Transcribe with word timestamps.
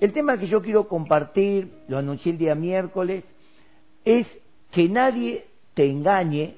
El 0.00 0.12
tema 0.12 0.38
que 0.38 0.48
yo 0.48 0.62
quiero 0.62 0.88
compartir, 0.88 1.70
lo 1.88 1.98
anuncié 1.98 2.32
el 2.32 2.38
día 2.38 2.54
miércoles, 2.54 3.24
es 4.04 4.26
que 4.72 4.88
nadie 4.88 5.46
te 5.74 5.88
engañe 5.88 6.56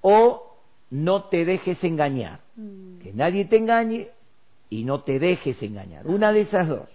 o 0.00 0.56
no 0.90 1.24
te 1.24 1.44
dejes 1.44 1.82
engañar. 1.84 2.40
Mm. 2.56 2.98
Que 3.00 3.12
nadie 3.12 3.44
te 3.44 3.56
engañe 3.56 4.08
y 4.70 4.84
no 4.84 5.02
te 5.02 5.18
dejes 5.18 5.62
engañar. 5.62 6.06
Una 6.06 6.32
de 6.32 6.42
esas 6.42 6.68
dos. 6.68 6.88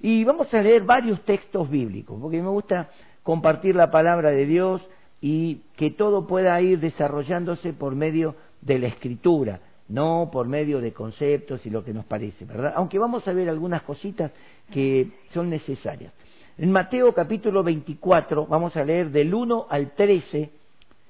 Y 0.00 0.24
vamos 0.24 0.52
a 0.52 0.62
leer 0.62 0.84
varios 0.84 1.22
textos 1.24 1.68
bíblicos, 1.70 2.18
porque 2.20 2.42
me 2.42 2.48
gusta 2.48 2.90
compartir 3.22 3.76
la 3.76 3.90
palabra 3.90 4.30
de 4.30 4.46
Dios 4.46 4.82
y 5.20 5.60
que 5.76 5.90
todo 5.90 6.26
pueda 6.26 6.60
ir 6.60 6.80
desarrollándose 6.80 7.72
por 7.72 7.94
medio 7.94 8.34
de 8.62 8.78
la 8.78 8.88
escritura 8.88 9.60
no 9.90 10.30
por 10.32 10.46
medio 10.46 10.80
de 10.80 10.92
conceptos 10.92 11.66
y 11.66 11.70
lo 11.70 11.84
que 11.84 11.92
nos 11.92 12.04
parece, 12.04 12.44
¿verdad? 12.44 12.72
Aunque 12.76 12.98
vamos 12.98 13.26
a 13.26 13.32
ver 13.32 13.48
algunas 13.48 13.82
cositas 13.82 14.30
que 14.72 15.08
son 15.34 15.50
necesarias. 15.50 16.12
En 16.56 16.70
Mateo 16.70 17.12
capítulo 17.12 17.62
24 17.62 18.46
vamos 18.46 18.76
a 18.76 18.84
leer 18.84 19.10
del 19.10 19.34
1 19.34 19.66
al 19.68 19.90
13, 19.92 20.50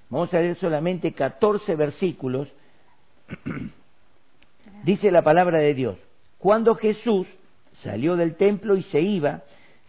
vamos 0.08 0.32
a 0.32 0.40
leer 0.40 0.56
solamente 0.56 1.12
14 1.12 1.76
versículos, 1.76 2.48
dice 4.84 5.10
la 5.10 5.22
palabra 5.22 5.58
de 5.58 5.74
Dios, 5.74 5.96
cuando 6.38 6.74
Jesús 6.74 7.26
salió 7.82 8.16
del 8.16 8.36
templo 8.36 8.76
y 8.76 8.82
se 8.84 9.00
iba, 9.00 9.42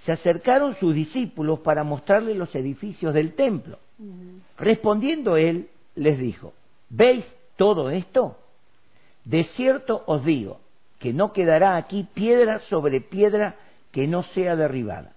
se 0.06 0.12
acercaron 0.12 0.76
sus 0.80 0.94
discípulos 0.94 1.60
para 1.60 1.84
mostrarle 1.84 2.36
los 2.36 2.54
edificios 2.56 3.14
del 3.14 3.36
templo. 3.36 3.80
Respondiendo 4.58 5.38
él, 5.38 5.70
les 5.96 6.18
dijo, 6.18 6.54
¿veis 6.90 7.24
todo 7.56 7.90
esto? 7.90 8.41
De 9.26 9.46
cierto 9.56 10.04
os 10.08 10.24
digo 10.26 10.60
que 11.00 11.14
no 11.14 11.34
quedará 11.34 11.76
aquí 11.76 12.08
piedra 12.14 12.60
sobre 12.70 13.02
piedra 13.02 13.56
que 13.92 14.08
no 14.08 14.24
sea 14.34 14.56
derribada. 14.56 15.14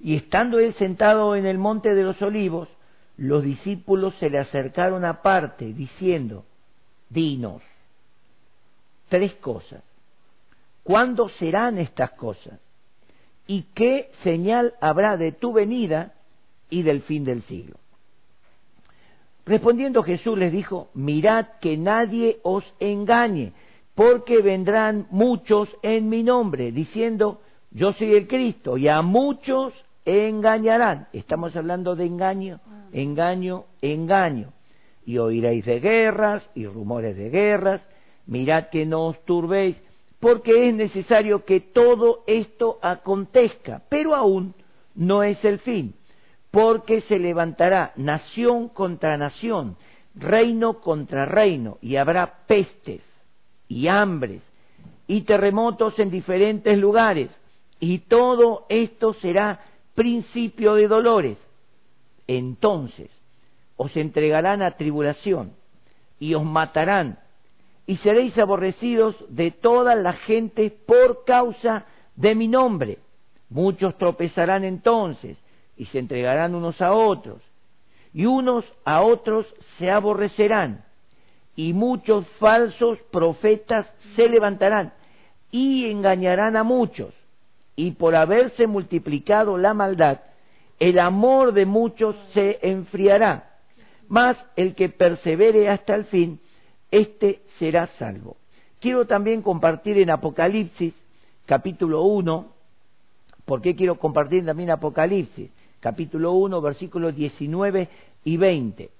Y 0.00 0.16
estando 0.16 0.58
él 0.58 0.74
sentado 0.74 1.36
en 1.36 1.46
el 1.46 1.58
monte 1.58 1.94
de 1.94 2.02
los 2.02 2.20
olivos, 2.20 2.68
los 3.16 3.42
discípulos 3.42 4.14
se 4.20 4.28
le 4.28 4.38
acercaron 4.38 5.04
aparte, 5.04 5.72
diciendo, 5.72 6.44
Dinos, 7.08 7.62
tres 9.08 9.32
cosas. 9.34 9.82
¿Cuándo 10.82 11.28
serán 11.30 11.78
estas 11.78 12.12
cosas? 12.12 12.60
¿Y 13.46 13.62
qué 13.74 14.10
señal 14.22 14.74
habrá 14.80 15.16
de 15.16 15.32
tu 15.32 15.52
venida 15.52 16.14
y 16.68 16.82
del 16.82 17.02
fin 17.02 17.24
del 17.24 17.42
siglo? 17.44 17.76
Respondiendo 19.46 20.02
Jesús 20.02 20.36
les 20.36 20.50
dijo, 20.50 20.88
mirad 20.92 21.46
que 21.60 21.76
nadie 21.76 22.40
os 22.42 22.64
engañe, 22.80 23.52
porque 23.94 24.42
vendrán 24.42 25.06
muchos 25.10 25.68
en 25.82 26.08
mi 26.08 26.24
nombre, 26.24 26.72
diciendo, 26.72 27.40
yo 27.70 27.92
soy 27.92 28.14
el 28.14 28.26
Cristo, 28.26 28.76
y 28.76 28.88
a 28.88 29.02
muchos 29.02 29.72
engañarán. 30.04 31.06
Estamos 31.12 31.54
hablando 31.54 31.94
de 31.94 32.06
engaño, 32.06 32.58
engaño, 32.92 33.66
engaño. 33.82 34.52
Y 35.04 35.18
oiréis 35.18 35.64
de 35.64 35.78
guerras 35.78 36.42
y 36.56 36.66
rumores 36.66 37.16
de 37.16 37.30
guerras, 37.30 37.80
mirad 38.26 38.70
que 38.70 38.84
no 38.84 39.06
os 39.06 39.24
turbéis, 39.24 39.76
porque 40.18 40.68
es 40.68 40.74
necesario 40.74 41.44
que 41.44 41.60
todo 41.60 42.24
esto 42.26 42.80
acontezca, 42.82 43.84
pero 43.88 44.16
aún 44.16 44.54
no 44.96 45.22
es 45.22 45.42
el 45.44 45.60
fin 45.60 45.94
porque 46.56 47.02
se 47.02 47.18
levantará 47.18 47.92
nación 47.96 48.70
contra 48.70 49.18
nación, 49.18 49.76
reino 50.14 50.80
contra 50.80 51.26
reino, 51.26 51.76
y 51.82 51.96
habrá 51.96 52.46
pestes 52.46 53.02
y 53.68 53.88
hambres 53.88 54.40
y 55.06 55.20
terremotos 55.20 55.98
en 55.98 56.10
diferentes 56.10 56.78
lugares, 56.78 57.28
y 57.78 57.98
todo 57.98 58.64
esto 58.70 59.12
será 59.20 59.60
principio 59.94 60.76
de 60.76 60.88
dolores. 60.88 61.36
Entonces 62.26 63.10
os 63.76 63.94
entregarán 63.94 64.62
a 64.62 64.78
tribulación 64.78 65.52
y 66.18 66.32
os 66.32 66.42
matarán, 66.42 67.18
y 67.86 67.98
seréis 67.98 68.38
aborrecidos 68.38 69.14
de 69.28 69.50
toda 69.50 69.94
la 69.94 70.14
gente 70.14 70.70
por 70.70 71.26
causa 71.26 71.84
de 72.14 72.34
mi 72.34 72.48
nombre. 72.48 72.96
Muchos 73.50 73.98
tropezarán 73.98 74.64
entonces 74.64 75.36
y 75.76 75.86
se 75.86 75.98
entregarán 75.98 76.54
unos 76.54 76.80
a 76.80 76.92
otros, 76.92 77.42
y 78.12 78.26
unos 78.26 78.64
a 78.84 79.02
otros 79.02 79.46
se 79.78 79.90
aborrecerán, 79.90 80.84
y 81.54 81.72
muchos 81.72 82.26
falsos 82.38 82.98
profetas 83.10 83.86
se 84.14 84.28
levantarán 84.28 84.92
y 85.50 85.90
engañarán 85.90 86.56
a 86.56 86.62
muchos, 86.62 87.14
y 87.76 87.92
por 87.92 88.16
haberse 88.16 88.66
multiplicado 88.66 89.58
la 89.58 89.74
maldad, 89.74 90.20
el 90.78 90.98
amor 90.98 91.52
de 91.52 91.66
muchos 91.66 92.16
se 92.34 92.58
enfriará, 92.62 93.56
mas 94.08 94.36
el 94.56 94.74
que 94.74 94.88
persevere 94.88 95.68
hasta 95.68 95.94
el 95.94 96.04
fin, 96.06 96.40
éste 96.90 97.40
será 97.58 97.88
salvo. 97.98 98.36
Quiero 98.80 99.06
también 99.06 99.42
compartir 99.42 99.98
en 99.98 100.10
Apocalipsis, 100.10 100.94
capítulo 101.46 102.02
1, 102.02 102.46
¿por 103.44 103.62
qué 103.62 103.74
quiero 103.74 103.98
compartir 103.98 104.44
también 104.44 104.70
Apocalipsis? 104.70 105.50
Capítulo 105.86 106.32
1, 106.32 106.60
versículos 106.60 107.14
19 107.14 107.88
y 108.24 108.36
20. 108.36 108.90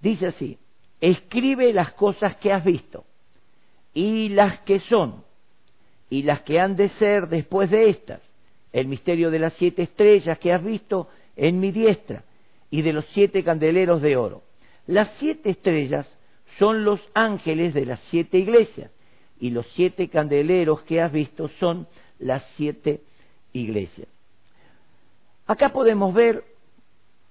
Dice 0.00 0.28
así, 0.28 0.56
escribe 0.98 1.70
las 1.74 1.92
cosas 1.92 2.34
que 2.36 2.50
has 2.50 2.64
visto 2.64 3.04
y 3.92 4.30
las 4.30 4.60
que 4.60 4.80
son 4.80 5.22
y 6.08 6.22
las 6.22 6.40
que 6.40 6.58
han 6.58 6.76
de 6.76 6.88
ser 6.98 7.28
después 7.28 7.70
de 7.70 7.90
estas, 7.90 8.22
el 8.72 8.86
misterio 8.86 9.30
de 9.30 9.38
las 9.38 9.52
siete 9.58 9.82
estrellas 9.82 10.38
que 10.38 10.50
has 10.50 10.64
visto 10.64 11.08
en 11.36 11.60
mi 11.60 11.72
diestra 11.72 12.24
y 12.70 12.80
de 12.80 12.94
los 12.94 13.04
siete 13.12 13.44
candeleros 13.44 14.00
de 14.00 14.16
oro. 14.16 14.42
Las 14.86 15.10
siete 15.18 15.50
estrellas 15.50 16.06
son 16.58 16.86
los 16.86 17.00
ángeles 17.12 17.74
de 17.74 17.84
las 17.84 18.00
siete 18.08 18.38
iglesias 18.38 18.90
y 19.38 19.50
los 19.50 19.66
siete 19.74 20.08
candeleros 20.08 20.80
que 20.84 21.02
has 21.02 21.12
visto 21.12 21.50
son 21.60 21.86
las 22.18 22.42
siete 22.56 23.02
iglesias. 23.52 24.08
Acá 25.50 25.70
podemos 25.70 26.14
ver 26.14 26.44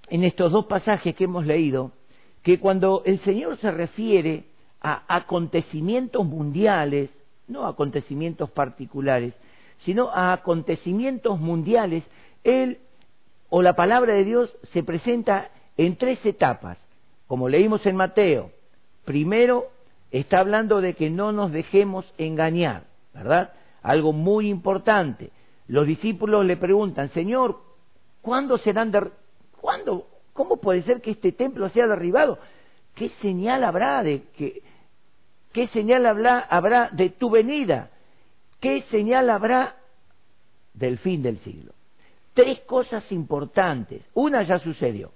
en 0.09 0.25
estos 0.25 0.51
dos 0.51 0.65
pasajes 0.65 1.15
que 1.15 1.23
hemos 1.23 1.45
leído 1.45 1.93
que 2.43 2.59
cuando 2.59 3.01
el 3.05 3.21
Señor 3.21 3.57
se 3.59 3.71
refiere 3.71 4.43
a 4.81 5.03
acontecimientos 5.07 6.25
mundiales, 6.25 7.09
no 7.47 7.63
a 7.63 7.69
acontecimientos 7.69 8.51
particulares, 8.51 9.33
sino 9.85 10.09
a 10.09 10.33
acontecimientos 10.33 11.39
mundiales, 11.39 12.03
Él 12.43 12.79
o 13.47 13.61
la 13.61 13.77
palabra 13.77 14.15
de 14.15 14.25
Dios 14.25 14.53
se 14.73 14.83
presenta 14.83 15.49
en 15.77 15.95
tres 15.95 16.19
etapas, 16.25 16.77
como 17.25 17.47
leímos 17.47 17.85
en 17.85 17.95
Mateo. 17.95 18.51
Primero 19.05 19.67
está 20.11 20.39
hablando 20.39 20.81
de 20.81 20.93
que 20.93 21.09
no 21.09 21.31
nos 21.31 21.53
dejemos 21.53 22.03
engañar, 22.17 22.83
¿verdad? 23.13 23.53
Algo 23.81 24.11
muy 24.11 24.49
importante. 24.49 25.29
Los 25.69 25.87
discípulos 25.87 26.45
le 26.45 26.57
preguntan, 26.57 27.13
Señor, 27.13 27.68
¿Cuándo 28.29 28.59
serán 28.59 28.91
¿Cuándo? 29.59 30.05
¿Cómo 30.33 30.57
puede 30.57 30.83
ser 30.83 31.01
que 31.01 31.09
este 31.09 31.31
templo 31.31 31.67
sea 31.69 31.87
derribado? 31.87 32.37
¿Qué 32.93 33.09
señal 33.23 33.63
habrá 33.63 34.03
de 34.03 34.21
que 34.37 34.61
qué 35.51 35.67
señal 35.69 36.05
habrá, 36.05 36.37
habrá 36.41 36.89
de 36.91 37.09
tu 37.09 37.31
venida? 37.31 37.89
¿Qué 38.59 38.83
señal 38.91 39.31
habrá 39.31 39.77
del 40.75 40.99
fin 40.99 41.23
del 41.23 41.39
siglo? 41.39 41.73
Tres 42.35 42.59
cosas 42.67 43.03
importantes. 43.11 44.03
Una 44.13 44.43
ya 44.43 44.59
sucedió. 44.59 45.11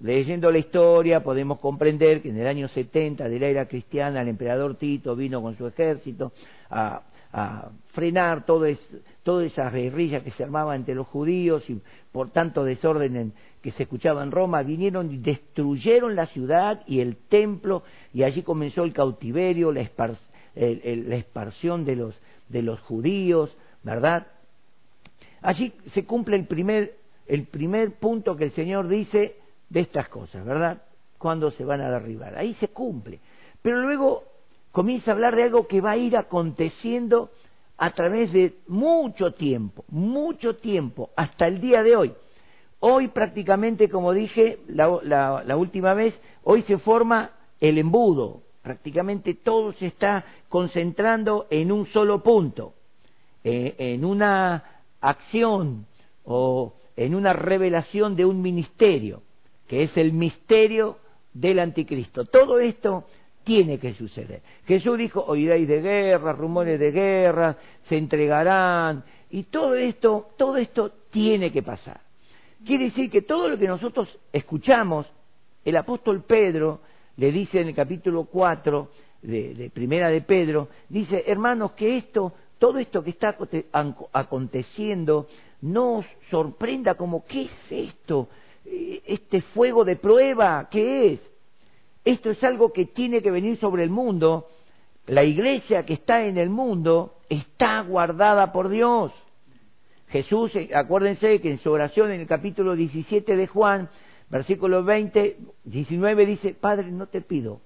Leyendo 0.00 0.50
la 0.50 0.58
historia 0.58 1.22
podemos 1.22 1.60
comprender 1.60 2.20
que 2.20 2.30
en 2.30 2.40
el 2.40 2.48
año 2.48 2.66
70 2.66 3.28
de 3.28 3.38
la 3.38 3.46
era 3.46 3.68
cristiana 3.68 4.22
el 4.22 4.28
emperador 4.28 4.74
Tito 4.74 5.14
vino 5.14 5.40
con 5.40 5.56
su 5.56 5.68
ejército 5.68 6.32
a 6.68 7.00
a 7.36 7.70
frenar 7.92 8.46
todo 8.46 8.64
toda 9.24 9.44
esa 9.44 9.68
guerrilla 9.68 10.22
que 10.22 10.30
se 10.32 10.44
armaba 10.44 10.76
entre 10.76 10.94
los 10.94 11.08
judíos 11.08 11.68
y 11.68 11.80
por 12.12 12.30
tanto 12.30 12.62
desorden 12.62 13.32
que 13.60 13.72
se 13.72 13.82
escuchaba 13.82 14.22
en 14.22 14.30
Roma, 14.30 14.62
vinieron 14.62 15.10
y 15.10 15.16
destruyeron 15.16 16.14
la 16.14 16.26
ciudad 16.26 16.82
y 16.86 17.00
el 17.00 17.16
templo 17.16 17.82
y 18.12 18.22
allí 18.22 18.42
comenzó 18.42 18.84
el 18.84 18.92
cautiverio, 18.92 19.72
la, 19.72 19.82
la 20.54 21.16
expansión 21.16 21.84
de 21.84 21.96
los, 21.96 22.14
de 22.50 22.62
los 22.62 22.78
judíos, 22.80 23.50
¿verdad? 23.82 24.28
Allí 25.42 25.72
se 25.92 26.04
cumple 26.04 26.36
el 26.36 26.46
primer, 26.46 26.94
el 27.26 27.46
primer 27.46 27.94
punto 27.94 28.36
que 28.36 28.44
el 28.44 28.52
Señor 28.52 28.86
dice 28.86 29.36
de 29.70 29.80
estas 29.80 30.08
cosas, 30.08 30.44
¿verdad? 30.44 30.82
Cuando 31.18 31.50
se 31.50 31.64
van 31.64 31.80
a 31.80 31.90
derribar. 31.90 32.36
Ahí 32.36 32.54
se 32.60 32.68
cumple. 32.68 33.18
Pero 33.60 33.80
luego 33.80 34.22
comienza 34.74 35.12
a 35.12 35.14
hablar 35.14 35.36
de 35.36 35.44
algo 35.44 35.68
que 35.68 35.80
va 35.80 35.92
a 35.92 35.96
ir 35.96 36.16
aconteciendo 36.16 37.30
a 37.78 37.92
través 37.92 38.32
de 38.32 38.56
mucho 38.66 39.30
tiempo, 39.30 39.84
mucho 39.88 40.56
tiempo, 40.56 41.10
hasta 41.14 41.46
el 41.46 41.60
día 41.60 41.84
de 41.84 41.94
hoy. 41.94 42.12
Hoy 42.80 43.06
prácticamente, 43.06 43.88
como 43.88 44.12
dije 44.12 44.58
la, 44.66 45.56
última 45.56 45.94
vez, 45.94 46.12
hoy 46.42 46.62
se 46.62 46.78
forma 46.78 47.30
el 47.60 47.78
embudo, 47.78 48.42
prácticamente 48.62 49.34
todo 49.34 49.72
se 49.74 49.86
está 49.86 50.24
concentrando 50.48 51.46
en 51.50 51.70
un 51.70 51.86
solo 51.92 52.24
punto, 52.24 52.74
eh, 53.44 53.76
en 53.78 54.04
una 54.04 54.82
acción 55.00 55.86
o 56.24 56.74
en 56.96 57.14
una 57.14 57.32
revelación 57.32 58.16
de 58.16 58.24
un 58.24 58.42
ministerio, 58.42 59.22
que 59.68 59.84
es 59.84 59.96
el 59.96 60.12
misterio 60.12 60.98
del 61.32 61.60
anticristo. 61.60 62.24
Todo 62.24 62.58
esto 62.58 63.04
tiene 63.44 63.78
que 63.78 63.94
suceder. 63.94 64.42
Jesús 64.66 64.98
dijo, 64.98 65.24
oiréis 65.26 65.68
de 65.68 65.80
guerra, 65.80 66.32
rumores 66.32 66.80
de 66.80 66.90
guerra, 66.90 67.56
se 67.88 67.96
entregarán, 67.96 69.04
y 69.30 69.44
todo 69.44 69.74
esto, 69.74 70.30
todo 70.36 70.56
esto 70.56 70.92
tiene 71.10 71.52
que 71.52 71.62
pasar. 71.62 72.00
Quiere 72.64 72.84
decir 72.86 73.10
que 73.10 73.22
todo 73.22 73.48
lo 73.48 73.58
que 73.58 73.68
nosotros 73.68 74.08
escuchamos, 74.32 75.06
el 75.64 75.76
apóstol 75.76 76.22
Pedro 76.22 76.80
le 77.16 77.30
dice 77.30 77.60
en 77.60 77.68
el 77.68 77.74
capítulo 77.74 78.24
4 78.24 78.88
de, 79.22 79.54
de 79.54 79.70
Primera 79.70 80.08
de 80.08 80.22
Pedro, 80.22 80.68
dice, 80.88 81.24
hermanos, 81.26 81.72
que 81.72 81.96
esto, 81.98 82.32
todo 82.58 82.78
esto 82.78 83.04
que 83.04 83.10
está 83.10 83.36
aconteciendo, 84.12 85.28
no 85.60 85.98
os 85.98 86.06
sorprenda 86.30 86.94
como, 86.94 87.24
¿qué 87.26 87.42
es 87.42 87.50
esto? 87.88 88.28
Eh, 88.64 89.02
este 89.06 89.42
fuego 89.42 89.84
de 89.84 89.96
prueba, 89.96 90.68
¿qué 90.70 91.12
es? 91.12 91.20
Esto 92.04 92.30
es 92.30 92.42
algo 92.44 92.72
que 92.72 92.86
tiene 92.86 93.22
que 93.22 93.30
venir 93.30 93.58
sobre 93.58 93.82
el 93.82 93.90
mundo. 93.90 94.48
La 95.06 95.24
iglesia 95.24 95.84
que 95.84 95.94
está 95.94 96.24
en 96.24 96.38
el 96.38 96.50
mundo 96.50 97.16
está 97.28 97.80
guardada 97.82 98.52
por 98.52 98.68
Dios. 98.68 99.12
Jesús, 100.08 100.54
eh, 100.54 100.70
acuérdense 100.74 101.40
que 101.40 101.50
en 101.50 101.58
su 101.58 101.70
oración 101.70 102.10
en 102.10 102.20
el 102.20 102.26
capítulo 102.26 102.76
17 102.76 103.36
de 103.36 103.46
Juan, 103.46 103.88
versículo 104.28 104.84
20, 104.84 105.38
19 105.64 106.26
dice, 106.26 106.54
Padre, 106.54 106.90
no 106.90 107.06
te 107.06 107.20
pido, 107.20 107.60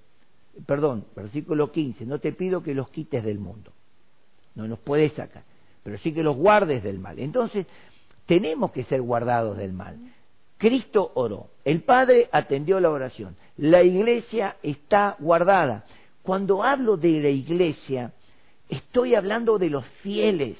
perdón, 0.67 1.05
versículo 1.14 1.70
15, 1.70 2.06
no 2.06 2.20
te 2.20 2.32
pido 2.32 2.62
que 2.62 2.75
los 2.75 2.88
quites 2.88 3.25
del 3.25 3.38
mundo, 3.38 3.73
no 4.55 4.67
los 4.67 4.79
puedes 4.79 5.12
sacar, 5.12 5.43
pero 5.82 5.99
sí 5.99 6.12
que 6.12 6.23
los 6.23 6.37
guardes 6.37 6.82
del 6.82 6.99
mal. 6.99 7.19
Entonces, 7.19 7.67
tenemos 8.26 8.73
que 8.73 8.84
ser 8.84 9.02
guardados 9.02 9.56
del 9.58 9.73
mal. 9.73 9.99
Cristo 10.58 11.12
oró, 11.14 11.46
el 11.64 11.82
Padre 11.82 12.28
atendió 12.32 12.81
la 12.81 12.90
oración, 12.90 13.37
la 13.56 13.82
iglesia 13.82 14.56
está 14.62 15.16
guardada. 15.20 15.84
Cuando 16.22 16.64
hablo 16.64 16.96
de 16.96 17.20
la 17.20 17.28
iglesia, 17.28 18.12
estoy 18.69 19.14
hablando 19.14 19.58
de 19.58 19.70
los 19.70 19.87
fieles, 20.02 20.56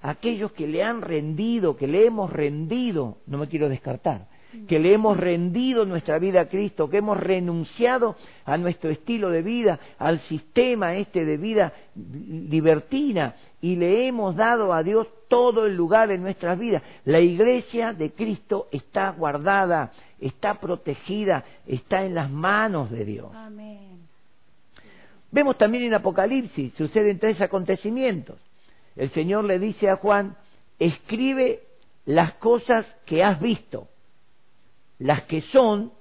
aquellos 0.00 0.52
que 0.52 0.66
le 0.66 0.82
han 0.82 1.02
rendido, 1.02 1.76
que 1.76 1.86
le 1.86 2.06
hemos 2.06 2.32
rendido, 2.32 3.18
no 3.26 3.38
me 3.38 3.48
quiero 3.48 3.68
descartar, 3.68 4.26
que 4.66 4.78
le 4.78 4.94
hemos 4.94 5.16
rendido 5.16 5.84
nuestra 5.84 6.18
vida 6.18 6.42
a 6.42 6.48
Cristo, 6.48 6.88
que 6.88 6.98
hemos 6.98 7.18
renunciado 7.18 8.16
a 8.44 8.56
nuestro 8.56 8.90
estilo 8.90 9.28
de 9.28 9.42
vida, 9.42 9.78
al 9.98 10.20
sistema 10.28 10.96
este 10.96 11.24
de 11.24 11.36
vida 11.36 11.72
libertina 11.94 13.34
y 13.60 13.76
le 13.76 14.06
hemos 14.06 14.34
dado 14.34 14.72
a 14.72 14.82
Dios 14.82 15.06
todo 15.28 15.66
el 15.66 15.76
lugar 15.76 16.10
en 16.10 16.22
nuestras 16.22 16.58
vidas. 16.58 16.82
La 17.04 17.20
iglesia 17.20 17.92
de 17.92 18.12
Cristo 18.12 18.68
está 18.72 19.10
guardada, 19.10 19.92
está 20.20 20.60
protegida, 20.60 21.44
está 21.66 22.04
en 22.04 22.14
las 22.14 22.30
manos 22.30 22.90
de 22.90 23.04
Dios. 23.04 23.30
Vemos 25.30 25.58
también 25.58 25.84
en 25.84 25.94
Apocalipsis, 25.94 26.72
suceden 26.74 27.18
tres 27.18 27.40
acontecimientos. 27.40 28.38
El 28.94 29.10
Señor 29.10 29.44
le 29.44 29.58
dice 29.58 29.90
a 29.90 29.96
Juan, 29.96 30.36
escribe 30.78 31.62
las 32.04 32.34
cosas 32.34 32.86
que 33.04 33.22
has 33.22 33.40
visto 33.40 33.88
las 34.98 35.22
que 35.24 35.42
son 35.52 35.92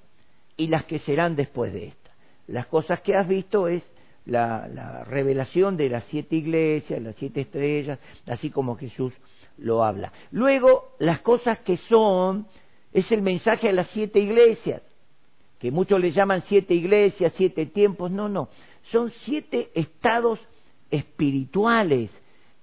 y 0.58 0.68
las 0.68 0.86
que 0.86 1.00
serán 1.00 1.36
después 1.36 1.74
de 1.74 1.88
esta. 1.88 2.12
Las 2.48 2.68
cosas 2.68 3.02
que 3.02 3.16
has 3.16 3.28
visto 3.28 3.68
es 3.68 3.84
la, 4.26 5.04
revelación 5.06 5.78
de 5.78 5.90
las 5.90 6.04
siete 6.10 6.36
iglesias, 6.36 7.02
las 7.02 7.16
siete 7.16 7.42
estrellas, 7.42 8.00
así 8.28 8.50
como 8.50 8.76
Jesús 8.76 9.14
lo 9.58 9.84
habla. 9.84 10.12
Luego, 10.32 10.96
las 11.00 11.22
cosas 11.22 11.60
que 11.60 11.78
son 11.90 12.48
es 12.94 13.12
el 13.12 13.22
mensaje 13.22 13.70
a 13.70 13.74
las 13.74 13.88
siete 13.94 14.20
iglesias, 14.20 14.82
que 15.60 15.72
muchos 15.72 16.00
le 16.00 16.12
llaman 16.12 16.44
siete 16.48 16.74
iglesias, 16.74 17.34
siete 17.38 17.66
tiempos, 17.66 18.12
no, 18.12 18.28
no, 18.30 18.50
son 18.92 19.12
siete 19.26 19.70
estados 19.74 20.40
espirituales 20.92 22.10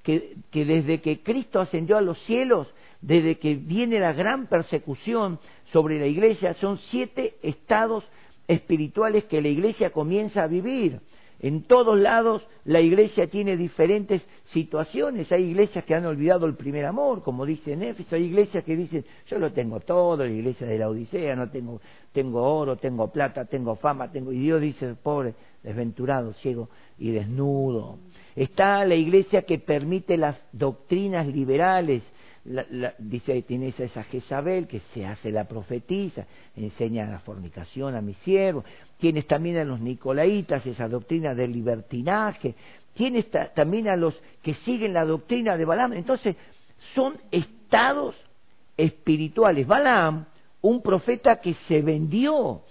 que, 0.02 0.36
que 0.50 0.64
desde 0.64 1.00
que 1.00 1.22
Cristo 1.22 1.60
ascendió 1.60 1.96
a 1.96 2.02
los 2.02 2.18
cielos, 2.24 2.68
desde 3.00 3.38
que 3.38 3.54
viene 3.54 3.98
la 3.98 4.12
gran 4.12 4.46
persecución, 4.46 5.38
sobre 5.72 5.98
la 5.98 6.06
iglesia 6.06 6.54
son 6.54 6.78
siete 6.90 7.36
estados 7.42 8.04
espirituales 8.46 9.24
que 9.24 9.40
la 9.40 9.48
iglesia 9.48 9.90
comienza 9.90 10.42
a 10.42 10.46
vivir. 10.46 11.00
En 11.42 11.64
todos 11.64 11.98
lados 11.98 12.42
la 12.64 12.80
iglesia 12.80 13.26
tiene 13.26 13.56
diferentes 13.56 14.22
situaciones. 14.52 15.30
Hay 15.32 15.42
iglesias 15.50 15.84
que 15.84 15.94
han 15.94 16.06
olvidado 16.06 16.46
el 16.46 16.54
primer 16.54 16.86
amor, 16.86 17.22
como 17.22 17.44
dice 17.44 17.72
en 17.72 17.82
Éfeso. 17.82 18.14
Hay 18.14 18.24
iglesias 18.24 18.62
que 18.62 18.76
dicen, 18.76 19.04
yo 19.26 19.38
lo 19.38 19.52
tengo 19.52 19.80
todo, 19.80 20.18
la 20.18 20.30
iglesia 20.30 20.68
de 20.68 20.78
la 20.78 20.88
Odisea, 20.88 21.34
no 21.34 21.50
tengo, 21.50 21.80
tengo 22.12 22.42
oro, 22.42 22.76
tengo 22.76 23.10
plata, 23.10 23.44
tengo 23.44 23.74
fama, 23.74 24.12
tengo... 24.12 24.32
Y 24.32 24.38
Dios 24.38 24.60
dice, 24.60 24.94
pobre, 24.94 25.34
desventurado, 25.64 26.32
ciego 26.34 26.68
y 26.96 27.10
desnudo. 27.10 27.98
Está 28.36 28.84
la 28.84 28.94
iglesia 28.94 29.42
que 29.42 29.58
permite 29.58 30.16
las 30.16 30.36
doctrinas 30.52 31.26
liberales, 31.26 32.04
la, 32.44 32.66
la, 32.70 32.94
dice, 32.98 33.40
tienes 33.42 33.78
a 33.78 33.84
esa 33.84 34.02
Jezabel 34.04 34.66
que 34.66 34.80
se 34.92 35.06
hace 35.06 35.30
la 35.30 35.44
profetiza, 35.44 36.26
enseña 36.56 37.06
la 37.06 37.20
fornicación 37.20 37.94
a 37.94 38.00
mis 38.00 38.16
siervos, 38.18 38.64
tienes 38.98 39.26
también 39.26 39.58
a 39.58 39.64
los 39.64 39.80
nicolaitas, 39.80 40.66
esa 40.66 40.88
doctrina 40.88 41.34
del 41.34 41.52
libertinaje, 41.52 42.54
tienes 42.94 43.26
también 43.54 43.88
a 43.88 43.96
los 43.96 44.14
que 44.42 44.54
siguen 44.64 44.92
la 44.92 45.04
doctrina 45.04 45.56
de 45.56 45.64
Balaam, 45.64 45.92
entonces 45.92 46.36
son 46.94 47.14
estados 47.30 48.16
espirituales. 48.76 49.66
Balaam, 49.66 50.26
un 50.62 50.82
profeta 50.82 51.40
que 51.40 51.54
se 51.68 51.80
vendió, 51.80 52.62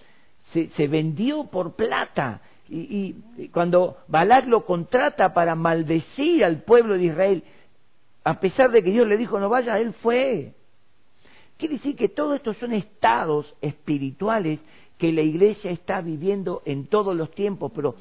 se, 0.52 0.68
se 0.70 0.86
vendió 0.86 1.44
por 1.44 1.76
plata, 1.76 2.42
y, 2.68 3.16
y, 3.36 3.48
cuando 3.48 3.98
Balac 4.08 4.46
lo 4.46 4.64
contrata 4.64 5.34
para 5.34 5.54
maldecir 5.54 6.42
al 6.42 6.62
pueblo 6.62 6.96
de 6.96 7.04
Israel, 7.04 7.44
a 8.24 8.40
pesar 8.40 8.70
de 8.70 8.82
que 8.82 8.90
Dios 8.90 9.06
le 9.06 9.16
dijo 9.16 9.38
no 9.38 9.48
vaya, 9.48 9.78
él 9.78 9.94
fue. 9.94 10.52
Quiere 11.56 11.74
decir 11.74 11.96
que 11.96 12.08
todos 12.08 12.36
estos 12.36 12.56
son 12.58 12.72
estados 12.72 13.54
espirituales 13.60 14.58
que 14.98 15.12
la 15.12 15.22
iglesia 15.22 15.70
está 15.70 16.00
viviendo 16.00 16.62
en 16.64 16.86
todos 16.86 17.16
los 17.16 17.30
tiempos, 17.32 17.72
pero 17.74 17.94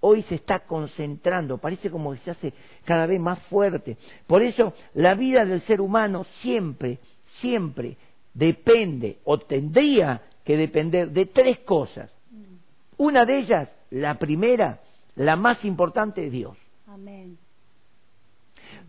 hoy 0.00 0.22
se 0.24 0.36
está 0.36 0.60
concentrando, 0.60 1.58
parece 1.58 1.90
como 1.90 2.12
que 2.12 2.18
se 2.20 2.30
hace 2.30 2.52
cada 2.84 3.06
vez 3.06 3.20
más 3.20 3.38
fuerte. 3.44 3.96
Por 4.26 4.42
eso 4.42 4.72
la 4.94 5.14
vida 5.14 5.44
del 5.44 5.62
ser 5.62 5.80
humano 5.80 6.26
siempre, 6.42 6.98
siempre 7.40 7.96
depende 8.34 9.18
o 9.24 9.38
tendría 9.38 10.22
que 10.44 10.56
depender 10.56 11.10
de 11.10 11.26
tres 11.26 11.60
cosas. 11.60 12.10
Una 12.96 13.24
de 13.24 13.38
ellas, 13.38 13.68
la 13.90 14.18
primera, 14.18 14.80
la 15.14 15.36
más 15.36 15.64
importante, 15.64 16.26
es 16.26 16.32
Dios. 16.32 16.56
Amén. 16.86 17.38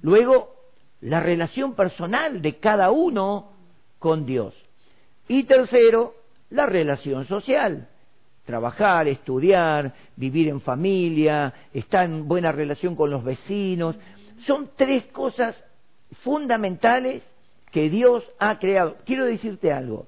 Luego, 0.02 0.59
la 1.02 1.20
relación 1.20 1.76
personal 1.76 2.42
de 2.42 2.58
cada 2.58 2.92
uno 2.92 3.52
con 4.00 4.26
Dios. 4.26 4.54
Y 5.28 5.44
tercero, 5.44 6.16
la 6.50 6.66
relación 6.66 7.28
social. 7.28 7.88
Trabajar, 8.46 9.08
estudiar, 9.08 9.94
vivir 10.16 10.48
en 10.48 10.62
familia, 10.62 11.54
estar 11.74 12.06
en 12.06 12.28
buena 12.28 12.52
relación 12.52 12.96
con 12.96 13.12
los 13.12 13.24
vecinos. 13.24 13.96
Son 14.48 14.72
tres 14.76 15.06
cosas 15.06 15.56
fundamentales 16.24 17.22
que 17.72 17.90
Dios 17.90 18.24
ha 18.40 18.58
creado. 18.58 18.98
Quiero 19.06 19.26
decirte 19.26 19.72
algo. 19.72 20.08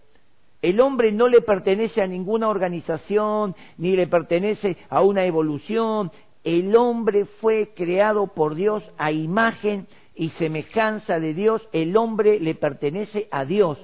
El 0.62 0.79
hombre 0.79 1.12
no 1.12 1.27
le 1.27 1.41
pertenece 1.41 2.01
a 2.01 2.07
ninguna 2.07 2.48
organización, 2.48 3.55
ni 3.77 3.95
le 3.95 4.07
pertenece 4.07 4.77
a 4.89 5.01
una 5.01 5.25
evolución. 5.25 6.12
El 6.43 6.75
hombre 6.75 7.25
fue 7.25 7.71
creado 7.75 8.27
por 8.27 8.55
Dios 8.55 8.83
a 8.98 9.12
imagen 9.12 9.88
y 10.22 10.30
semejanza 10.38 11.20
de 11.20 11.34
Dios, 11.34 11.68
el 11.72 11.98
hombre 11.98 12.40
le 12.40 12.54
pertenece 12.54 13.28
a 13.32 13.44
Dios 13.44 13.80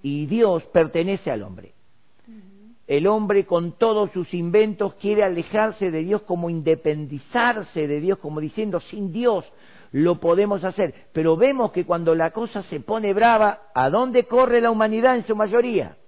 y 0.00 0.24
Dios 0.24 0.62
pertenece 0.72 1.30
al 1.30 1.42
hombre. 1.42 1.74
El 2.86 3.06
hombre 3.06 3.44
con 3.44 3.72
todos 3.72 4.10
sus 4.12 4.32
inventos 4.32 4.94
quiere 4.94 5.24
alejarse 5.24 5.90
de 5.90 6.02
Dios 6.04 6.22
como 6.22 6.48
independizarse 6.48 7.86
de 7.86 8.00
Dios, 8.00 8.18
como 8.18 8.40
diciendo, 8.40 8.80
sin 8.80 9.12
Dios 9.12 9.44
lo 9.92 10.18
podemos 10.20 10.64
hacer. 10.64 10.94
Pero 11.12 11.36
vemos 11.36 11.70
que 11.72 11.84
cuando 11.84 12.14
la 12.14 12.30
cosa 12.30 12.62
se 12.62 12.80
pone 12.80 13.12
brava, 13.12 13.64
¿a 13.74 13.90
dónde 13.90 14.24
corre 14.24 14.62
la 14.62 14.70
humanidad 14.70 15.16
en 15.16 15.26
su 15.26 15.36
mayoría? 15.36 15.98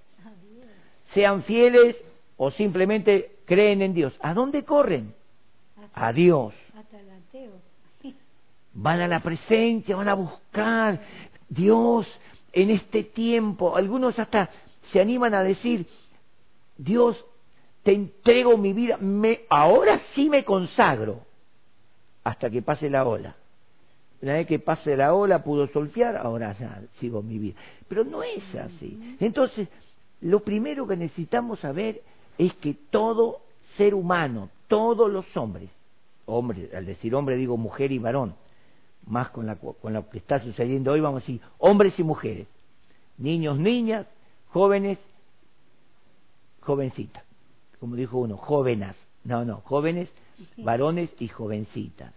Sean 1.12 1.42
fieles 1.42 1.96
o 2.38 2.50
simplemente 2.50 3.32
creen 3.44 3.82
en 3.82 3.92
Dios. 3.92 4.14
¿A 4.20 4.32
dónde 4.32 4.64
corren? 4.64 5.12
A 5.92 6.14
Dios 6.14 6.54
van 8.72 9.00
a 9.00 9.08
la 9.08 9.20
presencia, 9.20 9.96
van 9.96 10.08
a 10.08 10.14
buscar 10.14 11.00
Dios 11.48 12.06
en 12.52 12.70
este 12.70 13.04
tiempo. 13.04 13.76
Algunos 13.76 14.18
hasta 14.18 14.50
se 14.92 15.00
animan 15.00 15.34
a 15.34 15.42
decir, 15.42 15.86
Dios, 16.76 17.16
te 17.82 17.92
entrego 17.92 18.56
mi 18.56 18.72
vida, 18.72 18.96
me, 18.98 19.40
ahora 19.48 20.00
sí 20.14 20.28
me 20.28 20.44
consagro 20.44 21.20
hasta 22.24 22.50
que 22.50 22.62
pase 22.62 22.90
la 22.90 23.06
ola. 23.06 23.36
una 24.20 24.34
vez 24.34 24.46
que 24.46 24.58
pase 24.58 24.96
la 24.96 25.14
ola 25.14 25.42
pudo 25.42 25.66
solfear, 25.68 26.16
ahora 26.16 26.56
ya 26.58 26.82
sigo 26.98 27.22
mi 27.22 27.38
vida. 27.38 27.58
Pero 27.88 28.04
no 28.04 28.22
es 28.22 28.42
así. 28.54 29.16
Entonces, 29.20 29.68
lo 30.20 30.40
primero 30.40 30.86
que 30.86 30.96
necesitamos 30.96 31.60
saber 31.60 32.02
es 32.36 32.52
que 32.54 32.74
todo 32.90 33.40
ser 33.76 33.94
humano, 33.94 34.50
todos 34.68 35.10
los 35.10 35.24
hombres, 35.36 35.70
hombres, 36.26 36.72
al 36.74 36.84
decir 36.86 37.14
hombre 37.14 37.36
digo 37.36 37.56
mujer 37.56 37.92
y 37.92 37.98
varón, 37.98 38.34
más 39.06 39.30
con, 39.30 39.46
la, 39.46 39.56
con 39.56 39.92
lo 39.92 40.08
que 40.08 40.18
está 40.18 40.42
sucediendo 40.42 40.92
hoy, 40.92 41.00
vamos 41.00 41.22
a 41.22 41.26
decir 41.26 41.40
hombres 41.58 41.98
y 41.98 42.02
mujeres, 42.02 42.46
niños, 43.18 43.58
niñas, 43.58 44.06
jóvenes, 44.48 44.98
jovencitas, 46.60 47.24
como 47.78 47.96
dijo 47.96 48.18
uno, 48.18 48.36
jóvenes, 48.36 48.96
no, 49.24 49.44
no, 49.44 49.56
jóvenes, 49.64 50.08
varones 50.58 51.10
y 51.18 51.28
jovencitas. 51.28 52.12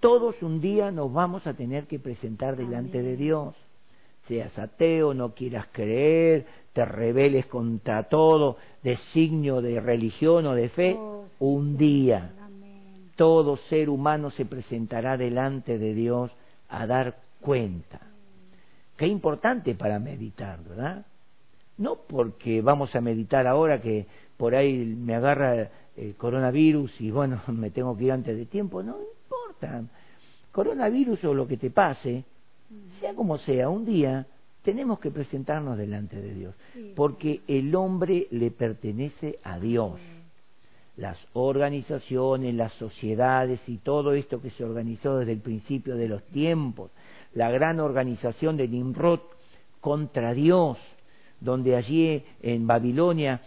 Todos 0.00 0.42
un 0.42 0.60
día 0.60 0.90
nos 0.92 1.12
vamos 1.12 1.46
a 1.46 1.54
tener 1.54 1.86
que 1.86 1.98
presentar 1.98 2.56
delante 2.56 3.02
de 3.02 3.16
Dios. 3.16 3.54
Seas 4.28 4.56
ateo, 4.58 5.14
no 5.14 5.34
quieras 5.34 5.66
creer, 5.72 6.46
te 6.72 6.84
rebeles 6.84 7.46
contra 7.46 8.04
todo, 8.04 8.58
designio 8.82 9.60
de 9.60 9.80
religión 9.80 10.46
o 10.46 10.54
de 10.54 10.68
fe, 10.68 10.96
oh, 10.96 11.24
un 11.40 11.76
día 11.78 12.32
todo 13.18 13.56
ser 13.68 13.90
humano 13.90 14.30
se 14.30 14.46
presentará 14.46 15.16
delante 15.16 15.76
de 15.76 15.92
Dios 15.92 16.30
a 16.68 16.86
dar 16.86 17.18
cuenta. 17.40 18.00
Qué 18.96 19.08
importante 19.08 19.74
para 19.74 19.98
meditar, 19.98 20.62
¿verdad? 20.62 21.04
No 21.78 21.96
porque 21.96 22.62
vamos 22.62 22.94
a 22.94 23.00
meditar 23.00 23.48
ahora 23.48 23.80
que 23.82 24.06
por 24.36 24.54
ahí 24.54 24.72
me 24.84 25.16
agarra 25.16 25.68
el 25.96 26.14
coronavirus 26.14 26.92
y 27.00 27.10
bueno, 27.10 27.42
me 27.48 27.70
tengo 27.70 27.96
que 27.96 28.04
ir 28.04 28.12
antes 28.12 28.36
de 28.36 28.46
tiempo, 28.46 28.84
no 28.84 28.96
importa. 29.00 29.82
Coronavirus 30.52 31.24
o 31.24 31.34
lo 31.34 31.48
que 31.48 31.56
te 31.56 31.70
pase, 31.70 32.22
sea 33.00 33.14
como 33.14 33.38
sea, 33.38 33.68
un 33.68 33.84
día 33.84 34.28
tenemos 34.62 35.00
que 35.00 35.10
presentarnos 35.10 35.76
delante 35.76 36.22
de 36.22 36.34
Dios, 36.34 36.54
porque 36.94 37.40
el 37.48 37.74
hombre 37.74 38.28
le 38.30 38.52
pertenece 38.52 39.40
a 39.42 39.58
Dios 39.58 39.98
las 40.98 41.16
organizaciones, 41.32 42.54
las 42.54 42.72
sociedades 42.72 43.60
y 43.68 43.78
todo 43.78 44.14
esto 44.14 44.42
que 44.42 44.50
se 44.50 44.64
organizó 44.64 45.18
desde 45.18 45.32
el 45.32 45.40
principio 45.40 45.94
de 45.96 46.08
los 46.08 46.24
tiempos, 46.24 46.90
la 47.34 47.50
gran 47.50 47.78
organización 47.78 48.56
de 48.56 48.66
Nimrod 48.66 49.20
contra 49.80 50.34
Dios, 50.34 50.76
donde 51.40 51.76
allí 51.76 52.24
en 52.42 52.66
Babilonia 52.66 53.40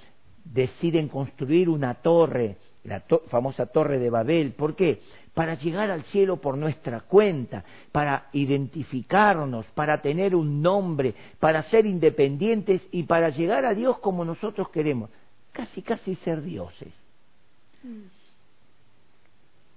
deciden 0.45 1.09
construir 1.09 1.67
una 1.67 1.95
torre, 1.95 2.55
la 2.85 3.03
famosa 3.27 3.65
torre 3.65 3.99
de 3.99 4.09
Babel. 4.09 4.53
¿Por 4.53 4.73
qué? 4.77 5.01
Para 5.33 5.55
llegar 5.55 5.91
al 5.91 6.03
cielo 6.03 6.37
por 6.37 6.57
nuestra 6.57 7.01
cuenta, 7.01 7.65
para 7.91 8.29
identificarnos, 8.31 9.65
para 9.75 10.01
tener 10.01 10.35
un 10.35 10.61
nombre, 10.61 11.13
para 11.37 11.63
ser 11.63 11.85
independientes 11.85 12.81
y 12.93 13.03
para 13.03 13.27
llegar 13.27 13.65
a 13.65 13.73
Dios 13.73 13.99
como 13.99 14.23
nosotros 14.23 14.69
queremos. 14.69 15.09
Casi, 15.51 15.81
casi 15.81 16.15
ser 16.15 16.41
dioses. 16.43 17.00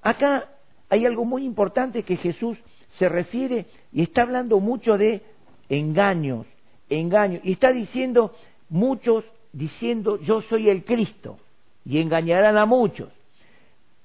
Acá 0.02 0.48
hay 0.88 1.06
algo 1.06 1.24
muy 1.24 1.44
importante 1.44 2.02
que 2.02 2.16
Jesús 2.16 2.58
se 2.98 3.08
refiere 3.08 3.66
y 3.92 4.02
está 4.02 4.22
hablando 4.22 4.60
mucho 4.60 4.98
de 4.98 5.22
engaños, 5.68 6.46
engaños, 6.88 7.40
y 7.44 7.52
está 7.52 7.72
diciendo 7.72 8.34
muchos 8.68 9.24
diciendo 9.52 10.20
yo 10.20 10.42
soy 10.42 10.68
el 10.68 10.84
Cristo 10.84 11.38
y 11.84 11.98
engañarán 11.98 12.58
a 12.58 12.66
muchos. 12.66 13.08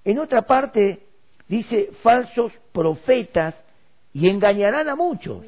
En 0.05 0.19
otra 0.19 0.43
parte 0.43 0.99
dice 1.47 1.91
falsos 2.01 2.51
profetas 2.71 3.55
y 4.13 4.29
engañarán 4.29 4.89
a 4.89 4.95
muchos. 4.95 5.43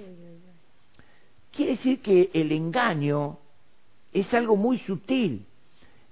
Quiere 1.52 1.72
decir 1.72 2.02
que 2.02 2.30
el 2.34 2.52
engaño 2.52 3.38
es 4.14 4.32
algo 4.34 4.56
muy 4.56 4.80
sutil. 4.80 5.46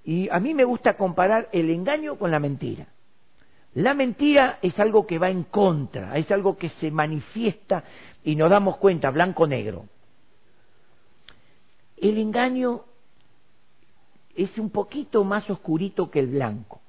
Y 0.10 0.28
a 0.32 0.40
mí 0.40 0.56
me 0.56 0.64
gusta 0.64 0.98
comparar 0.98 1.50
el 1.52 1.70
engaño 1.70 2.18
con 2.18 2.32
la 2.32 2.40
mentira. 2.40 2.88
La 3.76 3.94
mentira 3.94 4.58
es 4.64 4.80
algo 4.80 5.06
que 5.06 5.20
va 5.20 5.30
en 5.30 5.44
contra, 5.44 6.18
es 6.18 6.32
algo 6.32 6.58
que 6.58 6.70
se 6.82 6.90
manifiesta 6.90 7.84
y 8.24 8.36
nos 8.36 8.50
damos 8.50 8.78
cuenta, 8.78 9.12
blanco-negro. 9.12 9.86
El 11.96 12.18
engaño 12.18 12.86
es 14.36 14.58
un 14.58 14.72
poquito 14.72 15.24
más 15.24 15.48
oscurito 15.48 16.10
que 16.10 16.22
el 16.22 16.28
blanco. 16.30 16.82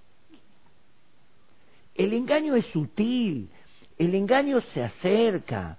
El 1.94 2.14
engaño 2.14 2.56
es 2.56 2.64
sutil, 2.68 3.50
el 3.98 4.14
engaño 4.14 4.62
se 4.72 4.82
acerca, 4.82 5.76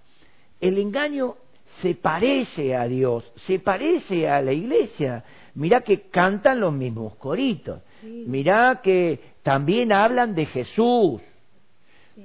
el 0.59 0.77
engaño 0.77 1.37
se 1.81 1.95
parece 1.95 2.75
a 2.75 2.85
Dios, 2.85 3.23
se 3.47 3.57
parece 3.57 4.29
a 4.29 4.43
la 4.43 4.53
iglesia, 4.53 5.23
mirá 5.55 5.81
que 5.81 6.01
cantan 6.09 6.59
los 6.59 6.73
mismos 6.73 7.15
coritos, 7.15 7.81
mirá 8.03 8.81
que 8.83 9.19
también 9.43 9.91
hablan 9.91 10.35
de 10.35 10.45
Jesús, 10.45 11.21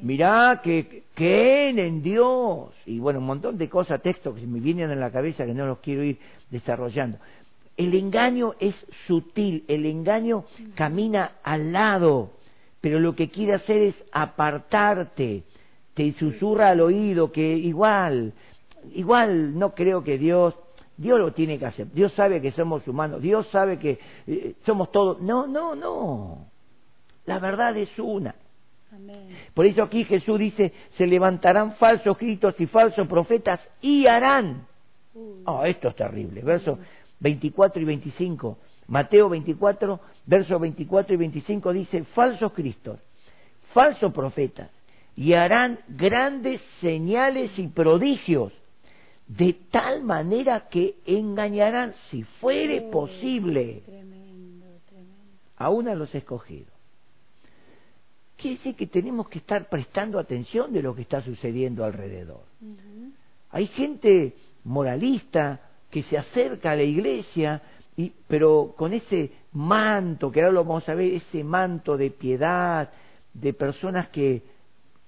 mirá 0.03 0.61
que 0.63 1.05
creen 1.15 1.79
en 1.79 2.03
Dios, 2.03 2.71
y 2.85 2.99
bueno, 2.99 3.19
un 3.21 3.27
montón 3.27 3.59
de 3.59 3.69
cosas, 3.69 4.03
textos 4.03 4.39
que 4.39 4.47
me 4.47 4.61
vienen 4.61 4.91
en 4.91 5.01
la 5.01 5.11
cabeza 5.11 5.47
que 5.47 5.55
no 5.55 5.67
los 5.67 5.79
quiero 5.79 6.03
ir 6.03 6.19
desarrollando. 6.51 7.19
El 7.77 7.95
engaño 7.95 8.55
es 8.59 8.75
sutil, 9.07 9.65
el 9.69 9.85
engaño 9.85 10.45
camina 10.75 11.33
al 11.43 11.73
lado, 11.73 12.31
pero 12.81 13.01
lo 13.01 13.15
que 13.15 13.29
quiere 13.29 13.55
hacer 13.55 13.83
es 13.83 13.95
apartarte, 14.13 15.43
te 15.95 16.13
susurra 16.15 16.71
al 16.71 16.81
oído 16.81 17.33
que 17.33 17.57
igual, 17.57 18.33
igual 18.95 19.59
no 19.59 19.75
creo 19.75 20.05
que 20.05 20.19
Dios 20.19 20.55
Dios 20.97 21.19
lo 21.19 21.33
tiene 21.33 21.59
que 21.59 21.67
hacer. 21.67 21.93
Dios 21.93 22.13
sabe 22.15 22.41
que 22.41 22.53
somos 22.53 22.87
humanos. 22.89 23.21
Dios 23.21 23.47
sabe 23.51 23.79
que 23.79 23.99
eh, 24.27 24.55
somos 24.65 24.91
todos. 24.91 25.21
No, 25.21 25.47
no, 25.47 25.75
no. 25.75 26.47
La 27.27 27.39
verdad 27.39 27.77
es 27.77 27.91
una. 27.99 28.35
Por 29.53 29.67
eso 29.67 29.83
aquí 29.83 30.05
Jesús 30.05 30.39
dice, 30.39 30.73
se 30.97 31.07
levantarán 31.07 31.75
falsos 31.77 32.17
gritos 32.17 32.55
y 32.59 32.67
falsos 32.67 33.07
profetas 33.07 33.61
y 33.83 34.07
harán. 34.07 34.67
Oh, 35.45 35.65
esto 35.65 35.89
es 35.89 35.97
terrible. 35.97 36.41
Versos 36.43 36.79
24 37.21 37.83
y 37.83 37.85
25. 37.85 38.59
Mateo 38.89 39.29
24, 39.29 40.01
versos 40.27 40.61
24 40.61 41.15
y 41.15 41.17
25 41.17 41.73
dice, 41.73 42.05
falsos 42.05 42.53
cristos, 42.53 43.01
falsos 43.73 44.13
profetas, 44.13 44.71
y 45.17 45.33
harán 45.33 45.81
grandes 45.89 46.61
señales 46.81 47.51
y 47.59 47.67
prodigios 47.67 48.53
de 49.29 49.55
tal 49.71 50.05
manera 50.05 50.69
que 50.69 50.97
engañarán, 51.05 51.95
si 52.11 52.23
fuere 52.41 52.83
posible, 52.83 53.83
aún 55.57 55.89
a 55.89 55.95
los 55.95 56.15
escogidos. 56.15 56.73
Quiere 58.37 58.59
decir 58.59 58.77
que 58.77 58.87
tenemos 58.87 59.29
que 59.29 59.39
estar 59.39 59.69
prestando 59.69 60.19
atención 60.19 60.73
de 60.73 60.83
lo 60.83 60.95
que 60.95 61.03
está 61.03 61.23
sucediendo 61.23 61.85
alrededor. 61.85 62.43
Hay 63.51 63.67
gente 63.69 64.35
moralista 64.65 65.61
que 65.91 66.03
se 66.05 66.19
acerca 66.19 66.73
a 66.73 66.77
la 66.77 66.83
iglesia, 66.83 67.63
y, 67.97 68.13
pero 68.29 68.75
con 68.77 68.93
ese 68.93 69.33
manto, 69.53 70.31
que 70.31 70.41
ahora 70.41 70.53
lo 70.53 70.65
vamos 70.65 70.89
a 70.89 70.95
ver, 70.95 71.15
ese 71.15 71.43
manto 71.43 71.97
de 71.97 72.11
piedad, 72.11 72.91
de 73.33 73.53
personas 73.55 74.09
que, 74.09 74.43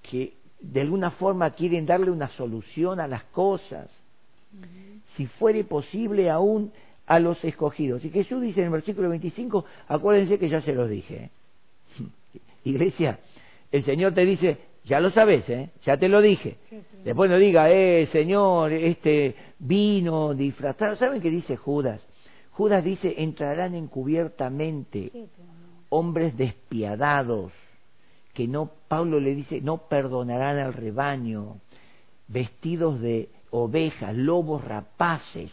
que 0.01 0.33
de 0.59 0.81
alguna 0.81 1.11
forma 1.11 1.51
quieren 1.51 1.85
darle 1.85 2.09
una 2.11 2.29
solución 2.29 2.99
a 2.99 3.07
las 3.07 3.23
cosas 3.25 3.89
si 5.15 5.27
fuere 5.27 5.63
posible 5.63 6.29
aún 6.29 6.71
a 7.05 7.19
los 7.19 7.43
escogidos. 7.43 8.05
Y 8.05 8.09
Jesús 8.09 8.41
dice 8.41 8.61
en 8.61 8.67
el 8.67 8.71
versículo 8.71 9.09
25, 9.09 9.65
acuérdense 9.87 10.37
que 10.37 10.49
ya 10.49 10.61
se 10.61 10.73
los 10.73 10.89
dije. 10.89 11.31
Iglesia, 12.63 13.19
el 13.71 13.83
Señor 13.83 14.13
te 14.13 14.25
dice, 14.25 14.57
ya 14.85 14.99
lo 14.99 15.11
sabes, 15.11 15.47
¿eh? 15.49 15.69
ya 15.83 15.97
te 15.97 16.07
lo 16.07 16.21
dije. 16.21 16.57
Después 17.03 17.29
no 17.29 17.37
diga, 17.37 17.71
eh, 17.71 18.07
Señor, 18.11 18.71
este 18.71 19.35
vino 19.59 20.33
disfrazado. 20.33 20.95
¿Saben 20.95 21.21
qué 21.21 21.29
dice 21.29 21.57
Judas? 21.57 22.01
Judas 22.51 22.83
dice, 22.83 23.15
entrarán 23.17 23.75
encubiertamente 23.75 25.11
hombres 25.89 26.37
despiadados, 26.37 27.51
que 28.33 28.47
no, 28.47 28.71
Pablo 28.87 29.19
le 29.19 29.33
dice, 29.33 29.61
no 29.61 29.77
perdonarán 29.89 30.57
al 30.57 30.73
rebaño, 30.73 31.57
vestidos 32.27 32.99
de 33.01 33.29
ovejas, 33.51 34.15
lobos 34.15 34.63
rapaces, 34.63 35.51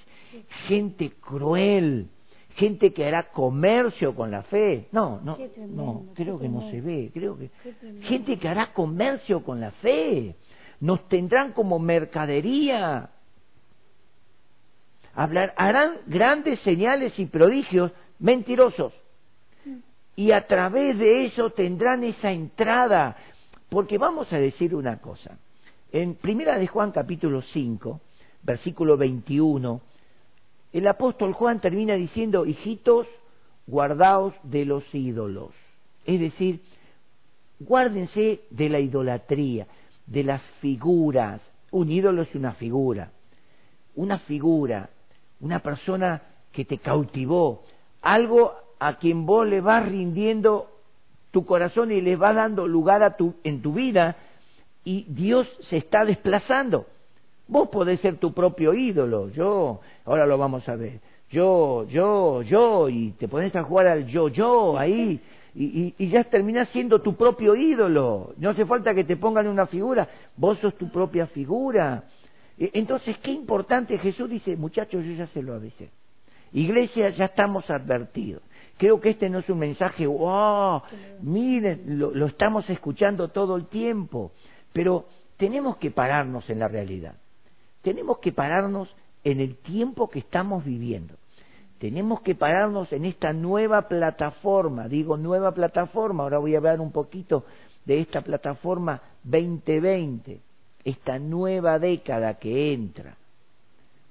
gente 0.67 1.12
cruel, 1.21 2.09
gente 2.57 2.93
que 2.93 3.05
hará 3.05 3.25
comercio 3.31 4.15
con 4.15 4.31
la 4.31 4.43
fe. 4.43 4.88
No, 4.93 5.21
no, 5.23 5.38
no, 5.69 6.07
creo 6.15 6.38
que 6.38 6.49
no 6.49 6.71
se 6.71 6.81
ve, 6.81 7.11
creo 7.12 7.37
que 7.38 7.50
gente 8.03 8.38
que 8.38 8.49
hará 8.49 8.73
comercio 8.73 9.43
con 9.43 9.61
la 9.61 9.71
fe. 9.73 10.37
Nos 10.81 11.09
tendrán 11.09 11.53
como 11.53 11.79
mercadería. 11.79 13.11
Hablar, 15.15 15.55
harán 15.57 15.99
grandes 16.07 16.61
señales 16.61 17.19
y 17.19 17.25
prodigios 17.25 17.93
mentirosos. 18.19 18.93
Mm. 19.65 19.76
Y 20.17 20.33
a 20.33 20.47
través 20.47 20.99
de 20.99 21.25
eso 21.25 21.50
tendrán 21.50 22.05
esa 22.05 22.31
entrada. 22.31 23.17
Porque 23.71 23.97
vamos 23.97 24.31
a 24.33 24.38
decir 24.38 24.75
una 24.75 24.99
cosa. 24.99 25.38
En 25.99 26.15
Primera 26.15 26.59
de 26.59 26.67
Juan 26.67 26.93
capítulo 26.93 27.41
5, 27.41 28.00
versículo 28.43 28.99
21, 28.99 29.81
el 30.75 30.88
apóstol 30.88 31.33
Juan 31.33 31.59
termina 31.59 31.95
diciendo, 31.95 32.45
hijitos, 32.45 33.07
guardaos 33.67 34.35
de 34.43 34.67
los 34.67 34.85
ídolos. 34.95 35.53
Es 36.05 36.21
decir, 36.21 36.61
guárdense 37.59 38.43
de 38.50 38.69
la 38.69 38.79
idolatría, 38.79 39.69
de 40.07 40.23
las 40.23 40.43
figuras. 40.61 41.41
Un 41.71 41.91
ídolo 41.91 42.21
es 42.21 42.35
una 42.35 42.53
figura. 42.53 43.12
Una 43.95 44.19
figura, 44.19 44.91
una 45.41 45.61
persona 45.61 46.21
que 46.53 46.67
te 46.67 46.76
cautivó, 46.76 47.62
algo 48.03 48.53
a 48.79 48.99
quien 48.99 49.25
vos 49.25 49.49
le 49.49 49.62
vas 49.62 49.88
rindiendo 49.88 50.69
tu 51.31 51.47
corazón 51.47 51.91
y 51.91 52.03
le 52.03 52.17
vas 52.17 52.35
dando 52.35 52.69
lugar 52.69 53.03
a 53.03 53.17
tu, 53.17 53.37
en 53.45 53.62
tu 53.62 53.73
vida 53.73 54.15
y 54.87 55.05
Dios 55.09 55.49
se 55.69 55.76
está 55.76 56.05
desplazando. 56.05 56.87
Vos 57.49 57.69
podés 57.69 58.00
ser 58.00 58.19
tu 58.19 58.33
propio 58.33 58.73
ídolo, 58.73 59.28
yo, 59.31 59.81
ahora 60.05 60.26
lo 60.26 60.38
vamos 60.38 60.69
a 60.69 60.76
ver, 60.76 61.00
yo, 61.28 61.85
yo, 61.88 62.43
yo, 62.43 62.88
y 62.88 63.11
te 63.19 63.28
pones 63.28 63.55
a 63.57 63.64
jugar 63.64 63.88
al 63.88 64.07
yo, 64.07 64.28
yo 64.28 64.78
ahí, 64.78 65.21
y, 65.55 65.95
y, 65.99 66.09
ya 66.09 66.23
terminás 66.25 66.69
siendo 66.69 67.00
tu 67.00 67.16
propio 67.16 67.57
ídolo. 67.57 68.35
No 68.37 68.50
hace 68.50 68.66
falta 68.66 68.95
que 68.95 69.05
te 69.05 69.16
pongan 69.16 69.47
una 69.49 69.66
figura, 69.66 70.09
vos 70.37 70.59
sos 70.59 70.75
tu 70.76 70.88
propia 70.90 71.26
figura. 71.28 72.05
E, 72.59 72.71
entonces, 72.75 73.16
qué 73.19 73.33
importante, 73.33 73.99
Jesús 73.99 74.28
dice, 74.31 74.57
muchachos, 74.57 75.05
yo 75.05 75.12
ya 75.12 75.26
se 75.28 75.43
lo 75.43 75.55
avisé. 75.55 75.88
Iglesia, 76.52 77.11
ya 77.11 77.25
estamos 77.25 77.69
advertidos. 77.71 78.43
Creo 78.76 79.00
que 79.00 79.11
este 79.11 79.31
no 79.31 79.38
es 79.38 79.49
un 79.49 79.59
mensaje, 79.59 80.07
wow, 80.07 80.83
miren, 81.23 81.99
lo, 81.99 82.11
lo 82.11 82.26
estamos 82.26 82.69
escuchando 82.69 83.28
todo 83.28 83.57
el 83.57 83.66
tiempo, 83.66 84.33
pero 84.76 85.06
tenemos 85.38 85.78
que 85.78 85.90
pararnos 85.90 86.50
en 86.50 86.59
la 86.59 86.68
realidad. 86.68 87.14
Tenemos 87.80 88.18
que 88.18 88.30
pararnos 88.30 88.95
en 89.25 89.40
el 89.40 89.56
tiempo 89.56 90.11
que 90.11 90.18
estamos 90.18 90.66
viviendo. 90.66 91.14
Tenemos 91.78 92.21
que 92.21 92.35
pararnos 92.35 92.92
en 92.92 93.06
esta 93.06 93.33
nueva 93.33 93.88
plataforma, 93.88 94.87
digo 94.87 95.16
nueva 95.16 95.52
plataforma, 95.52 96.25
ahora 96.25 96.37
voy 96.37 96.54
a 96.54 96.59
hablar 96.59 96.83
un 96.83 96.92
poquito 96.92 97.47
de 97.87 98.00
esta 98.00 98.21
plataforma 98.21 99.00
2020, 99.25 100.40
esta 100.85 101.18
nueva 101.18 101.78
década 101.78 102.35
que 102.35 102.75
entra, 102.75 103.16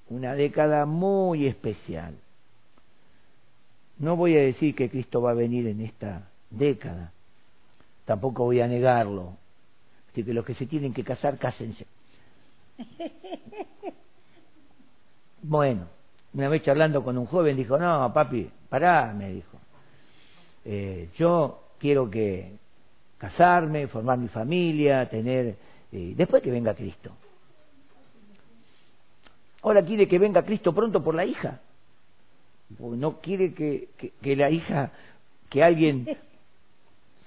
una 0.09 0.33
década 0.33 0.87
muy 0.87 1.45
especial. 1.45 2.15
No 3.99 4.15
voy 4.15 4.35
a 4.35 4.41
decir 4.41 4.73
que 4.73 4.89
Cristo 4.89 5.21
va 5.21 5.31
a 5.31 5.35
venir 5.35 5.67
en 5.67 5.81
esta 5.81 6.27
década, 6.49 7.11
tampoco 8.05 8.45
voy 8.45 8.61
a 8.61 8.67
negarlo. 8.67 9.44
Así 10.15 10.23
que 10.23 10.33
los 10.33 10.45
que 10.45 10.55
se 10.55 10.65
tienen 10.65 10.93
que 10.93 11.03
casar, 11.03 11.37
cásense. 11.37 11.85
Bueno, 15.47 15.85
una 16.33 16.49
vez 16.49 16.63
charlando 16.63 17.03
con 17.03 17.19
un 17.19 17.27
joven 17.27 17.55
dijo, 17.55 17.77
no, 17.77 18.11
papi, 18.11 18.49
pará, 18.67 19.13
me 19.13 19.29
dijo. 19.29 19.59
Eh, 20.63 21.09
yo 21.17 21.65
quiero 21.77 22.09
que 22.09 22.53
casarme, 23.19 23.85
formar 23.87 24.17
mi 24.17 24.27
familia, 24.27 25.07
tener... 25.07 25.55
Eh, 25.91 26.13
después 26.15 26.41
que 26.41 26.49
venga 26.49 26.73
Cristo. 26.73 27.11
Ahora 29.61 29.85
quiere 29.85 30.07
que 30.07 30.17
venga 30.17 30.41
Cristo 30.41 30.73
pronto 30.73 31.03
por 31.03 31.13
la 31.13 31.25
hija 31.25 31.59
porque 32.79 32.97
no 32.97 33.19
quiere 33.21 33.53
que, 33.53 33.89
que, 34.21 34.35
la 34.35 34.49
hija, 34.49 34.91
que 35.49 35.63
alguien... 35.63 36.17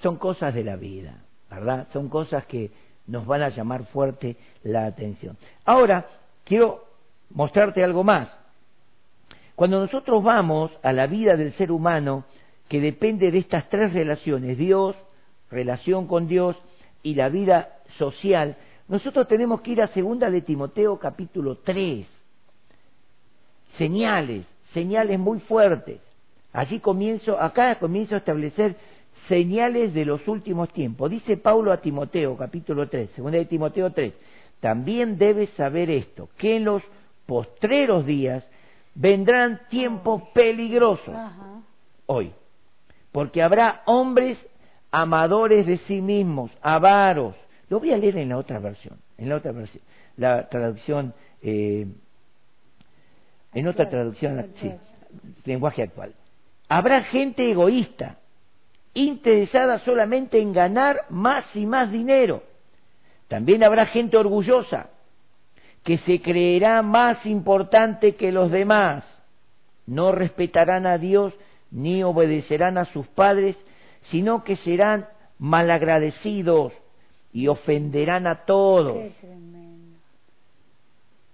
Son 0.02 0.16
cosas 0.16 0.54
de 0.54 0.62
la 0.62 0.76
vida, 0.76 1.24
¿verdad? 1.50 1.88
Son 1.92 2.08
cosas 2.08 2.44
que 2.46 2.70
nos 3.06 3.26
van 3.26 3.42
a 3.42 3.48
llamar 3.48 3.86
fuerte 3.86 4.36
la 4.62 4.86
atención. 4.86 5.36
Ahora, 5.64 6.06
quiero 6.44 6.84
mostrarte 7.30 7.82
algo 7.82 8.04
más. 8.04 8.28
Cuando 9.54 9.80
nosotros 9.80 10.22
vamos 10.22 10.70
a 10.82 10.92
la 10.92 11.06
vida 11.06 11.36
del 11.36 11.52
ser 11.54 11.72
humano, 11.72 12.24
que 12.68 12.80
depende 12.80 13.30
de 13.30 13.38
estas 13.38 13.68
tres 13.70 13.92
relaciones, 13.92 14.58
Dios, 14.58 14.94
relación 15.50 16.06
con 16.06 16.28
Dios 16.28 16.56
y 17.02 17.14
la 17.14 17.28
vida 17.28 17.78
social, 17.96 18.56
nosotros 18.88 19.26
tenemos 19.26 19.60
que 19.62 19.72
ir 19.72 19.82
a 19.82 19.88
segunda 19.88 20.30
de 20.30 20.42
Timoteo 20.42 20.98
capítulo 20.98 21.56
3. 21.56 22.06
Señales, 23.76 24.46
señales 24.72 25.18
muy 25.18 25.40
fuertes. 25.40 26.00
Allí 26.52 26.80
comienzo, 26.80 27.40
acá 27.40 27.78
comienzo 27.78 28.14
a 28.14 28.18
establecer 28.18 28.76
señales 29.28 29.94
de 29.94 30.04
los 30.04 30.26
últimos 30.26 30.70
tiempos. 30.72 31.10
Dice 31.10 31.36
Pablo 31.36 31.72
a 31.72 31.80
Timoteo, 31.80 32.36
capítulo 32.36 32.88
3, 32.88 33.10
segunda 33.14 33.38
de 33.38 33.44
Timoteo 33.44 33.92
3, 33.92 34.12
también 34.60 35.18
debes 35.18 35.50
saber 35.50 35.90
esto, 35.90 36.28
que 36.36 36.56
en 36.56 36.64
los 36.64 36.82
postreros 37.26 38.06
días 38.06 38.44
vendrán 38.94 39.60
tiempos 39.68 40.22
peligrosos 40.34 41.14
hoy, 42.06 42.32
porque 43.12 43.42
habrá 43.42 43.82
hombres 43.86 44.38
amadores 44.90 45.66
de 45.66 45.78
sí 45.86 46.00
mismos, 46.00 46.50
avaros. 46.62 47.34
Lo 47.68 47.78
voy 47.78 47.92
a 47.92 47.98
leer 47.98 48.16
en 48.16 48.30
la 48.30 48.38
otra 48.38 48.58
versión, 48.58 48.98
en 49.18 49.28
la 49.28 49.36
otra 49.36 49.52
versión, 49.52 49.82
la 50.16 50.48
traducción 50.48 51.14
eh, 51.42 51.86
en 53.52 53.66
otra 53.66 53.88
traducción, 53.88 54.52
sí, 54.60 54.72
lenguaje 55.44 55.82
actual. 55.82 56.14
Habrá 56.68 57.02
gente 57.04 57.50
egoísta, 57.50 58.18
interesada 58.98 59.78
solamente 59.84 60.40
en 60.40 60.52
ganar 60.52 61.04
más 61.08 61.44
y 61.54 61.66
más 61.66 61.92
dinero. 61.92 62.42
También 63.28 63.62
habrá 63.62 63.86
gente 63.86 64.16
orgullosa, 64.16 64.90
que 65.84 65.98
se 65.98 66.20
creerá 66.20 66.82
más 66.82 67.24
importante 67.24 68.16
que 68.16 68.32
los 68.32 68.50
demás. 68.50 69.04
No 69.86 70.12
respetarán 70.12 70.86
a 70.86 70.98
Dios 70.98 71.32
ni 71.70 72.02
obedecerán 72.02 72.78
a 72.78 72.86
sus 72.86 73.06
padres, 73.08 73.56
sino 74.10 74.42
que 74.42 74.56
serán 74.56 75.06
malagradecidos 75.38 76.72
y 77.32 77.48
ofenderán 77.48 78.26
a 78.26 78.44
todos 78.46 78.96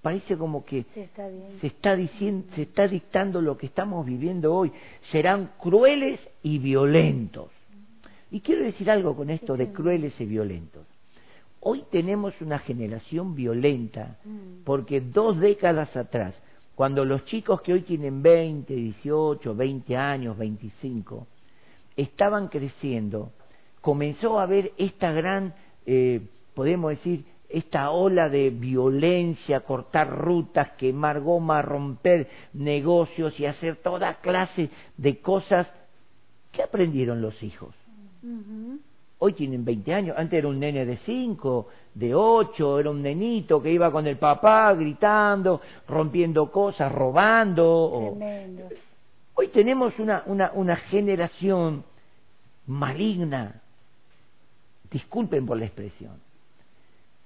parece 0.04 0.36
como 0.36 0.66
que 0.66 0.84
se 0.92 1.66
está, 1.66 1.96
diciendo, 1.96 2.46
se 2.54 2.62
está 2.62 2.86
dictando 2.86 3.40
lo 3.40 3.56
que 3.56 3.64
estamos 3.64 4.04
viviendo 4.04 4.54
hoy. 4.54 4.70
Serán 5.10 5.52
crueles 5.58 6.20
y 6.42 6.58
violentos. 6.58 7.48
Y 8.30 8.40
quiero 8.40 8.64
decir 8.64 8.90
algo 8.90 9.16
con 9.16 9.30
esto 9.30 9.56
de 9.56 9.72
crueles 9.72 10.12
y 10.18 10.24
violentos. 10.24 10.86
Hoy 11.60 11.84
tenemos 11.90 12.38
una 12.40 12.58
generación 12.58 13.34
violenta 13.34 14.18
mm. 14.24 14.64
porque 14.64 15.00
dos 15.00 15.38
décadas 15.40 15.96
atrás, 15.96 16.34
cuando 16.74 17.04
los 17.04 17.24
chicos 17.24 17.62
que 17.62 17.72
hoy 17.72 17.82
tienen 17.82 18.22
20, 18.22 18.74
18, 18.74 19.54
20 19.54 19.96
años, 19.96 20.36
25, 20.36 21.26
estaban 21.96 22.48
creciendo, 22.48 23.32
comenzó 23.80 24.38
a 24.38 24.42
haber 24.42 24.72
esta 24.76 25.12
gran, 25.12 25.54
eh, 25.86 26.20
podemos 26.54 26.90
decir, 26.90 27.24
esta 27.48 27.90
ola 27.90 28.28
de 28.28 28.50
violencia, 28.50 29.60
cortar 29.60 30.10
rutas, 30.10 30.72
quemar 30.72 31.20
goma, 31.20 31.62
romper 31.62 32.28
negocios 32.52 33.38
y 33.38 33.46
hacer 33.46 33.76
toda 33.76 34.20
clase 34.20 34.70
de 34.96 35.18
cosas. 35.20 35.68
¿Qué 36.50 36.62
aprendieron 36.62 37.22
los 37.22 37.40
hijos? 37.42 37.74
Hoy 39.18 39.32
tienen 39.34 39.64
20 39.64 39.94
años, 39.94 40.16
antes 40.18 40.38
era 40.38 40.48
un 40.48 40.58
nene 40.58 40.84
de 40.84 40.98
5, 40.98 41.68
de 41.94 42.14
8, 42.14 42.80
era 42.80 42.90
un 42.90 43.02
nenito 43.02 43.62
que 43.62 43.70
iba 43.70 43.90
con 43.90 44.06
el 44.06 44.16
papá 44.16 44.74
gritando, 44.74 45.60
rompiendo 45.88 46.50
cosas, 46.50 46.92
robando. 46.92 48.16
Hoy 49.34 49.48
tenemos 49.48 49.98
una, 49.98 50.22
una, 50.26 50.52
una 50.54 50.76
generación 50.76 51.84
maligna, 52.66 53.60
disculpen 54.90 55.46
por 55.46 55.58
la 55.58 55.66
expresión, 55.66 56.12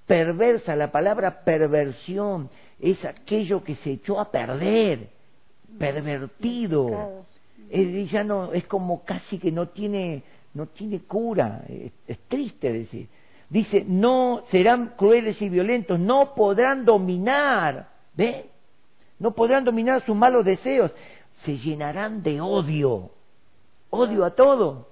perversa, 0.06 0.74
la 0.74 0.90
palabra 0.90 1.44
perversión. 1.44 2.48
Es 2.80 3.04
aquello 3.04 3.62
que 3.62 3.76
se 3.76 3.92
echó 3.92 4.20
a 4.20 4.30
perder, 4.30 5.08
pervertido. 5.78 7.24
Es, 7.70 8.11
ya 8.11 8.24
no, 8.24 8.52
es 8.52 8.64
como 8.66 9.04
casi 9.04 9.38
que 9.38 9.52
no 9.52 9.68
tiene, 9.68 10.22
no 10.54 10.66
tiene 10.66 11.00
cura, 11.00 11.64
es, 11.68 12.18
triste 12.28 12.72
decir. 12.72 13.08
Dice, 13.50 13.84
no 13.87 14.44
serán 14.50 14.94
crueles 14.96 15.40
y 15.40 15.48
violentos, 15.48 15.98
no 15.98 16.34
podrán 16.34 16.84
dominar, 16.84 17.88
¿ve? 18.14 18.46
No 19.18 19.32
podrán 19.32 19.64
dominar 19.64 20.04
sus 20.04 20.14
malos 20.14 20.44
deseos, 20.44 20.92
se 21.44 21.56
llenarán 21.56 22.22
de 22.22 22.40
odio, 22.40 23.11
odio 23.90 24.24
a 24.24 24.34
todo, 24.34 24.88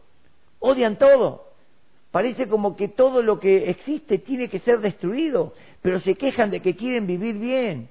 odian 0.58 0.96
todo. 0.96 1.44
Parece 2.10 2.48
como 2.48 2.76
que 2.76 2.88
todo 2.88 3.20
lo 3.20 3.38
que 3.38 3.68
existe 3.68 4.18
tiene 4.18 4.48
que 4.48 4.60
ser 4.60 4.80
destruido, 4.80 5.52
pero 5.82 6.00
se 6.00 6.14
quejan 6.14 6.50
de 6.50 6.60
que 6.60 6.74
quieren 6.74 7.06
vivir 7.06 7.36
bien. 7.36 7.88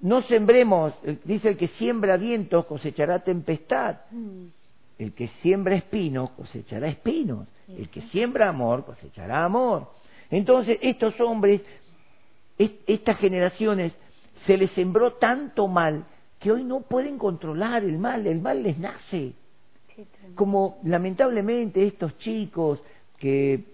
No 0.00 0.22
sembremos, 0.22 0.92
dice 1.24 1.50
el 1.50 1.56
que 1.56 1.68
siembra 1.78 2.16
vientos 2.16 2.66
cosechará 2.66 3.20
tempestad. 3.20 3.96
Mm. 4.10 4.46
El 4.98 5.12
que 5.12 5.28
siembra 5.42 5.76
espinos 5.76 6.30
cosechará 6.30 6.88
espinos. 6.88 7.48
El 7.68 7.88
que 7.90 8.02
siembra 8.08 8.48
amor 8.48 8.84
cosechará 8.84 9.44
amor. 9.44 9.90
Entonces 10.30 10.78
estos 10.80 11.18
hombres 11.20 11.60
estas 12.58 13.18
generaciones 13.18 13.92
se 14.46 14.56
les 14.56 14.70
sembró 14.72 15.14
tanto 15.14 15.68
mal 15.68 16.06
que 16.38 16.52
hoy 16.52 16.64
no 16.64 16.80
pueden 16.80 17.18
controlar 17.18 17.84
el 17.84 17.98
mal, 17.98 18.26
el 18.26 18.40
mal 18.40 18.62
les 18.62 18.78
nace. 18.78 19.32
Como 20.34 20.78
lamentablemente 20.84 21.86
estos 21.86 22.16
chicos 22.18 22.80
que 23.18 23.64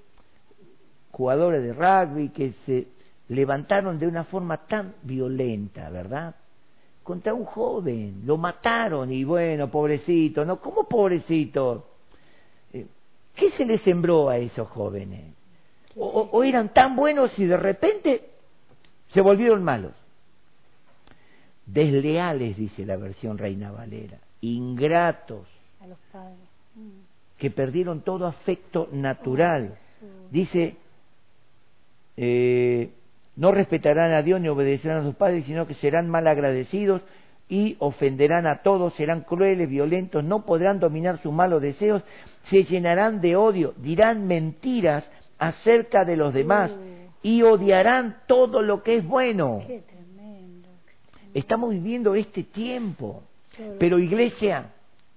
jugadores 1.11 1.63
de 1.63 1.73
rugby 1.73 2.31
que 2.31 2.55
se 2.65 2.89
levantaron 3.29 3.99
de 3.99 4.07
una 4.07 4.25
forma 4.25 4.67
tan 4.67 4.95
violenta, 5.03 5.91
¿verdad? 5.91 6.35
Contra 7.03 7.35
un 7.35 7.45
joven, 7.45 8.23
lo 8.25 8.37
mataron 8.37 9.12
y 9.12 9.25
bueno, 9.25 9.71
pobrecito, 9.71 10.45
¿no? 10.45 10.61
¿Cómo 10.61 10.88
pobrecito? 10.88 11.87
Eh, 12.73 12.87
¿Qué 13.35 13.51
se 13.53 13.65
les 13.65 13.83
sembró 13.83 14.29
a 14.29 14.38
esos 14.38 14.69
jóvenes? 14.69 15.35
o 15.95 16.43
eran 16.43 16.73
tan 16.73 16.97
buenos 16.97 17.38
y 17.38 17.45
de 17.45 17.57
repente 17.59 18.31
se 19.12 19.21
volvieron 19.21 19.62
malos. 19.62 19.93
Desleales, 21.67 22.57
dice 22.57 22.85
la 22.85 22.97
versión 22.97 23.38
Reina 23.38 23.71
Valera, 23.71 24.19
ingratos, 24.41 25.47
mm. 26.75 27.38
que 27.38 27.51
perdieron 27.51 28.01
todo 28.03 28.27
afecto 28.27 28.88
natural. 28.93 29.79
Dice, 30.31 30.77
eh, 32.17 32.91
no 33.37 33.51
respetarán 33.53 34.12
a 34.12 34.23
Dios 34.23 34.40
ni 34.40 34.49
obedecerán 34.49 34.99
a 34.99 35.05
sus 35.05 35.14
padres, 35.14 35.45
sino 35.47 35.66
que 35.66 35.75
serán 35.75 36.09
mal 36.09 36.27
agradecidos 36.27 37.03
y 37.49 37.77
ofenderán 37.81 38.47
a 38.47 38.62
todos, 38.62 38.95
serán 38.95 39.23
crueles, 39.23 39.68
violentos, 39.68 40.25
no 40.25 40.45
podrán 40.45 40.81
dominar 40.81 41.21
sus 41.23 41.33
malos 41.33 41.61
deseos, 41.61 42.03
se 42.51 42.64
llenarán 42.64 43.21
de 43.21 43.37
odio, 43.37 43.75
dirán 43.79 44.27
mentiras 44.27 45.05
acerca 45.38 46.05
de 46.05 46.16
los 46.16 46.33
demás 46.33 46.71
y 47.23 47.42
odiarán 47.42 48.18
todo 48.27 48.62
lo 48.62 48.83
que 48.83 48.97
es 48.97 49.07
bueno. 49.07 49.62
Estamos 51.35 51.71
viviendo 51.71 52.14
este 52.14 52.42
tiempo, 52.42 53.23
pero 53.79 53.99
iglesia, 53.99 54.73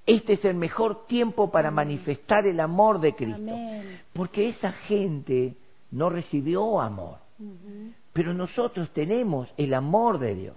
este 0.05 0.33
es 0.33 0.45
el 0.45 0.55
mejor 0.55 1.07
tiempo 1.07 1.51
para 1.51 1.71
manifestar 1.71 2.45
el 2.47 2.59
amor 2.59 2.99
de 2.99 3.15
Cristo, 3.15 3.53
porque 4.13 4.49
esa 4.49 4.71
gente 4.71 5.55
no 5.91 6.09
recibió 6.09 6.79
amor, 6.81 7.17
pero 8.15 8.33
nosotros 8.33 8.89
tenemos 8.91 9.53
el 9.57 9.73
amor 9.73 10.19
de 10.19 10.35
Dios. 10.35 10.55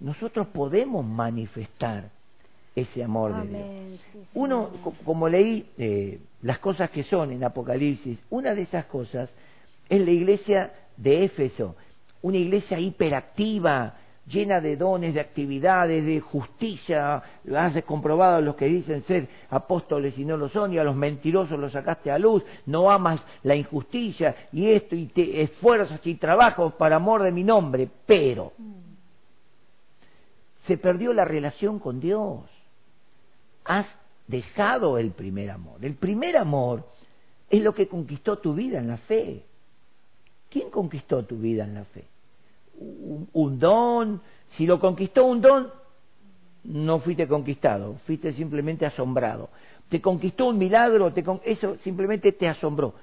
Nosotros 0.00 0.46
podemos 0.46 1.04
manifestar 1.04 2.08
ese 2.74 3.04
amor 3.04 3.42
de 3.42 3.48
Dios. 3.48 4.00
Uno, 4.32 4.70
como 5.04 5.28
leí 5.28 5.66
eh, 5.76 6.20
las 6.40 6.58
cosas 6.58 6.88
que 6.88 7.04
son 7.04 7.32
en 7.32 7.44
Apocalipsis, 7.44 8.18
una 8.30 8.54
de 8.54 8.62
esas 8.62 8.86
cosas 8.86 9.28
es 9.90 10.00
la 10.00 10.10
iglesia 10.10 10.72
de 10.96 11.24
Éfeso, 11.24 11.76
una 12.22 12.38
iglesia 12.38 12.80
hiperactiva, 12.80 13.96
llena 14.26 14.60
de 14.60 14.76
dones, 14.76 15.14
de 15.14 15.20
actividades, 15.20 16.04
de 16.04 16.20
justicia, 16.20 17.22
has 17.54 17.84
comprobado 17.84 18.36
a 18.36 18.40
los 18.40 18.54
que 18.56 18.66
dicen 18.66 19.02
ser 19.04 19.28
apóstoles 19.50 20.16
y 20.18 20.24
no 20.24 20.36
lo 20.36 20.48
son, 20.48 20.72
y 20.72 20.78
a 20.78 20.84
los 20.84 20.96
mentirosos 20.96 21.58
los 21.58 21.72
sacaste 21.72 22.10
a 22.10 22.18
luz, 22.18 22.44
no 22.66 22.90
amas 22.90 23.20
la 23.42 23.56
injusticia 23.56 24.48
y 24.52 24.70
esto, 24.70 24.94
y 24.94 25.06
te 25.06 25.42
esfuerzas 25.42 26.00
y 26.04 26.14
trabajas 26.14 26.72
para 26.74 26.96
amor 26.96 27.22
de 27.22 27.32
mi 27.32 27.44
nombre, 27.44 27.88
pero 28.06 28.52
se 30.66 30.76
perdió 30.76 31.12
la 31.12 31.24
relación 31.24 31.78
con 31.78 32.00
Dios. 32.00 32.42
Has 33.64 33.86
dejado 34.26 34.98
el 34.98 35.10
primer 35.10 35.50
amor. 35.50 35.84
El 35.84 35.94
primer 35.94 36.36
amor 36.36 36.86
es 37.48 37.62
lo 37.62 37.74
que 37.74 37.88
conquistó 37.88 38.38
tu 38.38 38.54
vida 38.54 38.78
en 38.78 38.88
la 38.88 38.96
fe. 38.96 39.44
¿Quién 40.48 40.70
conquistó 40.70 41.24
tu 41.24 41.36
vida 41.36 41.64
en 41.64 41.74
la 41.74 41.84
fe? 41.84 42.04
Un, 42.80 43.58
don, 43.58 44.20
si 44.56 44.66
lo 44.66 44.80
conquistó 44.80 45.24
un 45.26 45.40
don, 45.40 45.68
no 46.64 47.00
fuiste 47.00 47.28
conquistado, 47.28 47.96
fuiste 48.06 48.32
simplemente 48.32 48.86
asombrado. 48.86 49.50
Te 49.88 50.00
conquistó 50.00 50.46
un 50.46 50.58
milagro, 50.58 51.12
te 51.12 51.24
eso 51.44 51.76
simplemente 51.84 52.32
te 52.32 52.48
asombró. 52.48 52.94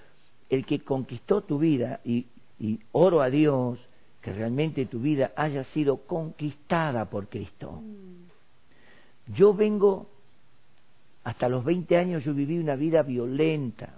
El 0.49 0.65
que 0.65 0.79
conquistó 0.79 1.41
tu 1.41 1.59
vida, 1.59 1.99
y, 2.03 2.25
y 2.59 2.79
oro 2.91 3.21
a 3.21 3.29
Dios 3.29 3.79
que 4.21 4.33
realmente 4.33 4.85
tu 4.85 4.99
vida 4.99 5.31
haya 5.35 5.63
sido 5.65 5.97
conquistada 5.97 7.05
por 7.05 7.27
Cristo. 7.27 7.81
Yo 9.27 9.53
vengo, 9.53 10.07
hasta 11.23 11.49
los 11.49 11.63
20 11.63 11.97
años 11.97 12.23
yo 12.23 12.33
viví 12.33 12.57
una 12.57 12.75
vida 12.75 13.03
violenta, 13.03 13.93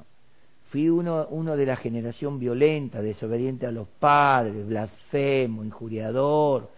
Fui 0.70 0.88
uno, 0.88 1.56
de 1.56 1.66
la 1.66 1.78
generación 1.78 2.38
violenta, 2.38 3.02
desobediente 3.02 3.66
a 3.66 3.72
los 3.72 3.88
padres, 3.88 4.68
blasfemo, 4.68 5.64
injuriador, 5.64 6.70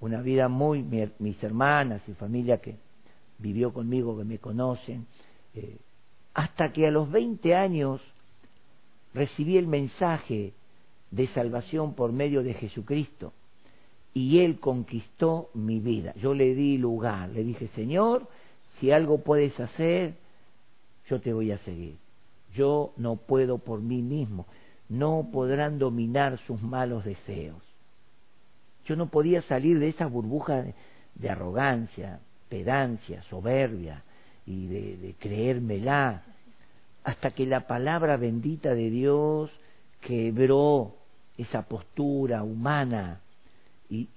una 0.00 0.22
vida 0.22 0.48
muy, 0.48 0.82
mis 1.18 1.42
hermanas 1.42 2.00
y 2.08 2.12
familia 2.12 2.62
que 2.62 2.76
vivió 3.38 3.74
conmigo, 3.74 4.16
que 4.16 4.24
me 4.24 4.38
conocen, 4.38 5.06
eh, 5.54 5.76
hasta 6.32 6.72
que 6.72 6.86
a 6.86 6.90
los 6.90 7.10
20 7.10 7.54
años 7.54 8.00
recibí 9.12 9.58
el 9.58 9.66
mensaje 9.66 10.54
de 11.10 11.26
salvación 11.28 11.92
por 11.92 12.12
medio 12.12 12.42
de 12.42 12.54
Jesucristo 12.54 13.34
y 14.14 14.38
Él 14.40 14.60
conquistó 14.60 15.50
mi 15.52 15.78
vida. 15.80 16.14
Yo 16.16 16.32
le 16.32 16.54
di 16.54 16.78
lugar, 16.78 17.28
le 17.28 17.44
dije, 17.44 17.68
Señor, 17.74 18.28
si 18.80 18.92
algo 18.92 19.18
puedes 19.18 19.58
hacer, 19.60 20.14
yo 21.10 21.20
te 21.20 21.34
voy 21.34 21.52
a 21.52 21.58
seguir 21.58 22.05
yo 22.56 22.92
no 22.96 23.16
puedo 23.16 23.58
por 23.58 23.80
mí 23.80 24.02
mismo, 24.02 24.46
no 24.88 25.28
podrán 25.32 25.78
dominar 25.78 26.38
sus 26.46 26.62
malos 26.62 27.04
deseos. 27.04 27.62
Yo 28.86 28.96
no 28.96 29.06
podía 29.06 29.42
salir 29.42 29.78
de 29.78 29.88
esa 29.88 30.06
burbuja 30.06 30.64
de, 31.14 31.30
arrogancia, 31.30 32.20
pedancia, 32.48 33.22
soberbia 33.24 34.02
y 34.46 34.66
de, 34.66 34.96
de 34.96 35.14
creérmela, 35.18 36.22
hasta 37.04 37.32
que 37.32 37.46
la 37.46 37.66
palabra 37.66 38.16
bendita 38.16 38.74
de 38.74 38.90
Dios 38.90 39.50
quebró 40.00 40.94
esa 41.36 41.62
postura 41.62 42.42
humana 42.42 43.20
y, 43.90 44.08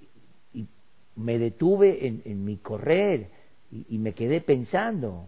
me 1.16 1.38
detuve 1.38 2.08
en, 2.08 2.46
mi 2.46 2.58
correr 2.58 3.28
y 3.72 3.98
me 3.98 4.14
quedé 4.14 4.40
pensando, 4.40 5.28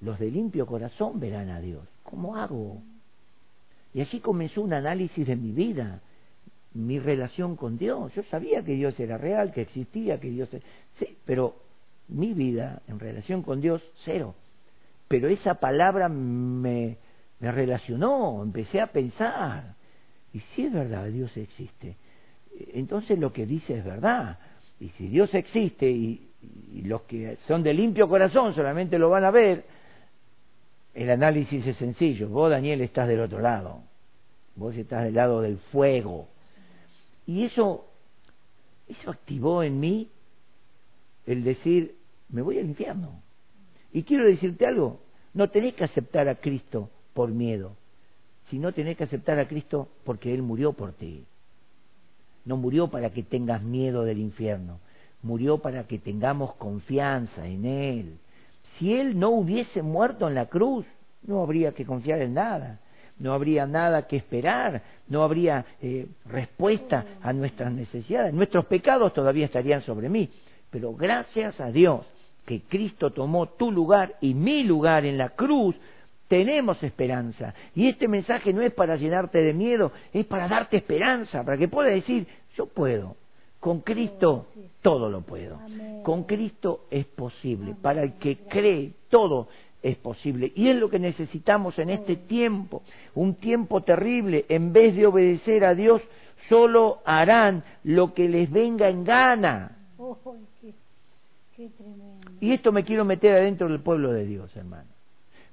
los 0.00 0.18
de 0.18 0.30
limpio 0.30 0.64
corazón 0.64 1.20
verán 1.20 1.50
a 1.50 1.60
Dios. 1.60 1.86
¿Cómo 2.08 2.36
hago? 2.36 2.82
Y 3.92 4.00
así 4.00 4.20
comenzó 4.20 4.62
un 4.62 4.72
análisis 4.72 5.26
de 5.26 5.36
mi 5.36 5.52
vida, 5.52 6.00
mi 6.74 6.98
relación 6.98 7.56
con 7.56 7.78
Dios. 7.78 8.12
Yo 8.14 8.22
sabía 8.24 8.62
que 8.62 8.74
Dios 8.74 8.98
era 9.00 9.18
real, 9.18 9.52
que 9.52 9.62
existía, 9.62 10.20
que 10.20 10.30
Dios... 10.30 10.48
Sí, 10.98 11.16
pero 11.24 11.56
mi 12.08 12.32
vida 12.32 12.82
en 12.88 13.00
relación 13.00 13.42
con 13.42 13.60
Dios, 13.60 13.82
cero. 14.04 14.34
Pero 15.08 15.28
esa 15.28 15.54
palabra 15.54 16.08
me, 16.08 16.98
me 17.40 17.52
relacionó, 17.52 18.42
empecé 18.42 18.80
a 18.80 18.88
pensar. 18.88 19.74
Y 20.32 20.40
si 20.40 20.66
es 20.66 20.72
verdad, 20.72 21.06
Dios 21.06 21.34
existe. 21.36 21.96
Entonces 22.74 23.18
lo 23.18 23.32
que 23.32 23.46
dice 23.46 23.78
es 23.78 23.84
verdad. 23.84 24.38
Y 24.78 24.90
si 24.90 25.08
Dios 25.08 25.32
existe 25.34 25.90
y, 25.90 26.28
y 26.72 26.82
los 26.82 27.02
que 27.02 27.38
son 27.48 27.62
de 27.62 27.72
limpio 27.72 28.08
corazón 28.08 28.54
solamente 28.54 28.98
lo 28.98 29.10
van 29.10 29.24
a 29.24 29.30
ver, 29.30 29.64
el 30.96 31.10
análisis 31.10 31.64
es 31.66 31.76
sencillo. 31.76 32.28
Vos, 32.30 32.50
Daniel, 32.50 32.80
estás 32.80 33.06
del 33.06 33.20
otro 33.20 33.40
lado. 33.40 33.82
Vos 34.54 34.74
estás 34.74 35.04
del 35.04 35.14
lado 35.14 35.42
del 35.42 35.58
fuego. 35.70 36.28
Y 37.26 37.44
eso, 37.44 37.86
eso 38.88 39.10
activó 39.10 39.62
en 39.62 39.78
mí 39.78 40.08
el 41.26 41.44
decir, 41.44 41.96
me 42.30 42.40
voy 42.40 42.58
al 42.58 42.64
infierno. 42.64 43.20
Y 43.92 44.04
quiero 44.04 44.24
decirte 44.26 44.66
algo, 44.66 45.00
no 45.34 45.50
tenés 45.50 45.74
que 45.74 45.84
aceptar 45.84 46.28
a 46.28 46.36
Cristo 46.36 46.88
por 47.12 47.28
miedo, 47.28 47.76
sino 48.48 48.72
tenés 48.72 48.96
que 48.96 49.04
aceptar 49.04 49.38
a 49.38 49.48
Cristo 49.48 49.88
porque 50.02 50.32
Él 50.32 50.40
murió 50.40 50.72
por 50.72 50.94
ti. 50.94 51.24
No 52.46 52.56
murió 52.56 52.88
para 52.88 53.10
que 53.10 53.22
tengas 53.22 53.62
miedo 53.62 54.04
del 54.04 54.18
infierno, 54.18 54.80
murió 55.22 55.58
para 55.58 55.86
que 55.86 55.98
tengamos 55.98 56.54
confianza 56.54 57.46
en 57.46 57.66
Él, 57.66 58.18
si 58.78 58.94
Él 58.94 59.18
no 59.18 59.30
hubiese 59.30 59.82
muerto 59.82 60.28
en 60.28 60.34
la 60.34 60.46
cruz, 60.46 60.86
no 61.22 61.42
habría 61.42 61.72
que 61.72 61.84
confiar 61.84 62.20
en 62.22 62.34
nada, 62.34 62.80
no 63.18 63.32
habría 63.32 63.66
nada 63.66 64.06
que 64.06 64.16
esperar, 64.16 64.82
no 65.08 65.22
habría 65.22 65.64
eh, 65.80 66.06
respuesta 66.26 67.04
a 67.22 67.32
nuestras 67.32 67.72
necesidades. 67.72 68.34
Nuestros 68.34 68.66
pecados 68.66 69.12
todavía 69.14 69.46
estarían 69.46 69.82
sobre 69.82 70.08
mí, 70.08 70.28
pero 70.70 70.94
gracias 70.94 71.58
a 71.60 71.70
Dios 71.70 72.06
que 72.44 72.62
Cristo 72.62 73.10
tomó 73.10 73.46
tu 73.46 73.72
lugar 73.72 74.14
y 74.20 74.34
mi 74.34 74.62
lugar 74.62 75.04
en 75.04 75.18
la 75.18 75.30
cruz, 75.30 75.74
tenemos 76.28 76.82
esperanza. 76.82 77.54
Y 77.74 77.88
este 77.88 78.08
mensaje 78.08 78.52
no 78.52 78.62
es 78.62 78.72
para 78.72 78.96
llenarte 78.96 79.38
de 79.38 79.52
miedo, 79.52 79.92
es 80.12 80.26
para 80.26 80.48
darte 80.48 80.76
esperanza, 80.76 81.42
para 81.44 81.56
que 81.56 81.68
puedas 81.68 81.92
decir, 81.92 82.26
yo 82.56 82.66
puedo, 82.66 83.16
con 83.66 83.80
Cristo 83.80 84.46
todo 84.80 85.10
lo 85.10 85.22
puedo. 85.22 85.58
Con 86.04 86.22
Cristo 86.22 86.84
es 86.88 87.04
posible. 87.04 87.74
Para 87.82 88.04
el 88.04 88.12
que 88.12 88.36
cree, 88.36 88.92
todo 89.08 89.48
es 89.82 89.96
posible. 89.96 90.52
Y 90.54 90.68
es 90.68 90.76
lo 90.76 90.88
que 90.88 91.00
necesitamos 91.00 91.76
en 91.80 91.90
este 91.90 92.14
tiempo, 92.14 92.84
un 93.16 93.34
tiempo 93.34 93.80
terrible. 93.80 94.44
En 94.48 94.72
vez 94.72 94.94
de 94.94 95.04
obedecer 95.04 95.64
a 95.64 95.74
Dios, 95.74 96.00
solo 96.48 97.00
harán 97.04 97.64
lo 97.82 98.14
que 98.14 98.28
les 98.28 98.48
venga 98.52 98.88
en 98.88 99.02
gana. 99.02 99.76
Y 102.40 102.52
esto 102.52 102.70
me 102.70 102.84
quiero 102.84 103.04
meter 103.04 103.32
adentro 103.32 103.68
del 103.68 103.80
pueblo 103.80 104.12
de 104.12 104.26
Dios, 104.26 104.56
hermano. 104.56 104.88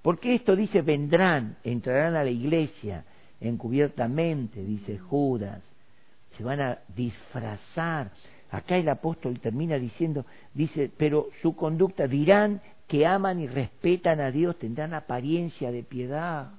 Porque 0.04 0.36
esto 0.36 0.56
dice, 0.56 0.84
vendrán, 0.84 1.56
entrarán 1.64 2.16
a 2.16 2.24
la 2.24 2.30
iglesia 2.30 3.06
encubiertamente, 3.42 4.64
dice 4.64 5.00
Judas, 5.00 5.64
se 6.38 6.44
van 6.44 6.62
a 6.62 6.80
disfrazar. 6.96 8.12
Acá 8.52 8.78
el 8.78 8.90
apóstol 8.90 9.40
termina 9.40 9.78
diciendo, 9.80 10.26
dice, 10.54 10.92
pero 10.98 11.30
su 11.42 11.56
conducta 11.56 12.08
dirán 12.08 12.62
que 12.88 13.06
aman 13.06 13.40
y 13.40 13.48
respetan 13.48 14.20
a 14.20 14.32
Dios, 14.32 14.58
tendrán 14.60 14.94
apariencia 14.94 15.72
de 15.72 15.84
piedad, 15.84 16.52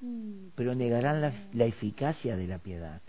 Mm, 0.00 0.52
pero 0.54 0.74
negarán 0.74 1.20
la, 1.20 1.32
la 1.52 1.66
eficacia 1.66 2.36
de 2.36 2.46
la 2.46 2.58
piedad. 2.58 3.00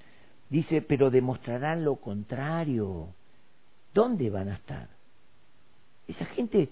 Dice, 0.50 0.82
pero 0.82 1.10
demostrarán 1.10 1.86
lo 1.86 1.96
contrario. 1.96 3.08
¿Dónde 3.94 4.30
van 4.30 4.50
a 4.50 4.56
estar? 4.56 4.90
Esa 6.08 6.26
gente 6.26 6.70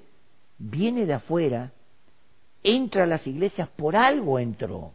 viene 0.57 1.05
de 1.05 1.13
afuera, 1.13 1.71
entra 2.63 3.03
a 3.03 3.07
las 3.07 3.25
iglesias, 3.25 3.69
por 3.77 3.95
algo 3.95 4.39
entró. 4.39 4.93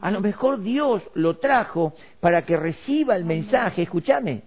A 0.00 0.10
lo 0.10 0.20
mejor 0.20 0.60
Dios 0.60 1.02
lo 1.14 1.38
trajo 1.38 1.94
para 2.20 2.42
que 2.42 2.56
reciba 2.56 3.16
el 3.16 3.24
mensaje, 3.24 3.82
escúchame. 3.82 4.42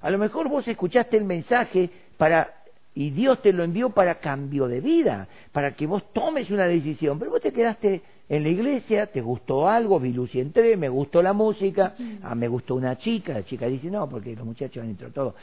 A 0.00 0.10
lo 0.10 0.18
mejor 0.18 0.48
vos 0.48 0.66
escuchaste 0.66 1.16
el 1.16 1.24
mensaje 1.24 1.90
para 2.16 2.60
y 2.94 3.10
Dios 3.10 3.40
te 3.40 3.52
lo 3.52 3.62
envió 3.62 3.90
para 3.90 4.16
cambio 4.16 4.66
de 4.66 4.80
vida, 4.80 5.28
para 5.52 5.72
que 5.76 5.86
vos 5.86 6.12
tomes 6.12 6.50
una 6.50 6.64
decisión, 6.64 7.18
pero 7.18 7.30
vos 7.30 7.40
te 7.40 7.52
quedaste 7.52 8.02
en 8.28 8.42
la 8.42 8.48
iglesia, 8.48 9.06
te 9.06 9.20
gustó 9.20 9.68
algo, 9.68 10.00
vi 10.00 10.12
luz 10.12 10.34
y 10.34 10.40
entré, 10.40 10.76
me 10.76 10.88
gustó 10.88 11.22
la 11.22 11.32
música, 11.32 11.94
ah, 12.22 12.34
me 12.34 12.48
gustó 12.48 12.74
una 12.74 12.98
chica, 12.98 13.32
la 13.32 13.44
chica 13.44 13.66
dice 13.66 13.90
no, 13.90 14.08
porque 14.08 14.34
los 14.34 14.44
muchachos 14.44 14.82
han 14.82 14.90
entrado 14.90 15.12
todo. 15.12 15.34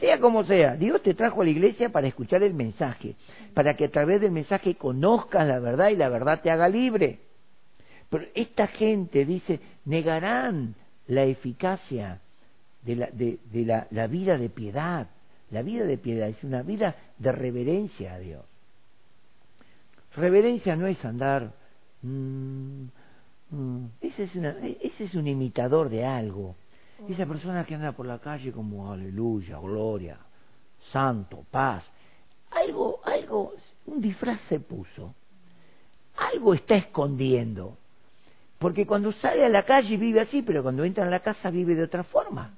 Sea 0.00 0.18
como 0.18 0.44
sea, 0.44 0.76
Dios 0.76 1.02
te 1.02 1.14
trajo 1.14 1.40
a 1.40 1.44
la 1.44 1.50
iglesia 1.50 1.88
para 1.88 2.08
escuchar 2.08 2.42
el 2.42 2.54
mensaje, 2.54 3.14
para 3.54 3.74
que 3.74 3.86
a 3.86 3.90
través 3.90 4.20
del 4.20 4.32
mensaje 4.32 4.74
conozcas 4.74 5.46
la 5.46 5.60
verdad 5.60 5.88
y 5.88 5.96
la 5.96 6.08
verdad 6.08 6.40
te 6.42 6.50
haga 6.50 6.68
libre. 6.68 7.20
Pero 8.12 8.26
esta 8.34 8.66
gente 8.66 9.24
dice, 9.24 9.58
negarán 9.86 10.74
la 11.06 11.24
eficacia 11.24 12.20
de 12.82 12.96
la, 12.96 13.06
de, 13.06 13.38
la, 13.64 13.86
la 13.90 14.06
vida 14.06 14.36
de 14.36 14.50
piedad. 14.50 15.06
La 15.50 15.62
vida 15.62 15.84
de 15.84 15.96
piedad 15.96 16.28
es 16.28 16.44
una 16.44 16.60
vida 16.60 16.94
de 17.16 17.32
reverencia 17.32 18.12
a 18.12 18.18
Dios. 18.18 18.44
Reverencia 20.14 20.76
no 20.76 20.88
es 20.88 21.02
andar... 21.06 21.54
mm, 22.02 22.82
mm, 23.48 23.84
ese, 24.02 24.24
es 24.24 24.34
una, 24.34 24.56
ese 24.60 25.04
es 25.04 25.14
un 25.14 25.26
imitador 25.26 25.88
de 25.88 26.04
algo. 26.04 26.54
Esa 27.08 27.24
persona 27.24 27.64
que 27.64 27.76
anda 27.76 27.92
por 27.92 28.04
la 28.04 28.18
calle 28.18 28.52
como 28.52 28.92
aleluya, 28.92 29.58
gloria, 29.58 30.18
santo, 30.92 31.46
paz. 31.50 31.82
Algo, 32.50 33.00
algo, 33.06 33.54
un 33.86 34.02
disfraz 34.02 34.38
se 34.50 34.60
puso. 34.60 35.14
Algo 36.30 36.52
está 36.52 36.74
escondiendo. 36.74 37.78
Porque 38.62 38.86
cuando 38.86 39.10
sale 39.14 39.44
a 39.44 39.48
la 39.48 39.64
calle 39.64 39.96
vive 39.96 40.20
así, 40.20 40.40
pero 40.40 40.62
cuando 40.62 40.84
entra 40.84 41.02
en 41.02 41.10
la 41.10 41.18
casa 41.18 41.50
vive 41.50 41.74
de 41.74 41.82
otra 41.82 42.04
forma. 42.04 42.54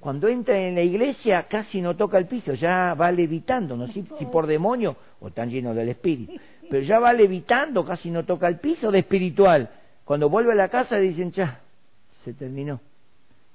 Cuando 0.00 0.26
entra 0.26 0.58
en 0.58 0.74
la 0.74 0.82
iglesia 0.82 1.44
casi 1.44 1.80
no 1.80 1.94
toca 1.94 2.18
el 2.18 2.26
piso, 2.26 2.54
ya 2.54 2.94
va 2.94 3.12
levitando, 3.12 3.76
no 3.76 3.86
sé 3.86 4.02
si 4.18 4.26
por 4.26 4.48
demonio 4.48 4.96
o 5.20 5.28
están 5.28 5.48
llenos 5.48 5.76
del 5.76 5.90
espíritu, 5.90 6.32
pero 6.68 6.82
ya 6.82 6.98
va 6.98 7.12
levitando, 7.12 7.84
casi 7.84 8.10
no 8.10 8.24
toca 8.24 8.48
el 8.48 8.58
piso 8.58 8.90
de 8.90 8.98
espiritual. 8.98 9.70
Cuando 10.04 10.28
vuelve 10.28 10.50
a 10.50 10.56
la 10.56 10.68
casa 10.68 10.96
dicen, 10.96 11.30
ya, 11.30 11.60
se 12.24 12.34
terminó. 12.34 12.80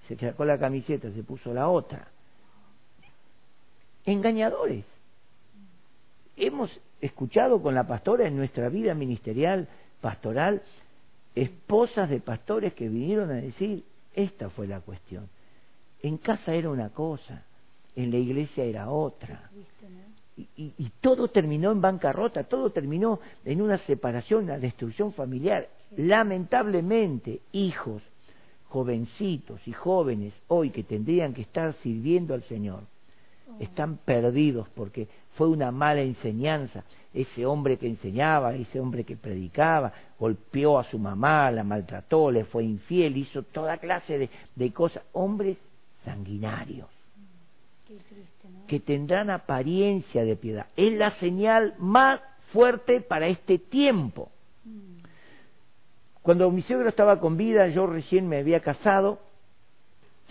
Se 0.07 0.15
sacó 0.15 0.45
la 0.45 0.57
camiseta, 0.57 1.11
se 1.11 1.23
puso 1.23 1.53
la 1.53 1.67
otra. 1.67 2.07
Engañadores. 4.05 4.85
Hemos 6.37 6.71
escuchado 7.01 7.61
con 7.61 7.75
la 7.75 7.85
pastora 7.85 8.27
en 8.27 8.37
nuestra 8.37 8.69
vida 8.69 8.93
ministerial, 8.93 9.67
pastoral, 9.99 10.61
esposas 11.35 12.09
de 12.09 12.19
pastores 12.19 12.73
que 12.73 12.89
vinieron 12.89 13.29
a 13.29 13.35
decir, 13.35 13.83
esta 14.13 14.49
fue 14.49 14.67
la 14.67 14.79
cuestión. 14.79 15.27
En 16.01 16.17
casa 16.17 16.53
era 16.53 16.69
una 16.69 16.89
cosa, 16.89 17.43
en 17.95 18.11
la 18.11 18.17
iglesia 18.17 18.63
era 18.63 18.89
otra. 18.89 19.49
Y, 20.37 20.47
y, 20.57 20.73
y, 20.77 20.91
todo 20.99 21.29
terminó 21.29 21.71
en 21.71 21.79
bancarrota, 21.79 22.43
todo 22.43 22.69
terminó 22.69 23.19
en 23.45 23.61
una 23.61 23.77
separación, 23.79 24.43
una 24.45 24.57
destrucción 24.59 25.13
familiar. 25.13 25.69
Lamentablemente, 25.95 27.39
hijos, 27.53 28.01
jovencitos 28.67 29.65
y 29.65 29.71
jóvenes 29.71 30.33
hoy 30.49 30.71
que 30.71 30.83
tendrían 30.83 31.33
que 31.33 31.43
estar 31.43 31.73
sirviendo 31.81 32.33
al 32.33 32.43
Señor, 32.43 32.83
están 33.59 33.97
perdidos 33.97 34.67
porque 34.75 35.07
fue 35.35 35.47
una 35.47 35.71
mala 35.71 36.01
enseñanza. 36.01 36.83
Ese 37.15 37.45
hombre 37.45 37.77
que 37.77 37.87
enseñaba, 37.87 38.53
ese 38.53 38.79
hombre 38.79 39.03
que 39.03 39.15
predicaba, 39.15 39.91
golpeó 40.19 40.77
a 40.77 40.83
su 40.83 40.99
mamá, 40.99 41.49
la 41.49 41.63
maltrató, 41.63 42.29
le 42.29 42.45
fue 42.45 42.63
infiel, 42.63 43.17
hizo 43.17 43.41
toda 43.41 43.77
clase 43.77 44.19
de, 44.19 44.29
de 44.53 44.71
cosas. 44.71 45.01
Hombres 45.13 45.57
sanguinarios 46.03 46.89
triste, 47.85 48.49
¿no? 48.49 48.65
que 48.67 48.79
tendrán 48.79 49.29
apariencia 49.29 50.23
de 50.23 50.35
piedad. 50.35 50.67
Es 50.75 50.93
la 50.93 51.11
señal 51.19 51.75
más 51.77 52.19
fuerte 52.51 53.01
para 53.01 53.27
este 53.27 53.59
tiempo. 53.59 54.29
Mm. 54.63 55.03
Cuando 56.21 56.49
mi 56.51 56.61
suegro 56.63 56.89
estaba 56.89 57.19
con 57.19 57.37
vida, 57.37 57.67
yo 57.67 57.85
recién 57.85 58.27
me 58.27 58.37
había 58.37 58.61
casado, 58.61 59.19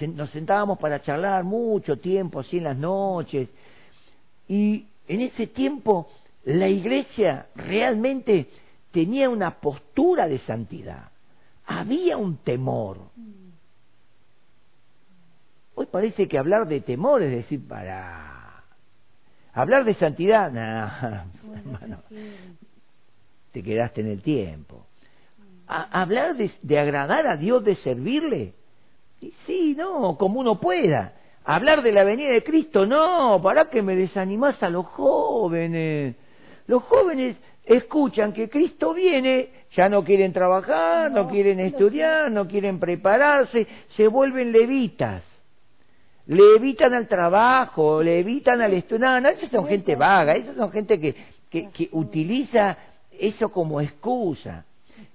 nos 0.01 0.31
sentábamos 0.31 0.79
para 0.79 1.03
charlar 1.03 1.45
mucho 1.45 1.99
tiempo, 1.99 2.41
así 2.41 2.59
en 2.59 2.65
las 2.65 2.77
noches, 2.77 3.49
y 4.49 4.87
en 5.07 5.21
ese 5.21 5.47
tiempo 5.47 6.09
la 6.45 6.69
iglesia 6.69 7.47
realmente 7.55 8.49
tenía 8.91 9.29
una 9.29 9.61
postura 9.61 10.29
de 10.29 10.39
santidad, 10.41 11.11
había 11.67 12.17
un 12.17 12.37
temor. 12.39 12.99
Hoy 15.75 15.87
parece 15.87 16.29
que 16.29 16.39
hablar 16.39 16.69
de 16.69 16.81
temor 16.81 17.23
es 17.23 17.31
decir, 17.31 17.67
para 17.67 18.63
hablar 19.53 19.85
de 19.85 19.95
santidad, 19.95 20.53
nah, 20.53 21.25
hermano, 21.57 22.03
te 23.53 23.63
quedaste 23.63 24.03
en 24.03 24.09
el 24.09 24.23
tiempo. 24.23 24.87
A, 25.67 26.03
hablar 26.03 26.37
de, 26.37 26.51
de, 26.61 26.79
agradar 26.79 27.27
a 27.27 27.37
Dios, 27.39 27.65
de 27.65 27.77
servirle, 27.77 28.53
y 29.21 29.33
sí, 29.47 29.75
no, 29.77 30.19
como 30.19 30.41
uno 30.41 30.61
pueda. 30.61 31.15
Hablar 31.47 31.83
de 31.83 31.93
la 31.93 32.05
venida 32.05 32.31
de 32.31 32.45
Cristo, 32.45 32.85
no, 32.85 33.41
para 33.43 33.71
que 33.71 33.81
me 33.81 33.97
desanimás 33.97 34.63
a 34.63 34.69
los 34.69 34.87
jóvenes. 34.87 36.17
Los 36.67 36.83
jóvenes 36.85 37.37
escuchan 37.65 38.33
que 38.33 38.49
Cristo 38.49 38.95
viene, 38.95 39.49
ya 39.75 39.89
no 39.89 40.05
quieren 40.05 40.33
trabajar, 40.33 41.11
no, 41.11 41.25
no 41.25 41.31
quieren 41.31 41.61
estudiar, 41.61 42.31
no 42.31 42.47
quieren 42.47 42.79
prepararse, 42.79 43.67
se 43.97 44.09
vuelven 44.09 44.53
levitas 44.53 45.23
le 46.27 46.57
evitan 46.57 46.95
al 46.95 47.07
trabajo, 47.07 48.03
le 48.03 48.21
evitan 48.21 48.61
al 48.63 48.73
estudio. 48.73 49.07
No, 49.07 49.21
no, 49.21 49.29
esas 49.29 49.51
son 49.51 49.67
gente 49.67 49.95
vaga, 49.95 50.35
esas 50.35 50.57
son 50.57 50.71
gente 50.71 50.99
que, 50.99 51.15
que, 51.51 51.71
que, 51.71 51.89
utiliza 51.93 52.77
eso 53.13 53.51
como 53.51 53.81
excusa. 53.81 54.65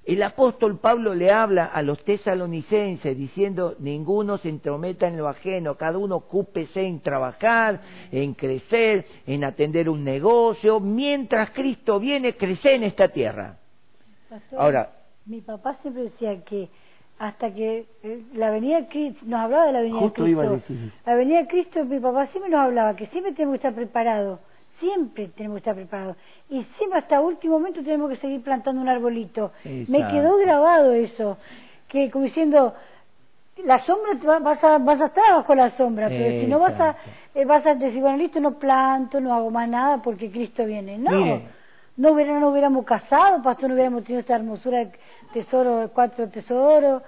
El 0.10 0.24
apóstol 0.24 0.80
Pablo 0.80 1.14
le 1.14 1.32
habla 1.32 1.66
a 1.66 1.84
los 1.84 2.04
tesalonicenses 2.04 3.16
diciendo, 3.16 3.76
ninguno 3.78 4.40
se 4.40 4.50
entrometa 4.50 5.08
en 5.08 5.18
lo 5.18 5.28
ajeno, 5.28 5.76
cada 5.76 6.00
uno 6.00 6.16
ocúpese 6.16 6.82
en 6.82 7.00
trabajar, 7.02 7.80
en 8.12 8.34
crecer, 8.34 9.06
en 9.28 9.44
atender 9.44 9.88
un 9.88 10.04
negocio, 10.04 10.80
mientras 10.80 11.52
Cristo 11.52 12.00
viene, 12.00 12.36
crece 12.36 12.74
en 12.74 12.84
esta 12.86 13.10
tierra. 13.10 13.58
Pastor, 14.28 14.60
Ahora, 14.60 14.90
mi 15.28 15.42
papá 15.42 15.78
siempre 15.84 16.06
decía 16.06 16.44
que 16.44 16.70
hasta 17.20 17.54
que 17.54 17.86
eh, 18.02 18.24
la 18.34 18.50
venida 18.50 18.82
de 18.82 18.88
Cristo, 18.88 19.20
nos 19.28 19.42
hablaba 19.42 19.68
de 19.68 19.74
la 19.74 19.82
venida 19.82 20.00
Justo 20.00 20.24
de 20.24 20.30
iba 20.32 20.44
a 20.44 20.48
Cristo. 20.48 20.74
decir. 20.74 20.92
La 21.06 21.16
venida 21.16 21.38
de 21.42 21.48
Cristo, 21.50 21.86
mi 21.86 22.00
papá 22.00 22.26
siempre 22.32 22.50
nos 22.50 22.62
hablaba 22.62 22.96
que 22.96 23.06
siempre 23.08 23.34
tenemos 23.34 23.54
que 23.54 23.68
estar 23.68 23.76
preparados, 23.76 24.40
siempre 24.80 25.28
tenemos 25.30 25.56
que 25.56 25.60
estar 25.60 25.76
preparados. 25.76 26.18
Y 26.50 26.64
siempre 26.78 27.00
hasta 27.00 27.20
último 27.22 27.60
momento 27.60 27.84
tenemos 27.84 28.10
que 28.10 28.18
seguir 28.18 28.42
plantando 28.42 28.82
un 28.82 28.90
arbolito. 28.90 29.52
Me 29.88 30.00
quedó 30.12 30.38
grabado 30.38 30.94
eso, 30.94 31.38
que 31.88 32.10
como 32.12 32.26
diciendo, 32.26 32.74
la 33.66 33.80
sombra 33.86 34.18
te 34.20 34.26
va- 34.26 34.40
vas 34.40 34.64
a, 34.64 34.78
vas 34.78 35.02
a 35.02 35.06
estar 35.08 35.34
bajo 35.36 35.54
la 35.56 35.76
sombra, 35.78 36.08
pero 36.08 36.42
si 36.42 36.48
no 36.48 36.60
vas 36.60 36.80
a, 36.80 36.96
eh, 37.36 37.46
vas 37.46 37.66
a 37.66 37.76
decir, 37.76 38.00
bueno, 38.02 38.18
listo, 38.18 38.40
no 38.40 38.54
planto, 38.58 39.20
no 39.20 39.34
hago 39.34 39.52
más 39.52 39.68
nada 39.68 40.02
porque 40.02 40.32
Cristo 40.32 40.66
viene. 40.66 40.98
No, 40.98 41.12
Mire. 41.12 41.42
no, 41.98 42.12
hubiera, 42.14 42.40
no 42.40 42.50
hubiéramos 42.50 42.86
casado, 42.86 43.42
pastor, 43.44 43.68
no 43.70 43.76
hubiéramos 43.76 44.04
tenido 44.04 44.22
esta 44.22 44.36
hermosura 44.36 44.80
de 44.80 44.92
tesoro, 45.34 45.90
cuatro 45.94 46.30
tesoros. 46.30 47.04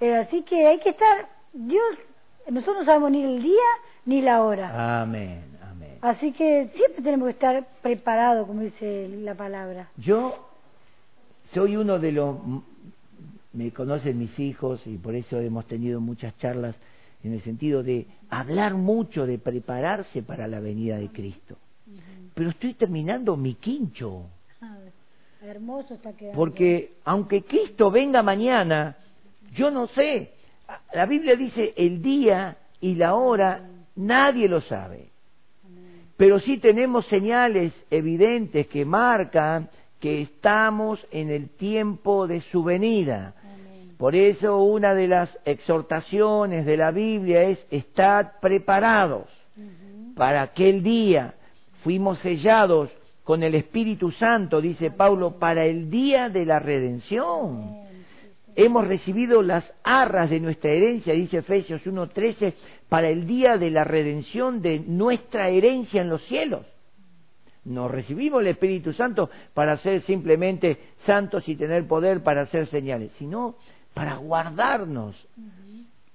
Eh, 0.00 0.14
así 0.14 0.42
que 0.42 0.66
hay 0.66 0.78
que 0.78 0.90
estar, 0.90 1.26
Dios, 1.52 1.82
nosotros 2.48 2.78
no 2.80 2.84
sabemos 2.84 3.10
ni 3.10 3.22
el 3.24 3.42
día 3.42 3.64
ni 4.04 4.22
la 4.22 4.42
hora. 4.44 5.00
Amén. 5.02 5.42
Así 6.06 6.30
que 6.30 6.70
siempre 6.76 7.02
tenemos 7.02 7.26
que 7.26 7.32
estar 7.32 7.66
preparados, 7.82 8.46
como 8.46 8.60
dice 8.60 9.08
la 9.08 9.34
palabra. 9.34 9.88
Yo 9.96 10.36
soy 11.52 11.76
uno 11.76 11.98
de 11.98 12.12
los 12.12 12.36
me 13.52 13.72
conocen 13.72 14.16
mis 14.16 14.38
hijos 14.38 14.80
y 14.86 14.98
por 14.98 15.16
eso 15.16 15.40
hemos 15.40 15.66
tenido 15.66 16.00
muchas 16.00 16.36
charlas 16.38 16.76
en 17.24 17.32
el 17.32 17.42
sentido 17.42 17.82
de 17.82 18.06
hablar 18.30 18.74
mucho, 18.74 19.26
de 19.26 19.38
prepararse 19.38 20.22
para 20.22 20.46
la 20.46 20.60
venida 20.60 20.96
de 20.96 21.08
Cristo. 21.08 21.56
Pero 22.34 22.50
estoy 22.50 22.74
terminando 22.74 23.36
mi 23.36 23.54
quincho. 23.54 24.26
Ah, 24.60 24.78
hermoso 25.42 25.94
está 25.94 26.12
quedando. 26.12 26.36
Porque 26.36 26.98
aunque 27.04 27.42
Cristo 27.42 27.90
venga 27.90 28.22
mañana, 28.22 28.96
yo 29.56 29.72
no 29.72 29.88
sé. 29.88 30.34
La 30.94 31.06
Biblia 31.06 31.34
dice 31.34 31.74
el 31.76 32.00
día 32.00 32.58
y 32.80 32.94
la 32.94 33.16
hora, 33.16 33.68
nadie 33.96 34.48
lo 34.48 34.60
sabe. 34.60 35.15
Pero 36.16 36.40
sí 36.40 36.58
tenemos 36.58 37.06
señales 37.06 37.72
evidentes 37.90 38.66
que 38.68 38.84
marcan 38.84 39.68
que 40.00 40.22
estamos 40.22 41.04
en 41.10 41.30
el 41.30 41.50
tiempo 41.50 42.26
de 42.26 42.40
su 42.52 42.64
venida. 42.64 43.34
Por 43.98 44.14
eso 44.14 44.62
una 44.62 44.94
de 44.94 45.08
las 45.08 45.30
exhortaciones 45.44 46.66
de 46.66 46.76
la 46.76 46.90
Biblia 46.90 47.44
es 47.44 47.58
estad 47.70 48.32
preparados 48.40 49.26
para 50.14 50.42
aquel 50.42 50.82
día. 50.82 51.34
Fuimos 51.82 52.18
sellados 52.20 52.90
con 53.24 53.42
el 53.42 53.54
Espíritu 53.54 54.10
Santo, 54.12 54.60
dice 54.60 54.90
Pablo, 54.90 55.38
para 55.38 55.64
el 55.64 55.90
día 55.90 56.28
de 56.28 56.44
la 56.44 56.58
redención. 56.58 57.85
Hemos 58.56 58.88
recibido 58.88 59.42
las 59.42 59.64
arras 59.84 60.30
de 60.30 60.40
nuestra 60.40 60.70
herencia, 60.70 61.12
dice 61.12 61.38
Efesios 61.38 61.82
1.13, 61.82 62.54
para 62.88 63.10
el 63.10 63.26
día 63.26 63.58
de 63.58 63.70
la 63.70 63.84
redención 63.84 64.62
de 64.62 64.80
nuestra 64.80 65.50
herencia 65.50 66.00
en 66.00 66.08
los 66.08 66.22
cielos. 66.24 66.64
No 67.66 67.86
recibimos 67.88 68.40
el 68.40 68.46
Espíritu 68.46 68.94
Santo 68.94 69.28
para 69.52 69.76
ser 69.78 70.02
simplemente 70.06 70.78
santos 71.04 71.46
y 71.48 71.56
tener 71.56 71.86
poder 71.86 72.22
para 72.22 72.42
hacer 72.42 72.66
señales, 72.68 73.12
sino 73.18 73.56
para 73.92 74.16
guardarnos. 74.16 75.16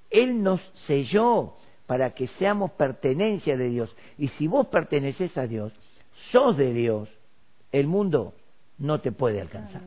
Él 0.09 0.41
nos 0.41 0.61
selló 0.87 1.55
para 1.85 2.11
que 2.11 2.27
seamos 2.39 2.71
pertenencia 2.71 3.55
de 3.55 3.69
Dios. 3.69 3.95
Y 4.17 4.29
si 4.29 4.47
vos 4.47 4.67
perteneces 4.67 5.37
a 5.37 5.45
Dios, 5.45 5.73
sos 6.31 6.57
de 6.57 6.73
Dios, 6.73 7.09
el 7.71 7.85
mundo 7.85 8.33
no 8.77 9.01
te 9.01 9.11
puede 9.11 9.41
alcanzar. 9.41 9.81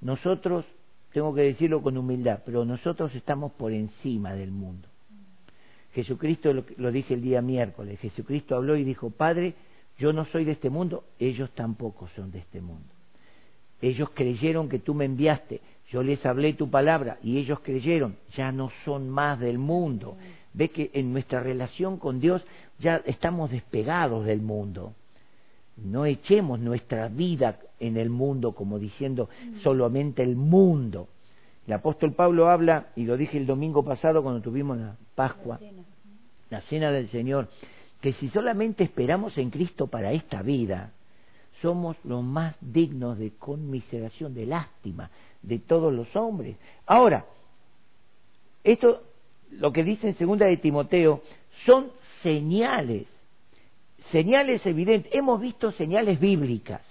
Nosotros, 0.00 0.64
tengo 1.18 1.34
que 1.34 1.42
decirlo 1.42 1.82
con 1.82 1.98
humildad, 1.98 2.42
pero 2.46 2.64
nosotros 2.64 3.12
estamos 3.12 3.50
por 3.50 3.72
encima 3.72 4.34
del 4.34 4.52
mundo. 4.52 4.86
Jesucristo, 5.92 6.52
lo, 6.52 6.64
lo 6.76 6.92
dije 6.92 7.14
el 7.14 7.22
día 7.22 7.42
miércoles, 7.42 7.98
Jesucristo 7.98 8.54
habló 8.54 8.76
y 8.76 8.84
dijo, 8.84 9.10
Padre, 9.10 9.54
yo 9.98 10.12
no 10.12 10.26
soy 10.26 10.44
de 10.44 10.52
este 10.52 10.70
mundo, 10.70 11.02
ellos 11.18 11.50
tampoco 11.56 12.08
son 12.14 12.30
de 12.30 12.38
este 12.38 12.60
mundo. 12.60 12.86
Ellos 13.82 14.10
creyeron 14.14 14.68
que 14.68 14.78
tú 14.78 14.94
me 14.94 15.06
enviaste, 15.06 15.60
yo 15.90 16.04
les 16.04 16.24
hablé 16.24 16.52
tu 16.52 16.70
palabra 16.70 17.18
y 17.20 17.38
ellos 17.38 17.58
creyeron, 17.64 18.14
ya 18.36 18.52
no 18.52 18.70
son 18.84 19.10
más 19.10 19.40
del 19.40 19.58
mundo. 19.58 20.16
Ve 20.52 20.68
que 20.68 20.92
en 20.92 21.12
nuestra 21.12 21.40
relación 21.40 21.98
con 21.98 22.20
Dios 22.20 22.44
ya 22.78 23.02
estamos 23.06 23.50
despegados 23.50 24.24
del 24.24 24.40
mundo. 24.40 24.94
No 25.84 26.06
echemos 26.06 26.58
nuestra 26.60 27.08
vida 27.08 27.58
en 27.78 27.96
el 27.96 28.10
mundo 28.10 28.52
como 28.52 28.78
diciendo 28.78 29.28
solamente 29.62 30.22
el 30.22 30.36
mundo. 30.36 31.08
El 31.66 31.74
apóstol 31.74 32.12
Pablo 32.14 32.48
habla, 32.48 32.88
y 32.96 33.04
lo 33.04 33.16
dije 33.16 33.36
el 33.36 33.46
domingo 33.46 33.84
pasado 33.84 34.22
cuando 34.22 34.40
tuvimos 34.40 34.78
la 34.78 34.96
Pascua, 35.14 35.60
la 36.50 36.60
cena 36.62 36.90
del 36.90 37.08
Señor, 37.10 37.48
que 38.00 38.12
si 38.14 38.28
solamente 38.30 38.84
esperamos 38.84 39.36
en 39.36 39.50
Cristo 39.50 39.86
para 39.86 40.12
esta 40.12 40.42
vida, 40.42 40.92
somos 41.60 41.96
los 42.04 42.24
más 42.24 42.56
dignos 42.60 43.18
de 43.18 43.32
conmiseración, 43.32 44.34
de 44.34 44.46
lástima 44.46 45.10
de 45.42 45.58
todos 45.58 45.92
los 45.92 46.14
hombres. 46.16 46.56
Ahora, 46.86 47.26
esto, 48.64 49.02
lo 49.52 49.72
que 49.72 49.84
dice 49.84 50.08
en 50.08 50.18
segunda 50.18 50.46
de 50.46 50.56
Timoteo, 50.56 51.22
son 51.66 51.90
señales, 52.22 53.06
señales 54.10 54.64
evidentes. 54.66 55.12
Hemos 55.14 55.40
visto 55.40 55.72
señales 55.72 56.20
bíblicas. 56.20 56.82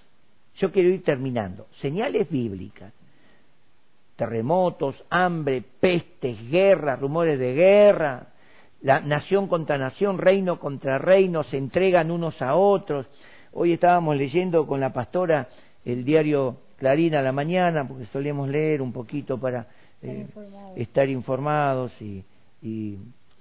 Yo 0.57 0.71
quiero 0.71 0.89
ir 0.89 1.03
terminando. 1.03 1.67
Señales 1.81 2.29
bíblicas. 2.29 2.93
Terremotos, 4.15 4.95
hambre, 5.09 5.63
pestes, 5.79 6.49
guerras, 6.49 6.99
rumores 6.99 7.37
de 7.37 7.53
guerra, 7.53 8.27
la 8.81 8.99
nación 8.99 9.47
contra 9.47 9.77
nación, 9.77 10.17
reino 10.17 10.59
contra 10.59 10.97
reino, 10.97 11.43
se 11.43 11.57
entregan 11.57 12.11
unos 12.11 12.41
a 12.41 12.55
otros. 12.55 13.05
Hoy 13.53 13.73
estábamos 13.73 14.17
leyendo 14.17 14.67
con 14.67 14.79
la 14.79 14.93
pastora 14.93 15.47
el 15.85 16.03
diario 16.03 16.57
Clarín 16.77 17.15
a 17.15 17.21
la 17.21 17.31
mañana, 17.31 17.87
porque 17.87 18.05
solíamos 18.07 18.49
leer 18.49 18.81
un 18.81 18.93
poquito 18.93 19.39
para 19.39 19.67
eh, 20.01 20.27
estar 20.75 21.09
informados 21.09 21.91
y, 21.99 22.23
y, 22.61 22.97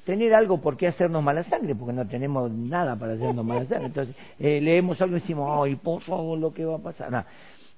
tener 0.07 0.33
algo 0.35 0.61
por 0.61 0.77
qué 0.77 0.87
hacernos 0.87 1.23
mala 1.23 1.43
sangre, 1.45 1.75
porque 1.75 1.93
no 1.93 2.07
tenemos 2.07 2.51
nada 2.51 2.97
para 2.97 3.15
hacernos 3.15 3.45
mala 3.45 3.67
sangre. 3.67 3.89
Entonces 3.89 4.17
eh, 4.39 4.61
leemos 4.63 4.99
algo 5.03 5.17
y 5.17 5.21
decimos, 5.21 5.51
ay, 5.63 5.75
por 5.75 6.01
favor, 6.03 6.39
lo 6.39 6.55
que 6.55 6.65
va 6.65 6.77
a 6.77 6.79
pasar. 6.79 7.11
No, 7.11 7.25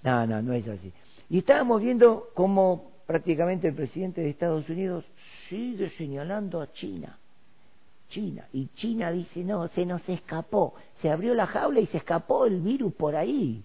no, 0.02 0.26
no, 0.26 0.42
no 0.42 0.52
es 0.52 0.68
así. 0.68 0.92
Y 1.30 1.38
estábamos 1.38 1.80
viendo 1.80 2.28
cómo 2.34 2.92
prácticamente 3.06 3.68
el 3.68 3.74
presidente 3.74 4.20
de 4.20 4.28
Estados 4.28 4.68
Unidos 4.68 5.04
sigue 5.48 5.90
señalando 5.96 6.60
a 6.60 6.70
China. 6.74 7.18
China. 8.10 8.46
Y 8.52 8.68
China 8.76 9.10
dice, 9.10 9.42
no, 9.42 9.66
se 9.68 9.86
nos 9.86 10.06
escapó. 10.08 10.74
Se 11.00 11.10
abrió 11.10 11.34
la 11.34 11.46
jaula 11.46 11.80
y 11.80 11.86
se 11.86 11.96
escapó 11.96 12.44
el 12.44 12.60
virus 12.60 12.92
por 12.92 13.16
ahí. 13.16 13.64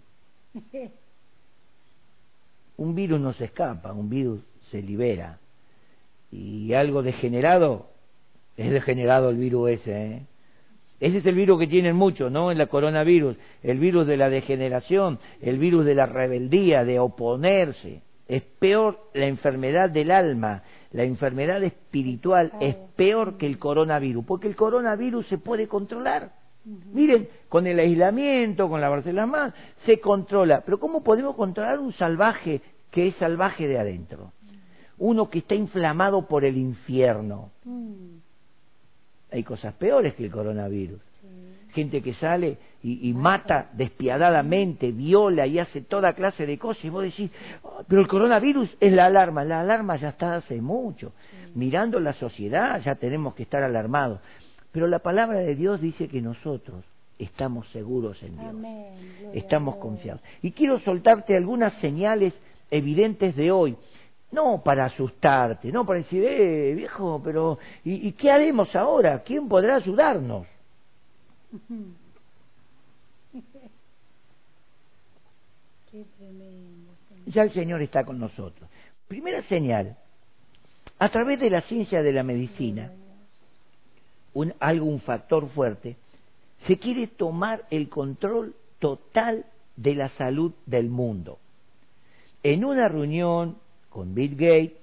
un 2.78 2.96
virus 2.96 3.20
no 3.20 3.34
se 3.34 3.46
escapa, 3.46 3.92
un 3.92 4.10
virus 4.10 4.40
se 4.72 4.82
libera. 4.82 5.40
Y 6.32 6.74
algo 6.74 7.04
degenerado, 7.04 7.93
es 8.58 8.72
degenerado 8.72 9.30
el 9.30 9.38
virus 9.38 9.72
ese. 9.72 10.06
¿eh? 10.06 10.26
Ese 11.00 11.18
es 11.18 11.26
el 11.26 11.36
virus 11.36 11.60
que 11.60 11.68
tienen 11.68 11.96
muchos, 11.96 12.32
¿no? 12.32 12.52
En 12.52 12.58
la 12.58 12.68
coronavirus, 12.68 13.36
el 13.62 13.78
virus 13.80 14.08
de 14.08 14.16
la 14.16 14.30
degeneración, 14.30 15.20
el 15.42 15.58
virus 15.58 15.86
de 15.86 15.96
la 15.96 16.06
rebeldía, 16.06 16.86
de 16.86 17.00
oponerse. 17.00 18.02
Es 18.28 18.42
peor 18.42 19.10
la 19.14 19.26
enfermedad 19.26 19.90
del 19.90 20.12
alma, 20.12 20.64
la 20.92 21.04
enfermedad 21.04 21.62
espiritual 21.62 22.54
es 22.62 22.76
peor 22.96 23.38
que 23.38 23.48
el 23.48 23.60
coronavirus, 23.60 24.24
porque 24.26 24.48
el 24.48 24.56
coronavirus 24.56 25.28
se 25.28 25.38
puede 25.40 25.68
controlar. 25.68 26.32
Miren, 26.66 27.28
con 27.50 27.68
el 27.68 27.80
aislamiento, 27.80 28.70
con 28.70 28.80
lavarse 28.80 29.12
las 29.12 29.28
manos, 29.28 29.54
se 29.86 30.00
controla. 30.00 30.62
Pero 30.62 30.80
¿cómo 30.80 31.04
podemos 31.04 31.36
controlar 31.36 31.80
un 31.80 31.92
salvaje 31.94 32.62
que 32.92 33.08
es 33.08 33.16
salvaje 33.16 33.68
de 33.68 33.78
adentro? 33.78 34.32
Uno 34.98 35.30
que 35.30 35.40
está 35.40 35.56
inflamado 35.56 36.28
por 36.28 36.46
el 36.46 36.56
infierno. 36.56 37.52
Mm. 37.66 38.20
Hay 39.34 39.44
cosas 39.44 39.74
peores 39.74 40.14
que 40.14 40.26
el 40.26 40.32
coronavirus. 40.32 41.02
Gente 41.74 42.04
que 42.04 42.14
sale 42.14 42.58
y, 42.84 43.14
mata 43.14 43.72
despiadadamente, 43.74 44.92
viola 44.92 45.48
y 45.48 45.58
hace 45.58 45.82
toda 45.82 46.14
clase 46.14 46.46
de 46.46 46.60
cosas. 46.60 46.86
Y 46.86 46.90
vos 46.90 47.04
decís, 47.04 47.32
oh, 47.64 47.82
pero 47.88 48.02
el 48.02 48.08
coronavirus 48.08 48.70
es 48.80 48.94
la 48.94 49.06
alarma. 49.06 49.44
La 49.44 49.62
alarma 49.62 49.96
ya 49.96 50.10
está 50.10 50.36
hace 50.36 50.62
mucho. 50.62 51.14
Mirando 51.56 52.00
la 52.00 52.14
sociedad 52.14 52.80
ya 52.84 52.94
tenemos 52.96 53.34
que 53.34 53.44
estar 53.44 53.64
alarmados. 53.64 54.20
Pero 54.72 54.88
la 54.88 55.00
palabra 55.00 55.40
de 55.40 55.56
Dios 55.56 55.82
dice 55.82 56.08
que 56.08 56.22
nosotros 56.22 56.84
estamos 57.18 57.68
seguros 57.70 58.22
en 58.22 58.38
Dios. 58.38 58.56
estamos 59.34 59.78
confiados. 59.78 60.22
Y 60.44 60.52
quiero 60.52 60.80
soltarte 60.82 61.36
algunas 61.36 61.74
señales 61.82 62.34
evidentes 62.70 63.36
de 63.36 63.52
hoy. 63.52 63.76
No 64.34 64.64
para 64.64 64.86
asustarte, 64.86 65.72
no 65.72 65.86
para 65.86 66.00
decir, 66.00 66.24
eh, 66.26 66.74
viejo, 66.74 67.22
pero 67.24 67.60
¿y, 67.86 68.12
qué 68.14 68.32
haremos 68.32 68.76
ahora? 68.76 69.22
¿Quién 69.22 69.48
podrá 69.48 69.76
ayudarnos? 69.76 70.48
Ya 77.28 77.44
el 77.44 77.54
Señor 77.54 77.84
está 77.84 78.04
con 78.04 78.20
nosotros. 78.20 78.68
Primera 79.08 79.44
señal, 79.44 79.96
a 80.98 81.10
través 81.10 81.40
de 81.40 81.52
la 81.52 81.62
ciencia 81.62 82.02
de 82.02 82.12
la 82.12 82.24
medicina, 82.24 82.92
un, 84.34 84.56
algo, 84.60 84.88
un 84.88 85.00
factor 85.02 85.48
fuerte, 85.50 85.96
se 86.66 86.80
quiere 86.80 87.06
tomar 87.06 87.66
el 87.70 87.90
control 87.90 88.56
total 88.80 89.46
de 89.76 89.94
la 89.94 90.10
salud 90.18 90.54
del 90.66 90.90
mundo. 90.90 91.38
En 92.42 92.66
una 92.66 92.88
reunión 92.88 93.58
con 93.94 94.16
Bill 94.16 94.36
Gates, 94.36 94.74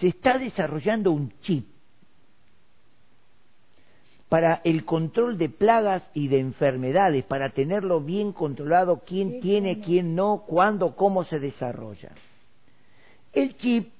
se 0.00 0.08
está 0.08 0.36
desarrollando 0.36 1.12
un 1.12 1.32
chip 1.42 1.68
para 4.28 4.60
el 4.64 4.84
control 4.84 5.38
de 5.38 5.48
plagas 5.48 6.02
y 6.12 6.26
de 6.26 6.40
enfermedades, 6.40 7.24
para 7.24 7.50
tenerlo 7.50 8.00
bien 8.00 8.32
controlado, 8.32 9.02
quién 9.06 9.40
tiene, 9.40 9.80
quién 9.80 10.16
no, 10.16 10.42
cuándo, 10.44 10.96
cómo 10.96 11.24
se 11.24 11.38
desarrolla. 11.38 12.10
El 13.32 13.56
chip 13.58 13.92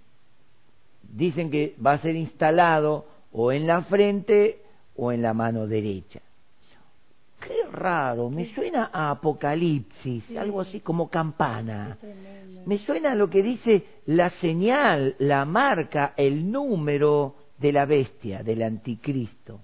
dicen 1.02 1.52
que 1.52 1.76
va 1.84 1.92
a 1.92 2.02
ser 2.02 2.16
instalado 2.16 3.06
o 3.32 3.52
en 3.52 3.68
la 3.68 3.82
frente 3.82 4.58
o 4.96 5.12
en 5.12 5.22
la 5.22 5.34
mano 5.34 5.68
derecha. 5.68 6.20
Qué 7.46 7.62
raro, 7.70 8.30
me 8.30 8.54
suena 8.54 8.88
a 8.90 9.10
Apocalipsis, 9.10 10.24
algo 10.38 10.62
así 10.62 10.80
como 10.80 11.10
campana. 11.10 11.98
Me 12.64 12.78
suena 12.78 13.12
a 13.12 13.14
lo 13.14 13.28
que 13.28 13.42
dice 13.42 13.84
la 14.06 14.30
señal, 14.40 15.14
la 15.18 15.44
marca, 15.44 16.14
el 16.16 16.50
número 16.50 17.36
de 17.58 17.72
la 17.72 17.84
bestia, 17.84 18.42
del 18.42 18.62
anticristo. 18.62 19.60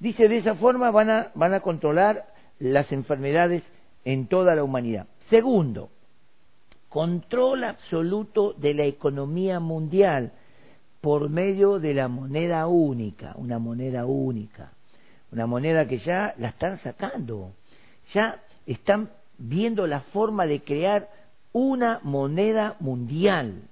Dice, 0.00 0.28
de 0.28 0.38
esa 0.38 0.56
forma 0.56 0.90
van 0.90 1.10
a, 1.10 1.30
van 1.34 1.54
a 1.54 1.60
controlar 1.60 2.24
las 2.58 2.90
enfermedades 2.90 3.62
en 4.04 4.26
toda 4.26 4.56
la 4.56 4.64
humanidad. 4.64 5.06
Segundo, 5.28 5.90
control 6.88 7.62
absoluto 7.62 8.52
de 8.54 8.74
la 8.74 8.84
economía 8.84 9.60
mundial 9.60 10.32
por 11.00 11.28
medio 11.28 11.78
de 11.78 11.94
la 11.94 12.08
moneda 12.08 12.66
única, 12.66 13.34
una 13.36 13.58
moneda 13.58 14.06
única, 14.06 14.72
una 15.32 15.46
moneda 15.46 15.86
que 15.86 15.98
ya 15.98 16.34
la 16.38 16.48
están 16.48 16.78
sacando, 16.78 17.52
ya 18.12 18.42
están 18.66 19.10
viendo 19.38 19.86
la 19.86 20.00
forma 20.00 20.46
de 20.46 20.60
crear 20.60 21.08
una 21.52 22.00
moneda 22.02 22.76
mundial. 22.80 23.62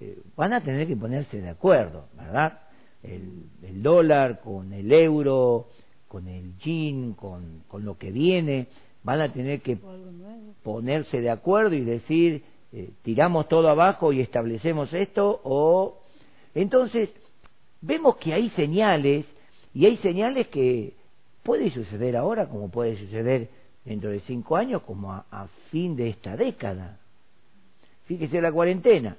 Eh, 0.00 0.18
van 0.36 0.52
a 0.52 0.62
tener 0.62 0.86
que 0.86 0.96
ponerse 0.96 1.40
de 1.40 1.48
acuerdo, 1.48 2.06
¿verdad? 2.16 2.60
El, 3.02 3.50
dólar 3.82 4.40
con 4.40 4.72
el 4.72 4.90
euro, 4.92 5.68
con 6.08 6.26
el 6.26 6.56
yin, 6.58 7.12
con, 7.12 7.62
con, 7.68 7.84
lo 7.84 7.98
que 7.98 8.10
viene, 8.10 8.68
van 9.02 9.20
a 9.20 9.32
tener 9.32 9.60
que 9.60 9.78
ponerse 10.62 11.20
de 11.20 11.28
acuerdo 11.28 11.74
y 11.74 11.84
decir, 11.84 12.44
eh, 12.72 12.90
tiramos 13.02 13.46
todo 13.48 13.68
abajo 13.68 14.12
y 14.12 14.20
establecemos 14.20 14.92
esto 14.94 15.40
o 15.44 16.00
entonces, 16.54 17.10
vemos 17.80 18.16
que 18.16 18.32
hay 18.32 18.48
señales, 18.50 19.26
y 19.74 19.86
hay 19.86 19.96
señales 19.98 20.46
que 20.48 20.94
puede 21.42 21.70
suceder 21.70 22.16
ahora, 22.16 22.48
como 22.48 22.70
puede 22.70 22.96
suceder 22.96 23.50
dentro 23.84 24.10
de 24.10 24.20
cinco 24.20 24.56
años, 24.56 24.82
como 24.82 25.12
a, 25.12 25.48
fin 25.70 25.96
de 25.96 26.08
esta 26.08 26.36
década. 26.36 27.00
Fíjese 28.04 28.40
la 28.40 28.52
cuarentena, 28.52 29.16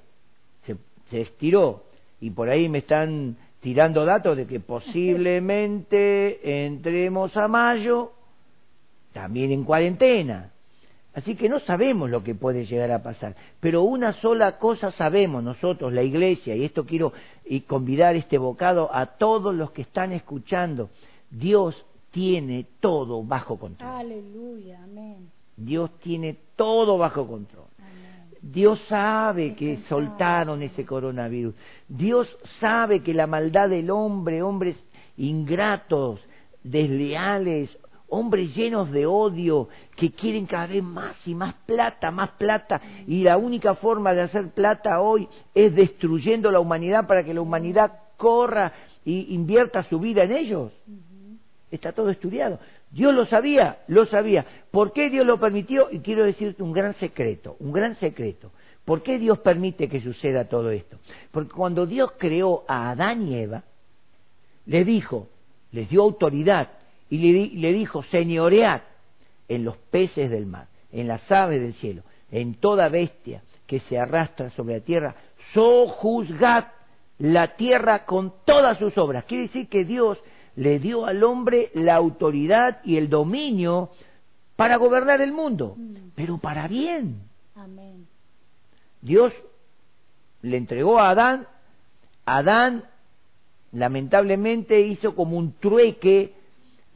se, 0.64 0.76
se 1.10 1.20
estiró, 1.20 1.84
y 2.20 2.30
por 2.30 2.48
ahí 2.48 2.68
me 2.68 2.78
están 2.78 3.36
tirando 3.60 4.06
datos 4.06 4.36
de 4.36 4.46
que 4.46 4.60
posiblemente 4.60 6.40
entremos 6.66 7.36
a 7.36 7.48
mayo 7.48 8.12
también 9.12 9.52
en 9.52 9.64
cuarentena. 9.64 10.52
Así 11.16 11.34
que 11.34 11.48
no 11.48 11.60
sabemos 11.60 12.10
lo 12.10 12.22
que 12.22 12.34
puede 12.34 12.66
llegar 12.66 12.92
a 12.92 13.02
pasar, 13.02 13.34
pero 13.58 13.82
una 13.84 14.12
sola 14.20 14.58
cosa 14.58 14.92
sabemos 14.92 15.42
nosotros, 15.42 15.90
la 15.90 16.02
iglesia, 16.02 16.54
y 16.54 16.62
esto 16.62 16.84
quiero 16.84 17.14
convidar 17.66 18.16
este 18.16 18.36
bocado 18.36 18.94
a 18.94 19.06
todos 19.16 19.54
los 19.54 19.70
que 19.70 19.80
están 19.80 20.12
escuchando, 20.12 20.90
Dios 21.30 21.74
tiene 22.10 22.66
todo 22.80 23.22
bajo 23.22 23.58
control. 23.58 23.88
Aleluya, 23.88 24.84
amén. 24.84 25.30
Dios 25.56 25.90
tiene 26.00 26.36
todo 26.54 26.98
bajo 26.98 27.26
control. 27.26 27.64
Dios 28.42 28.78
sabe 28.86 29.54
que 29.54 29.78
soltaron 29.88 30.62
ese 30.62 30.84
coronavirus. 30.84 31.54
Dios 31.88 32.28
sabe 32.60 33.00
que 33.00 33.14
la 33.14 33.26
maldad 33.26 33.70
del 33.70 33.90
hombre, 33.90 34.42
hombres 34.42 34.76
ingratos, 35.16 36.20
desleales, 36.62 37.70
hombres 38.08 38.54
llenos 38.54 38.90
de 38.90 39.06
odio 39.06 39.68
que 39.96 40.12
quieren 40.12 40.46
cada 40.46 40.66
vez 40.66 40.82
más 40.82 41.16
y 41.26 41.34
más 41.34 41.54
plata, 41.66 42.10
más 42.10 42.30
plata, 42.30 42.80
y 43.06 43.22
la 43.22 43.36
única 43.36 43.74
forma 43.74 44.14
de 44.14 44.22
hacer 44.22 44.50
plata 44.50 45.00
hoy 45.00 45.28
es 45.54 45.74
destruyendo 45.74 46.50
la 46.50 46.60
humanidad 46.60 47.06
para 47.06 47.24
que 47.24 47.34
la 47.34 47.40
humanidad 47.40 47.92
corra 48.16 48.72
y 49.04 49.34
invierta 49.34 49.82
su 49.84 49.98
vida 49.98 50.24
en 50.24 50.32
ellos. 50.32 50.72
Está 51.70 51.92
todo 51.92 52.10
estudiado. 52.10 52.58
Dios 52.90 53.14
lo 53.14 53.26
sabía, 53.26 53.78
lo 53.88 54.06
sabía. 54.06 54.46
¿Por 54.70 54.92
qué 54.92 55.10
Dios 55.10 55.26
lo 55.26 55.38
permitió? 55.38 55.88
Y 55.90 56.00
quiero 56.00 56.24
decirte 56.24 56.62
un 56.62 56.72
gran 56.72 56.94
secreto, 56.94 57.56
un 57.58 57.72
gran 57.72 57.96
secreto. 57.96 58.52
¿Por 58.84 59.02
qué 59.02 59.18
Dios 59.18 59.40
permite 59.40 59.88
que 59.88 60.00
suceda 60.00 60.48
todo 60.48 60.70
esto? 60.70 60.98
Porque 61.32 61.50
cuando 61.50 61.86
Dios 61.86 62.12
creó 62.18 62.64
a 62.68 62.90
Adán 62.90 63.26
y 63.26 63.36
Eva, 63.36 63.64
le 64.64 64.84
dijo, 64.84 65.28
les 65.72 65.88
dio 65.90 66.02
autoridad 66.02 66.68
y 67.08 67.54
le, 67.56 67.72
dijo, 67.72 68.02
señoread 68.04 68.82
en 69.48 69.64
los 69.64 69.76
peces 69.76 70.30
del 70.30 70.46
mar, 70.46 70.66
en 70.92 71.08
las 71.08 71.30
aves 71.30 71.60
del 71.60 71.74
cielo, 71.74 72.02
en 72.30 72.54
toda 72.54 72.88
bestia 72.88 73.42
que 73.66 73.80
se 73.80 73.98
arrastra 73.98 74.50
sobre 74.50 74.78
la 74.78 74.84
tierra, 74.84 75.14
sojuzgad 75.54 76.64
la 77.18 77.56
tierra 77.56 78.04
con 78.04 78.32
todas 78.44 78.78
sus 78.78 78.96
obras. 78.98 79.24
Quiere 79.24 79.44
decir 79.44 79.68
que 79.68 79.84
Dios 79.84 80.18
le 80.56 80.78
dio 80.78 81.06
al 81.06 81.22
hombre 81.22 81.70
la 81.74 81.94
autoridad 81.94 82.80
y 82.84 82.96
el 82.96 83.08
dominio 83.08 83.90
para 84.56 84.76
gobernar 84.76 85.20
el 85.20 85.32
mundo, 85.32 85.74
mm. 85.76 85.96
pero 86.14 86.38
para 86.38 86.66
bien. 86.66 87.20
Dios 89.00 89.32
le 90.42 90.56
entregó 90.56 90.98
a 90.98 91.10
Adán, 91.10 91.46
Adán 92.24 92.84
lamentablemente 93.72 94.80
hizo 94.80 95.14
como 95.14 95.36
un 95.36 95.52
trueque 95.52 96.34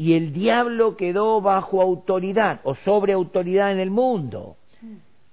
y 0.01 0.15
el 0.15 0.33
diablo 0.33 0.97
quedó 0.97 1.43
bajo 1.43 1.83
autoridad 1.83 2.61
o 2.65 2.75
sobre 2.75 3.13
autoridad 3.13 3.71
en 3.71 3.81
el 3.81 3.91
mundo. 3.91 4.57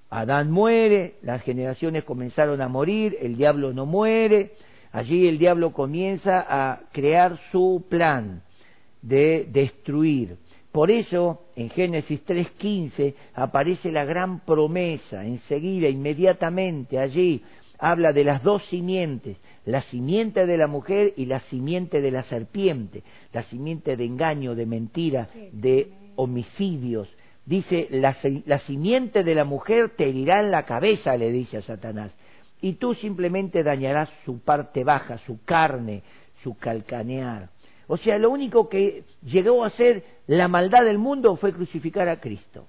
Adán 0.09 0.51
muere, 0.51 1.13
las 1.22 1.41
generaciones 1.43 2.03
comenzaron 2.03 2.59
a 2.59 2.68
morir, 2.68 3.18
el 3.22 3.38
diablo 3.38 3.72
no 3.72 3.86
muere, 3.86 4.51
allí 4.91 5.26
el 5.26 5.38
diablo 5.38 5.72
comienza 5.72 6.45
a 6.49 6.82
crear 6.91 7.39
su 7.49 7.86
plan 7.88 8.41
de 9.01 9.47
destruir. 9.49 10.36
Por 10.74 10.91
eso 10.91 11.43
en 11.55 11.70
Génesis 11.70 12.20
3.15 12.26 13.13
aparece 13.36 13.89
la 13.89 14.03
gran 14.03 14.41
promesa, 14.41 15.24
enseguida, 15.24 15.88
inmediatamente 15.88 16.99
allí, 16.99 17.41
habla 17.80 18.11
de 18.11 18.26
las 18.26 18.43
dos 18.43 18.61
simientes, 18.65 19.38
la 19.68 19.82
simiente 19.84 20.45
de 20.45 20.57
la 20.57 20.68
mujer 20.68 21.13
y 21.18 21.26
la 21.26 21.41
simiente 21.49 21.99
de 21.99 22.09
la 22.09 22.24
serpiente, 22.24 23.03
la 23.34 23.43
simiente 23.43 23.97
de 23.97 24.05
engaño, 24.05 24.55
de 24.55 24.65
mentira, 24.65 25.28
de 25.51 25.91
homicidios. 26.15 27.09
Dice, 27.45 27.89
la, 27.91 28.15
la 28.45 28.59
simiente 28.59 29.26
de 29.26 29.36
la 29.36 29.43
mujer 29.43 29.91
te 29.97 30.07
herirá 30.07 30.39
en 30.39 30.51
la 30.51 30.65
cabeza, 30.65 31.18
le 31.18 31.32
dice 31.32 31.57
a 31.57 31.61
Satanás, 31.63 32.13
y 32.61 32.74
tú 32.74 32.93
simplemente 32.95 33.61
dañarás 33.61 34.09
su 34.24 34.39
parte 34.39 34.86
baja, 34.86 35.18
su 35.26 35.43
carne, 35.43 36.01
su 36.43 36.57
calcanear. 36.57 37.49
O 37.88 37.97
sea, 37.97 38.18
lo 38.18 38.30
único 38.30 38.70
que 38.70 39.03
llegó 39.22 39.65
a 39.65 39.70
ser 39.72 40.03
la 40.28 40.47
maldad 40.47 40.86
del 40.86 40.97
mundo 40.97 41.36
fue 41.36 41.51
crucificar 41.51 42.07
a 42.07 42.22
Cristo 42.22 42.68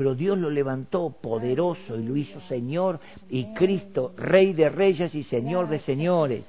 pero 0.00 0.14
Dios 0.14 0.38
lo 0.38 0.48
levantó 0.48 1.14
poderoso 1.20 1.94
y 1.94 2.02
lo 2.02 2.16
hizo 2.16 2.40
Señor 2.48 3.00
y 3.28 3.52
Cristo, 3.52 4.14
Rey 4.16 4.54
de 4.54 4.70
Reyes 4.70 5.14
y 5.14 5.24
Señor 5.24 5.68
de 5.68 5.80
Señores. 5.80 6.42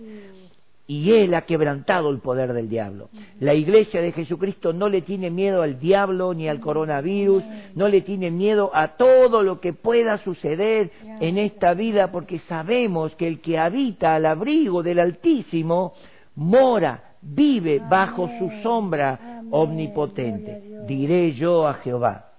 Y 0.87 1.11
Él 1.11 1.33
ha 1.33 1.41
quebrantado 1.41 2.11
el 2.11 2.19
poder 2.19 2.53
del 2.53 2.69
diablo. 2.69 3.09
La 3.41 3.53
iglesia 3.53 4.01
de 4.01 4.13
Jesucristo 4.13 4.71
no 4.71 4.87
le 4.87 5.01
tiene 5.01 5.29
miedo 5.29 5.63
al 5.63 5.81
diablo 5.81 6.33
ni 6.33 6.47
al 6.47 6.61
coronavirus, 6.61 7.43
no 7.75 7.89
le 7.89 7.99
tiene 7.99 8.31
miedo 8.31 8.71
a 8.73 8.95
todo 8.95 9.43
lo 9.43 9.59
que 9.59 9.73
pueda 9.73 10.17
suceder 10.19 10.89
en 11.19 11.37
esta 11.37 11.73
vida, 11.73 12.09
porque 12.09 12.39
sabemos 12.47 13.13
que 13.15 13.27
el 13.27 13.41
que 13.41 13.59
habita 13.59 14.15
al 14.15 14.27
abrigo 14.27 14.81
del 14.81 14.99
Altísimo 14.99 15.91
mora, 16.35 17.15
vive 17.21 17.79
bajo 17.79 18.29
su 18.39 18.49
sombra 18.63 19.41
omnipotente. 19.51 20.85
Diré 20.87 21.33
yo 21.33 21.67
a 21.67 21.73
Jehová 21.73 22.30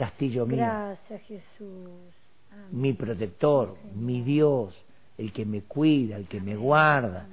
castillo 0.00 0.46
mío. 0.46 0.56
Gracias, 0.56 1.20
Jesús. 1.22 1.90
Mi 2.72 2.94
protector, 2.94 3.76
mi 3.94 4.22
Dios, 4.22 4.74
el 5.18 5.30
que 5.30 5.44
me 5.44 5.60
cuida, 5.62 6.16
el 6.16 6.26
que 6.26 6.40
me 6.40 6.56
guarda. 6.56 7.26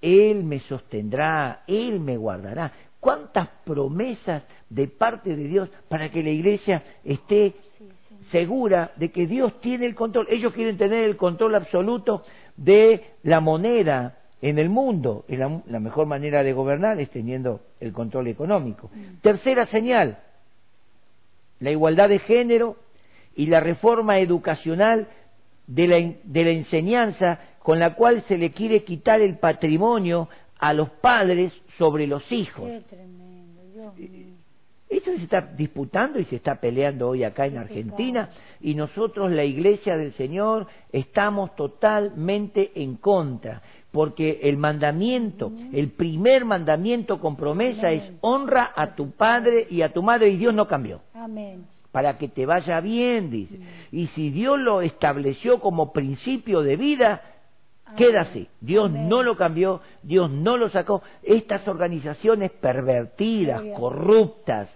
Él 0.00 0.44
me 0.44 0.60
sostendrá, 0.60 1.64
Él 1.66 1.98
me 1.98 2.16
guardará. 2.16 2.70
¿Cuántas 3.00 3.48
promesas 3.64 4.44
de 4.70 4.86
parte 4.86 5.34
de 5.34 5.48
Dios 5.48 5.68
para 5.88 6.08
que 6.10 6.22
la 6.22 6.30
iglesia 6.30 6.84
esté 7.04 7.54
segura 8.30 8.92
de 8.94 9.10
que 9.10 9.26
Dios 9.26 9.60
tiene 9.60 9.86
el 9.86 9.96
control? 9.96 10.28
Ellos 10.30 10.52
quieren 10.52 10.78
tener 10.78 11.02
el 11.02 11.16
control 11.16 11.56
absoluto 11.56 12.22
de 12.56 13.16
la 13.24 13.40
moneda 13.40 14.18
en 14.40 14.60
el 14.60 14.68
mundo. 14.68 15.24
Y 15.26 15.36
la, 15.36 15.62
la 15.66 15.80
mejor 15.80 16.06
manera 16.06 16.44
de 16.44 16.52
gobernar 16.52 17.00
es 17.00 17.10
teniendo 17.10 17.60
el 17.80 17.92
control 17.92 18.28
económico. 18.28 18.88
Mm. 18.94 19.20
Tercera 19.20 19.66
señal, 19.66 20.18
la 21.60 21.70
igualdad 21.70 22.08
de 22.08 22.18
género 22.20 22.76
y 23.34 23.46
la 23.46 23.60
reforma 23.60 24.18
educacional 24.18 25.08
de 25.66 25.86
la, 25.86 25.96
de 26.24 26.44
la 26.44 26.50
enseñanza 26.50 27.40
con 27.60 27.78
la 27.78 27.94
cual 27.94 28.24
se 28.28 28.38
le 28.38 28.50
quiere 28.52 28.84
quitar 28.84 29.20
el 29.20 29.38
patrimonio 29.38 30.28
a 30.58 30.72
los 30.72 30.90
padres 30.90 31.52
sobre 31.76 32.06
los 32.06 32.22
hijos. 32.32 32.64
Qué 32.64 32.80
tremendo, 32.88 33.94
Esto 34.88 35.10
se 35.16 35.22
está 35.22 35.40
disputando 35.42 36.18
y 36.18 36.24
se 36.24 36.36
está 36.36 36.60
peleando 36.60 37.08
hoy 37.08 37.24
acá 37.24 37.46
en 37.46 37.58
Argentina 37.58 38.30
y 38.60 38.74
nosotros, 38.74 39.30
la 39.30 39.44
Iglesia 39.44 39.96
del 39.96 40.14
Señor, 40.14 40.66
estamos 40.92 41.54
totalmente 41.56 42.72
en 42.74 42.96
contra. 42.96 43.62
Porque 43.92 44.40
el 44.42 44.56
mandamiento, 44.56 45.50
el 45.72 45.90
primer 45.90 46.44
mandamiento 46.44 47.20
con 47.20 47.36
promesa 47.36 47.90
es 47.90 48.12
honra 48.20 48.72
a 48.76 48.94
tu 48.94 49.12
padre 49.12 49.66
y 49.70 49.82
a 49.82 49.92
tu 49.92 50.02
madre 50.02 50.28
y 50.28 50.36
Dios 50.36 50.54
no 50.54 50.68
cambió. 50.68 51.00
Amén. 51.14 51.64
Para 51.90 52.18
que 52.18 52.28
te 52.28 52.44
vaya 52.44 52.80
bien, 52.80 53.30
dice. 53.30 53.58
Y 53.90 54.08
si 54.08 54.30
Dios 54.30 54.58
lo 54.58 54.82
estableció 54.82 55.58
como 55.58 55.92
principio 55.92 56.62
de 56.62 56.76
vida, 56.76 57.22
queda 57.96 58.22
así. 58.22 58.48
Dios 58.60 58.90
no 58.90 59.22
lo 59.22 59.36
cambió, 59.36 59.80
Dios 60.02 60.30
no 60.30 60.58
lo 60.58 60.68
sacó. 60.68 61.02
Estas 61.22 61.66
organizaciones 61.66 62.50
pervertidas, 62.50 63.62
corruptas, 63.78 64.68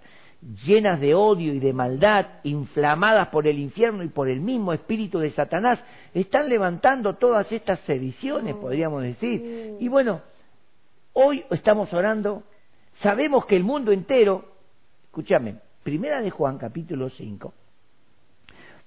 llenas 0.64 1.00
de 1.00 1.14
odio 1.14 1.54
y 1.54 1.60
de 1.60 1.72
maldad, 1.72 2.26
inflamadas 2.42 3.28
por 3.28 3.46
el 3.46 3.58
infierno 3.58 4.02
y 4.02 4.08
por 4.08 4.28
el 4.28 4.40
mismo 4.40 4.72
espíritu 4.72 5.18
de 5.18 5.30
Satanás, 5.32 5.78
están 6.14 6.48
levantando 6.48 7.14
todas 7.14 7.50
estas 7.52 7.80
sediciones, 7.80 8.54
podríamos 8.56 9.02
decir. 9.02 9.76
Y 9.78 9.88
bueno, 9.88 10.20
hoy 11.12 11.44
estamos 11.50 11.92
orando, 11.92 12.42
sabemos 13.02 13.46
que 13.46 13.56
el 13.56 13.62
mundo 13.62 13.92
entero, 13.92 14.44
escúchame, 15.04 15.56
primera 15.82 16.20
de 16.20 16.30
Juan 16.30 16.58
capítulo 16.58 17.08
5, 17.10 17.54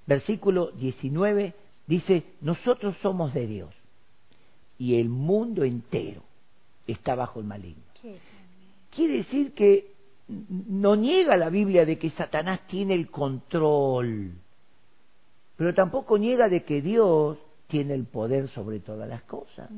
versículo 0.06 0.72
19, 0.72 1.53
dice, 1.88 2.24
nosotros 2.41 2.95
somos 3.01 3.34
de 3.34 3.47
Dios 3.47 3.74
y 4.78 4.99
el 4.99 5.08
mundo 5.08 5.64
entero 5.64 6.22
está 6.86 7.16
bajo 7.16 7.39
el 7.39 7.45
maligno. 7.45 7.84
Quiere 8.91 9.18
decir 9.18 9.53
que 9.53 9.95
no 10.28 10.95
niega 10.95 11.38
la 11.38 11.49
Biblia 11.49 11.86
de 11.86 11.97
que 11.97 12.09
Satanás 12.11 12.61
tiene 12.67 12.93
el 12.95 13.09
control, 13.09 14.34
pero 15.55 15.73
tampoco 15.73 16.17
niega 16.17 16.49
de 16.49 16.63
que 16.63 16.82
Dios 16.82 17.38
tiene 17.67 17.93
el 17.93 18.05
poder 18.05 18.49
sobre 18.49 18.80
todas 18.80 19.07
las 19.07 19.23
cosas. 19.23 19.69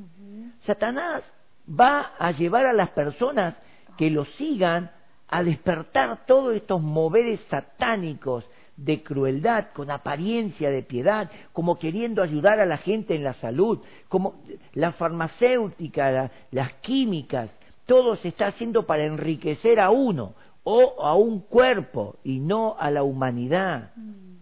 Satanás 0.65 1.23
va 1.67 2.13
a 2.17 2.31
llevar 2.31 2.65
a 2.65 2.73
las 2.73 2.89
personas 2.89 3.55
que 3.97 4.09
lo 4.09 4.25
sigan 4.37 4.91
a 5.27 5.43
despertar 5.43 6.25
todos 6.25 6.55
estos 6.55 6.81
moveres 6.81 7.39
satánicos 7.49 8.45
de 8.77 9.01
crueldad, 9.01 9.69
con 9.73 9.89
apariencia 9.89 10.69
de 10.69 10.83
piedad, 10.83 11.29
como 11.51 11.79
queriendo 11.79 12.21
ayudar 12.21 12.59
a 12.59 12.65
la 12.65 12.77
gente 12.77 13.15
en 13.15 13.23
la 13.23 13.33
salud, 13.33 13.79
como 14.07 14.41
la 14.73 14.93
farmacéutica, 14.93 16.31
las 16.51 16.73
químicas, 16.75 17.49
todo 17.87 18.17
se 18.17 18.27
está 18.27 18.47
haciendo 18.47 18.85
para 18.85 19.05
enriquecer 19.05 19.79
a 19.79 19.89
uno 19.89 20.35
o 20.63 21.01
a 21.03 21.15
un 21.15 21.39
cuerpo 21.39 22.17
y 22.23 22.39
no 22.39 22.75
a 22.77 22.91
la 22.91 23.01
humanidad. 23.01 23.91
Mm. 23.95 24.35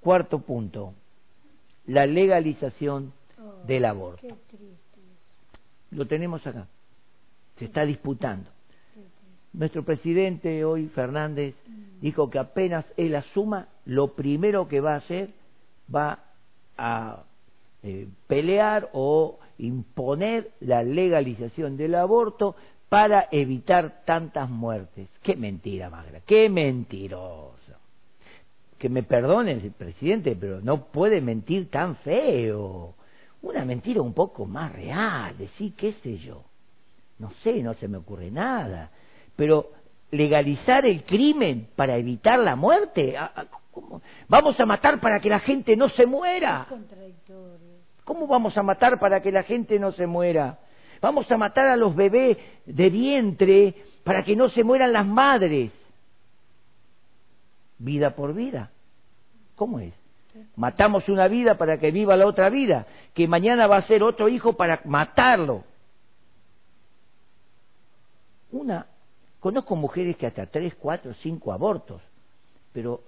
Cuarto 0.00 0.40
punto, 0.40 0.94
la 1.86 2.06
legalización 2.06 3.12
oh, 3.38 3.66
del 3.66 3.84
aborto. 3.84 4.26
Lo 5.90 6.06
tenemos 6.06 6.44
acá, 6.46 6.66
se 7.58 7.66
está 7.66 7.84
disputando. 7.84 8.50
Nuestro 9.52 9.84
presidente 9.84 10.64
hoy, 10.64 10.88
Fernández, 10.88 11.54
mm. 11.66 12.00
dijo 12.00 12.30
que 12.30 12.38
apenas 12.38 12.86
él 12.96 13.14
asuma, 13.14 13.68
lo 13.84 14.14
primero 14.14 14.66
que 14.68 14.80
va 14.80 14.94
a 14.94 14.98
hacer 14.98 15.30
va 15.94 16.24
a 16.78 17.24
eh, 17.82 18.08
pelear 18.26 18.88
o 18.94 19.38
imponer 19.58 20.50
la 20.60 20.82
legalización 20.82 21.76
del 21.76 21.94
aborto 21.94 22.56
para 22.88 23.28
evitar 23.30 24.04
tantas 24.04 24.48
muertes. 24.48 25.08
Qué 25.22 25.36
mentira, 25.36 25.90
Magra, 25.90 26.20
qué 26.26 26.48
mentiroso. 26.48 27.54
Que 28.78 28.88
me 28.88 29.02
perdone 29.02 29.52
el 29.52 29.72
presidente, 29.72 30.36
pero 30.36 30.60
no 30.60 30.86
puede 30.86 31.20
mentir 31.20 31.70
tan 31.70 31.96
feo. 31.96 32.94
Una 33.42 33.64
mentira 33.64 34.00
un 34.00 34.14
poco 34.14 34.46
más 34.46 34.72
real, 34.72 35.36
decir, 35.36 35.74
qué 35.74 35.94
sé 36.02 36.18
yo. 36.18 36.44
No 37.18 37.30
sé, 37.42 37.62
no 37.62 37.74
se 37.74 37.88
me 37.88 37.98
ocurre 37.98 38.30
nada. 38.30 38.90
Pero 39.36 39.70
legalizar 40.10 40.86
el 40.86 41.04
crimen 41.04 41.68
para 41.76 41.96
evitar 41.96 42.38
la 42.38 42.56
muerte, 42.56 43.16
¿cómo? 43.70 44.02
vamos 44.28 44.58
a 44.60 44.66
matar 44.66 45.00
para 45.00 45.20
que 45.20 45.28
la 45.28 45.40
gente 45.40 45.76
no 45.76 45.88
se 45.90 46.06
muera. 46.06 46.66
¿Cómo 48.04 48.26
vamos 48.26 48.56
a 48.56 48.62
matar 48.62 48.98
para 48.98 49.20
que 49.20 49.32
la 49.32 49.42
gente 49.42 49.78
no 49.78 49.92
se 49.92 50.06
muera? 50.06 50.58
Vamos 51.00 51.30
a 51.30 51.36
matar 51.36 51.68
a 51.68 51.76
los 51.76 51.94
bebés 51.94 52.38
de 52.66 52.90
vientre 52.90 53.74
para 54.04 54.24
que 54.24 54.36
no 54.36 54.48
se 54.50 54.62
mueran 54.62 54.92
las 54.92 55.06
madres. 55.06 55.72
Vida 57.78 58.14
por 58.14 58.34
vida. 58.34 58.70
¿Cómo 59.56 59.80
es? 59.80 59.94
Matamos 60.56 61.08
una 61.08 61.28
vida 61.28 61.56
para 61.56 61.78
que 61.78 61.90
viva 61.90 62.16
la 62.16 62.26
otra 62.26 62.50
vida, 62.50 62.86
que 63.14 63.28
mañana 63.28 63.66
va 63.66 63.78
a 63.78 63.86
ser 63.86 64.02
otro 64.02 64.28
hijo 64.28 64.54
para 64.54 64.80
matarlo. 64.84 65.64
Una, 68.50 68.86
conozco 69.40 69.76
mujeres 69.76 70.16
que 70.16 70.26
hasta 70.26 70.46
tres, 70.46 70.74
cuatro, 70.74 71.14
cinco 71.22 71.52
abortos, 71.52 72.02
pero 72.72 73.02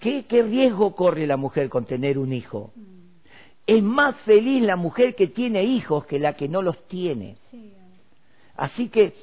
¿qué, 0.00 0.24
qué 0.26 0.42
riesgo 0.42 0.94
corre 0.96 1.26
la 1.26 1.36
mujer 1.36 1.68
con 1.68 1.84
tener 1.84 2.18
un 2.18 2.32
hijo? 2.32 2.72
Es 3.66 3.82
más 3.82 4.16
feliz 4.22 4.62
la 4.62 4.76
mujer 4.76 5.14
que 5.14 5.28
tiene 5.28 5.62
hijos 5.62 6.06
que 6.06 6.18
la 6.18 6.34
que 6.34 6.48
no 6.48 6.62
los 6.62 6.86
tiene. 6.88 7.36
Así 8.56 8.88
que 8.88 9.14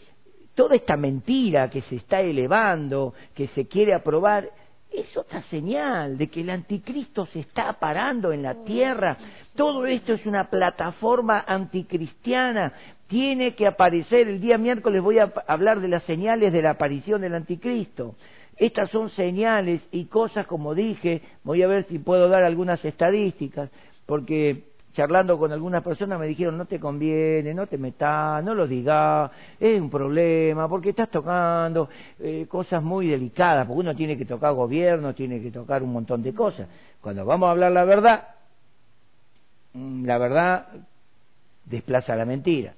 toda 0.55 0.75
esta 0.75 0.97
mentira 0.97 1.69
que 1.69 1.81
se 1.83 1.97
está 1.97 2.21
elevando, 2.21 3.13
que 3.35 3.47
se 3.49 3.67
quiere 3.67 3.93
aprobar, 3.93 4.49
es 4.91 5.15
otra 5.15 5.43
señal 5.43 6.17
de 6.17 6.27
que 6.27 6.41
el 6.41 6.49
anticristo 6.49 7.27
se 7.27 7.41
está 7.41 7.73
parando 7.73 8.31
en 8.31 8.41
la 8.41 8.63
tierra. 8.63 9.17
Todo 9.55 9.85
esto 9.85 10.13
es 10.13 10.25
una 10.25 10.49
plataforma 10.49 11.43
anticristiana. 11.47 12.73
Tiene 13.07 13.55
que 13.55 13.67
aparecer. 13.67 14.27
El 14.27 14.41
día 14.41 14.57
miércoles 14.57 15.01
voy 15.01 15.19
a 15.19 15.31
hablar 15.47 15.79
de 15.79 15.89
las 15.89 16.03
señales 16.03 16.51
de 16.51 16.61
la 16.61 16.71
aparición 16.71 17.21
del 17.21 17.35
anticristo. 17.35 18.15
Estas 18.57 18.89
son 18.89 19.09
señales 19.11 19.81
y 19.91 20.05
cosas, 20.05 20.45
como 20.45 20.75
dije, 20.75 21.21
voy 21.43 21.63
a 21.63 21.67
ver 21.67 21.85
si 21.87 21.97
puedo 21.99 22.27
dar 22.27 22.43
algunas 22.43 22.83
estadísticas 22.83 23.69
porque 24.09 24.63
charlando 24.93 25.37
con 25.37 25.51
algunas 25.51 25.83
personas 25.83 26.19
me 26.19 26.25
dijeron 26.25 26.57
no 26.57 26.65
te 26.65 26.79
conviene, 26.79 27.53
no 27.53 27.67
te 27.67 27.77
metas, 27.77 28.43
no 28.43 28.55
lo 28.55 28.65
digas, 28.65 29.29
es 29.59 29.79
un 29.79 29.87
problema, 29.87 30.67
porque 30.67 30.89
estás 30.89 31.11
tocando 31.11 31.89
eh, 32.19 32.47
cosas 32.49 32.81
muy 32.81 33.07
delicadas, 33.07 33.67
porque 33.67 33.81
uno 33.81 33.95
tiene 33.95 34.17
que 34.17 34.25
tocar 34.25 34.53
gobierno, 34.53 35.13
tiene 35.13 35.39
que 35.43 35.51
tocar 35.51 35.83
un 35.83 35.93
montón 35.93 36.23
de 36.23 36.33
cosas. 36.33 36.67
Cuando 36.99 37.23
vamos 37.23 37.49
a 37.49 37.51
hablar 37.51 37.71
la 37.71 37.85
verdad, 37.85 38.29
mm, 39.73 40.05
la 40.05 40.17
verdad 40.17 40.67
desplaza 41.65 42.15
la 42.15 42.25
mentira 42.25 42.73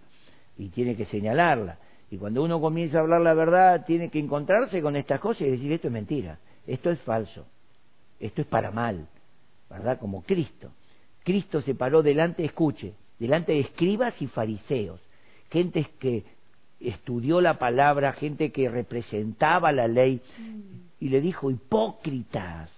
y 0.58 0.68
tiene 0.68 0.98
que 0.98 1.06
señalarla. 1.06 1.78
Y 2.10 2.18
cuando 2.18 2.44
uno 2.44 2.60
comienza 2.60 2.98
a 2.98 3.02
hablar 3.02 3.22
la 3.22 3.34
verdad, 3.34 3.86
tiene 3.86 4.10
que 4.10 4.20
encontrarse 4.20 4.82
con 4.82 4.98
estas 4.98 5.22
cosas 5.22 5.44
y 5.44 5.52
decir 5.52 5.72
esto 5.72 5.88
es 5.88 5.94
mentira, 5.94 6.40
esto 6.68 6.92
es 6.92 7.00
falso, 7.00 7.46
esto 8.20 8.42
es 8.42 8.48
para 8.48 8.70
mal, 8.70 9.08
¿verdad? 9.70 9.98
Como 9.98 10.24
Cristo. 10.24 10.72
Cristo 11.24 11.62
se 11.62 11.76
paró 11.76 12.02
delante, 12.02 12.44
escuche, 12.44 12.94
delante 13.20 13.52
de 13.54 13.60
escribas 13.60 14.14
y 14.20 14.28
fariseos, 14.28 15.00
gente 15.50 15.86
que 16.00 16.24
estudió 16.80 17.42
la 17.42 17.60
palabra, 17.60 18.14
gente 18.14 18.52
que 18.52 18.70
representaba 18.70 19.72
la 19.72 19.88
ley, 19.88 20.22
y 21.00 21.10
le 21.10 21.22
dijo, 21.22 21.52
hipócritas, 21.52 22.70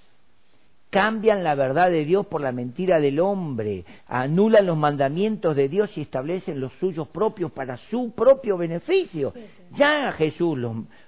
cambian 0.90 1.44
la 1.44 1.56
verdad 1.56 1.90
de 1.90 2.06
Dios 2.06 2.28
por 2.28 2.42
la 2.42 2.52
mentira 2.52 3.00
del 3.00 3.20
hombre, 3.20 3.86
anulan 4.08 4.66
los 4.66 4.78
mandamientos 4.78 5.56
de 5.56 5.70
Dios 5.70 5.90
y 5.96 6.02
establecen 6.02 6.60
los 6.60 6.74
suyos 6.74 7.08
propios 7.08 7.52
para 7.52 7.78
su 7.90 8.12
propio 8.12 8.58
beneficio. 8.58 9.34
Ya 9.76 10.12
Jesús 10.12 10.58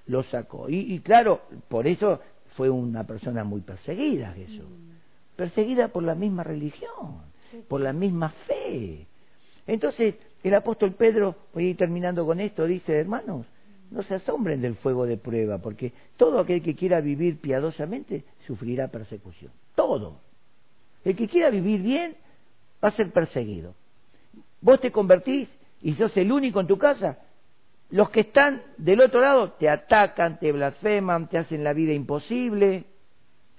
los, 0.08 0.26
sacó. 0.28 0.70
Y, 0.70 0.94
y, 0.94 1.00
claro, 1.00 1.42
por 1.68 1.86
eso 1.86 2.20
fue 2.56 2.70
una 2.70 3.04
persona 3.04 3.44
muy 3.44 3.62
perseguida 3.62 4.32
Jesús 4.32 4.66
perseguida 5.36 5.90
por 5.90 6.04
la 6.04 6.16
misma 6.16 6.44
religión, 6.44 7.22
por 7.68 7.82
la 7.82 7.94
misma 7.94 8.30
fe. 8.48 9.08
Entonces, 9.68 10.16
el 10.44 10.54
apóstol 10.54 10.94
Pedro, 10.94 11.36
voy 11.54 11.68
a 11.68 11.70
ir 11.70 11.78
terminando 11.78 12.26
con 12.26 12.40
esto, 12.40 12.66
dice, 12.66 13.00
hermanos, 13.00 13.46
no 13.92 14.04
se 14.04 14.16
asombren 14.16 14.62
del 14.62 14.76
fuego 14.76 15.06
de 15.06 15.18
prueba, 15.18 15.58
porque 15.60 15.94
todo 16.18 16.40
aquel 16.40 16.62
que 16.62 16.76
quiera 16.76 17.02
vivir 17.02 17.40
piadosamente 17.40 18.24
sufrirá 18.48 18.88
persecución. 18.88 19.52
Todo. 19.76 20.20
El 21.04 21.16
que 21.16 21.28
quiera 21.28 21.50
vivir 21.50 21.82
bien 21.82 22.16
va 22.84 22.90
a 22.90 22.96
ser 22.96 23.12
perseguido. 23.12 23.76
Vos 24.62 24.80
te 24.82 24.92
convertís 24.92 25.48
y 25.82 25.94
sos 25.94 26.16
el 26.18 26.32
único 26.32 26.60
en 26.60 26.68
tu 26.68 26.78
casa. 26.78 27.20
Los 27.92 28.10
que 28.10 28.22
están 28.22 28.64
del 28.78 29.02
otro 29.02 29.22
lado 29.22 29.52
te 29.54 29.70
atacan, 29.70 30.40
te 30.40 30.52
blasfeman, 30.52 31.30
te 31.30 31.38
hacen 31.38 31.64
la 31.64 31.74
vida 31.74 31.94
imposible, 31.94 32.86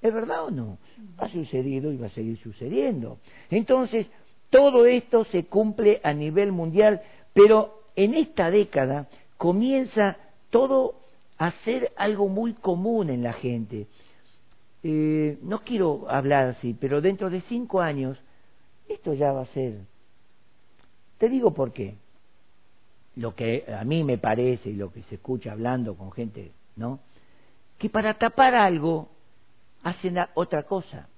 ¿Es 0.07 0.15
verdad 0.15 0.45
o 0.45 0.51
no? 0.53 0.79
Ha 1.19 1.29
sucedido 1.29 1.91
y 1.91 1.97
va 1.97 2.07
a 2.07 2.11
seguir 2.11 2.39
sucediendo. 2.39 3.19
Entonces, 3.51 4.07
todo 4.51 4.87
esto 4.87 5.25
se 5.25 5.47
cumple 5.47 6.01
a 6.05 6.13
nivel 6.13 6.53
mundial, 6.53 7.03
pero 7.33 7.83
en 7.97 8.15
esta 8.15 8.53
década 8.53 9.09
comienza 9.37 10.17
todo 10.51 10.95
a 11.39 11.51
ser 11.65 11.93
algo 11.97 12.29
muy 12.29 12.55
común 12.55 13.11
en 13.11 13.25
la 13.25 13.33
gente. 13.33 13.89
Eh, 14.85 15.39
no 15.43 15.63
quiero 15.65 16.09
hablar 16.09 16.51
así, 16.51 16.77
pero 16.79 17.01
dentro 17.01 17.29
de 17.29 17.41
cinco 17.49 17.81
años 17.81 18.17
esto 18.89 19.13
ya 19.15 19.33
va 19.33 19.43
a 19.43 19.47
ser 19.47 19.81
Te 21.19 21.29
digo 21.29 21.53
por 21.53 21.73
qué. 21.73 21.97
Lo 23.17 23.35
que 23.35 23.65
a 23.77 23.83
mí 23.83 24.05
me 24.05 24.19
parece 24.19 24.71
y 24.71 24.75
lo 24.75 24.93
que 24.93 25.03
se 25.05 25.17
escucha 25.17 25.51
hablando 25.51 25.97
con 25.97 26.13
gente, 26.13 26.53
¿no? 26.77 27.01
Que 27.79 27.91
para 27.91 28.15
tapar 28.15 28.55
algo 28.55 29.09
hacen 29.83 30.17
otra 30.35 30.65
cosa. 30.65 31.09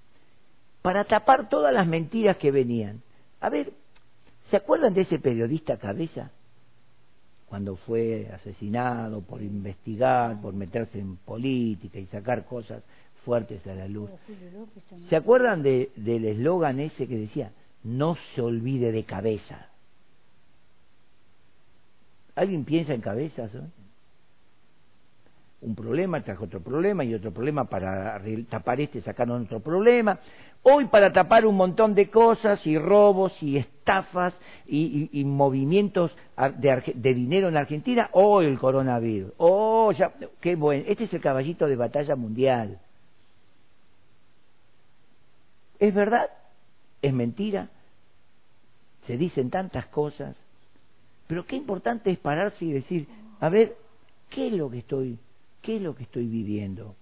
Para 0.82 1.04
tapar 1.04 1.48
todas 1.48 1.72
las 1.72 1.86
mentiras 1.86 2.36
que 2.36 2.50
venían. 2.50 3.02
A 3.40 3.48
ver, 3.48 3.72
¿se 4.50 4.56
acuerdan 4.56 4.94
de 4.94 5.02
ese 5.02 5.18
periodista 5.18 5.76
Cabeza? 5.76 6.30
Cuando 7.48 7.76
fue 7.76 8.28
asesinado 8.32 9.22
por 9.22 9.42
investigar, 9.42 10.40
por 10.40 10.52
meterse 10.54 10.98
en 10.98 11.16
política 11.16 11.98
y 11.98 12.06
sacar 12.06 12.44
cosas 12.44 12.82
fuertes 13.24 13.66
a 13.66 13.74
la 13.74 13.88
luz. 13.88 14.10
¿Se 15.08 15.16
acuerdan 15.16 15.62
de, 15.62 15.90
del 15.96 16.24
eslogan 16.26 16.80
ese 16.80 17.06
que 17.06 17.16
decía, 17.16 17.52
no 17.84 18.16
se 18.34 18.42
olvide 18.42 18.92
de 18.92 19.04
cabeza? 19.04 19.68
¿Alguien 22.34 22.64
piensa 22.64 22.94
en 22.94 23.00
cabezas? 23.00 23.50
Un 25.60 25.74
problema 25.74 26.22
trajo 26.22 26.44
otro 26.44 26.60
problema 26.60 27.04
y 27.04 27.14
otro 27.14 27.32
problema 27.32 27.64
para 27.64 28.22
tapar 28.48 28.80
este 28.80 29.00
sacaron 29.00 29.42
otro 29.42 29.58
problema. 29.58 30.20
Hoy 30.62 30.86
para 30.86 31.12
tapar 31.12 31.46
un 31.46 31.56
montón 31.56 31.94
de 31.94 32.10
cosas 32.10 32.64
y 32.64 32.78
robos 32.78 33.32
y 33.42 33.56
estafas 33.56 34.34
y, 34.66 35.24
movimientos 35.24 36.12
de, 36.58 37.14
dinero 37.14 37.48
en 37.48 37.56
Argentina, 37.56 38.08
hoy 38.12 38.46
el 38.46 38.58
coronavirus. 38.58 39.32
Oh, 39.38 39.90
ya, 39.90 40.12
qué 40.40 40.54
bueno. 40.54 40.84
Este 40.86 41.04
es 41.04 41.12
el 41.12 41.20
caballito 41.20 41.66
de 41.66 41.74
batalla 41.74 42.14
mundial. 42.14 42.78
¿Es 45.80 45.92
verdad? 45.92 46.30
¿Es 47.02 47.12
mentira? 47.12 47.68
Se 49.06 49.16
dicen 49.16 49.50
tantas 49.50 49.86
cosas, 49.86 50.36
pero 51.26 51.46
qué 51.46 51.56
importante 51.56 52.10
es 52.10 52.18
pararse 52.18 52.64
y 52.64 52.72
decir, 52.72 53.08
a 53.40 53.48
ver, 53.48 53.76
¿qué 54.28 54.48
es 54.48 54.52
lo 54.52 54.70
que 54.70 54.78
estoy, 54.78 55.18
qué 55.62 55.76
es 55.76 55.82
lo 55.82 55.94
que 55.94 56.04
estoy 56.04 56.26
viviendo? 56.26 56.96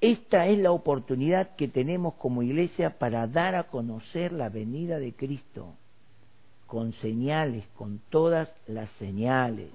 Esta 0.00 0.46
es 0.48 0.58
la 0.58 0.72
oportunidad 0.72 1.54
que 1.54 1.68
tenemos 1.68 2.14
como 2.14 2.42
iglesia 2.42 2.98
para 2.98 3.26
dar 3.28 3.54
a 3.54 3.64
conocer 3.64 4.32
la 4.32 4.48
venida 4.48 4.98
de 4.98 5.12
Cristo, 5.12 5.74
con 6.66 6.92
señales, 6.94 7.64
con 7.76 8.00
todas 8.10 8.50
las 8.66 8.90
señales. 8.98 9.70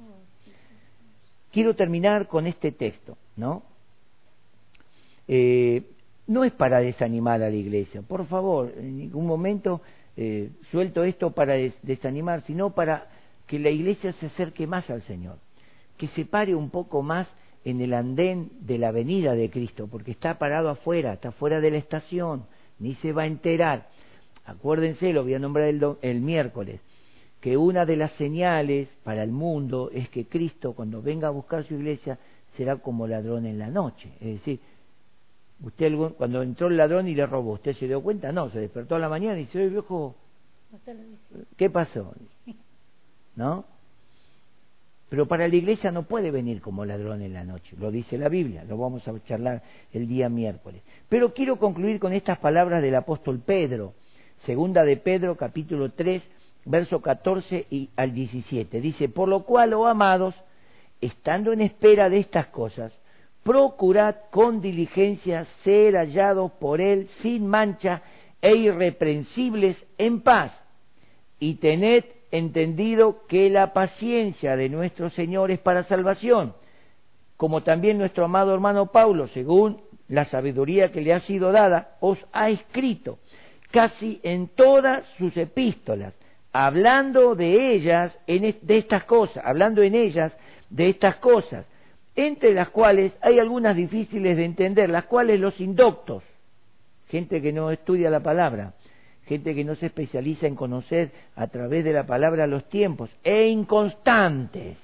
Quiero 1.52 1.76
terminar 1.76 2.28
con 2.28 2.46
este 2.46 2.74
texto, 2.74 3.18
¿no? 3.38 3.64
Eh, 5.30 5.84
no 6.28 6.44
es 6.44 6.52
para 6.52 6.80
desanimar 6.80 7.42
a 7.42 7.50
la 7.50 7.56
iglesia, 7.56 8.02
por 8.02 8.28
favor, 8.28 8.74
en 8.78 8.98
ningún 8.98 9.26
momento 9.26 9.82
eh, 10.18 10.50
suelto 10.72 11.04
esto 11.04 11.32
para 11.32 11.54
desanimar, 11.84 12.44
sino 12.46 12.72
para 12.72 13.08
que 13.46 13.60
la 13.60 13.70
iglesia 13.70 14.12
se 14.14 14.26
acerque 14.26 14.68
más 14.68 14.90
al 14.90 15.04
Señor, 15.04 15.38
que 15.98 16.08
se 16.10 16.26
pare 16.26 16.54
un 16.54 16.70
poco 16.70 17.02
más 17.02 17.28
en 17.66 17.82
el 17.82 17.94
andén 17.94 18.50
de 18.62 18.78
la 18.78 18.92
venida 18.92 19.34
de 19.34 19.50
Cristo, 19.50 19.88
porque 19.88 20.12
está 20.12 20.38
parado 20.38 20.70
afuera, 20.70 21.14
está 21.14 21.32
fuera 21.32 21.60
de 21.60 21.72
la 21.72 21.78
estación, 21.78 22.46
ni 22.80 22.96
se 22.96 23.12
va 23.12 23.24
a 23.24 23.28
enterar. 23.28 23.90
Acuérdense, 24.46 25.12
lo 25.14 25.24
voy 25.24 25.34
a 25.34 25.40
nombrar 25.40 25.68
el, 25.68 25.84
el 26.02 26.22
miércoles, 26.22 26.80
que 27.42 27.58
una 27.58 27.86
de 27.86 27.98
las 27.98 28.12
señales 28.14 28.88
para 29.04 29.24
el 29.24 29.32
mundo 29.32 29.92
es 29.94 30.10
que 30.10 30.26
Cristo, 30.26 30.74
cuando 30.74 31.02
venga 31.02 31.28
a 31.28 31.32
buscar 31.32 31.64
su 31.66 31.76
iglesia, 31.76 32.18
será 32.56 32.78
como 32.78 33.08
ladrón 33.08 33.46
en 33.46 33.60
la 33.60 33.70
noche. 33.70 34.10
Es 34.22 34.40
decir, 34.40 34.60
Usted 35.64 35.92
cuando 36.18 36.44
entró 36.44 36.68
el 36.68 36.78
ladrón 36.78 37.08
y 37.08 37.16
le 37.16 37.26
robó, 37.26 37.54
¿usted 37.54 37.76
se 37.78 37.88
dio 37.88 38.02
cuenta? 38.02 38.32
No, 38.32 38.50
se 38.52 38.60
despertó 38.60 38.96
a 38.96 39.00
la 39.00 39.10
mañana 39.10 39.40
y 39.40 39.46
dice, 39.46 39.58
oye 39.58 39.70
viejo, 39.70 40.16
¿qué 41.56 41.70
pasó? 41.70 42.14
¿No? 43.36 43.66
Pero 45.10 45.26
para 45.26 45.48
la 45.48 45.56
iglesia 45.56 45.92
no 45.92 46.04
puede 46.04 46.32
venir 46.32 46.62
como 46.62 46.84
ladrón 46.84 47.22
en 47.22 47.34
la 47.34 47.46
noche, 47.46 47.76
lo 47.80 47.92
dice 47.92 48.18
la 48.18 48.28
Biblia, 48.28 48.66
lo 48.66 48.78
vamos 48.78 49.08
a 49.08 49.14
charlar 49.26 49.64
el 49.94 50.08
día 50.08 50.28
miércoles. 50.28 50.82
Pero 51.08 51.34
quiero 51.34 51.58
concluir 51.58 52.00
con 52.00 52.14
estas 52.14 52.40
palabras 52.40 52.82
del 52.82 52.96
apóstol 52.96 53.40
Pedro, 53.40 53.94
segunda 54.46 54.84
de 54.84 54.98
Pedro 54.98 55.38
capítulo 55.38 55.92
3, 55.92 56.22
verso 56.66 57.02
14 57.02 57.68
y 57.70 57.90
al 57.96 58.14
17. 58.14 58.82
Dice, 58.82 59.08
por 59.08 59.30
lo 59.30 59.44
cual, 59.44 59.74
oh 59.74 59.88
amados, 59.88 60.36
estando 61.00 61.54
en 61.54 61.62
espera 61.62 62.10
de 62.10 62.20
estas 62.20 62.48
cosas, 62.48 62.92
procurad 63.44 64.16
con 64.30 64.60
diligencia 64.60 65.48
ser 65.64 65.96
hallados 65.96 66.52
por 66.54 66.82
él 66.82 67.10
sin 67.22 67.48
mancha 67.48 68.02
e 68.42 68.54
irreprensibles 68.56 69.78
en 69.98 70.22
paz, 70.22 70.52
y 71.40 71.56
tened 71.56 72.04
entendido 72.32 73.26
que 73.28 73.50
la 73.50 73.74
paciencia 73.74 74.56
de 74.56 74.70
nuestro 74.70 75.10
Señor 75.12 75.52
es 75.52 75.60
para 75.60 75.84
salvación, 75.84 76.54
como 77.38 77.64
también 77.64 77.98
nuestro 77.98 78.26
amado 78.26 78.54
hermano 78.54 78.92
Pablo, 78.92 79.28
según 79.30 79.82
la 80.10 80.26
sabiduría 80.26 80.92
que 80.92 81.02
le 81.02 81.14
ha 81.14 81.22
sido 81.22 81.52
dada, 81.52 81.98
os 82.00 82.18
ha 82.34 82.50
escrito 82.50 83.20
casi 83.72 84.20
en 84.24 84.48
todas 84.48 85.04
sus 85.18 85.36
epístolas, 85.38 86.14
hablando 86.54 87.36
de 87.36 87.74
ellas, 87.74 88.18
de 88.26 88.78
estas 88.78 89.04
cosas, 89.04 89.44
hablando 89.46 89.82
en 89.84 89.96
ellas 89.96 90.32
de 90.70 90.90
estas 90.90 91.18
cosas, 91.18 91.66
entre 92.16 92.54
las 92.54 92.70
cuales 92.70 93.14
hay 93.22 93.40
algunas 93.40 93.76
difíciles 93.76 94.36
de 94.36 94.46
entender, 94.46 94.90
las 94.90 95.06
cuales 95.06 95.40
los 95.40 95.60
indoctos, 95.60 96.24
gente 97.10 97.42
que 97.42 97.54
no 97.54 97.72
estudia 97.72 98.10
la 98.10 98.22
palabra, 98.22 98.74
gente 99.28 99.54
que 99.54 99.64
no 99.64 99.76
se 99.76 99.88
especializa 99.88 100.48
en 100.48 100.56
conocer 100.56 101.12
a 101.36 101.48
través 101.48 101.84
de 101.84 101.94
la 101.94 102.06
palabra 102.06 102.48
los 102.48 102.68
tiempos, 102.70 103.10
e 103.24 103.48
inconstantes, 103.48 104.78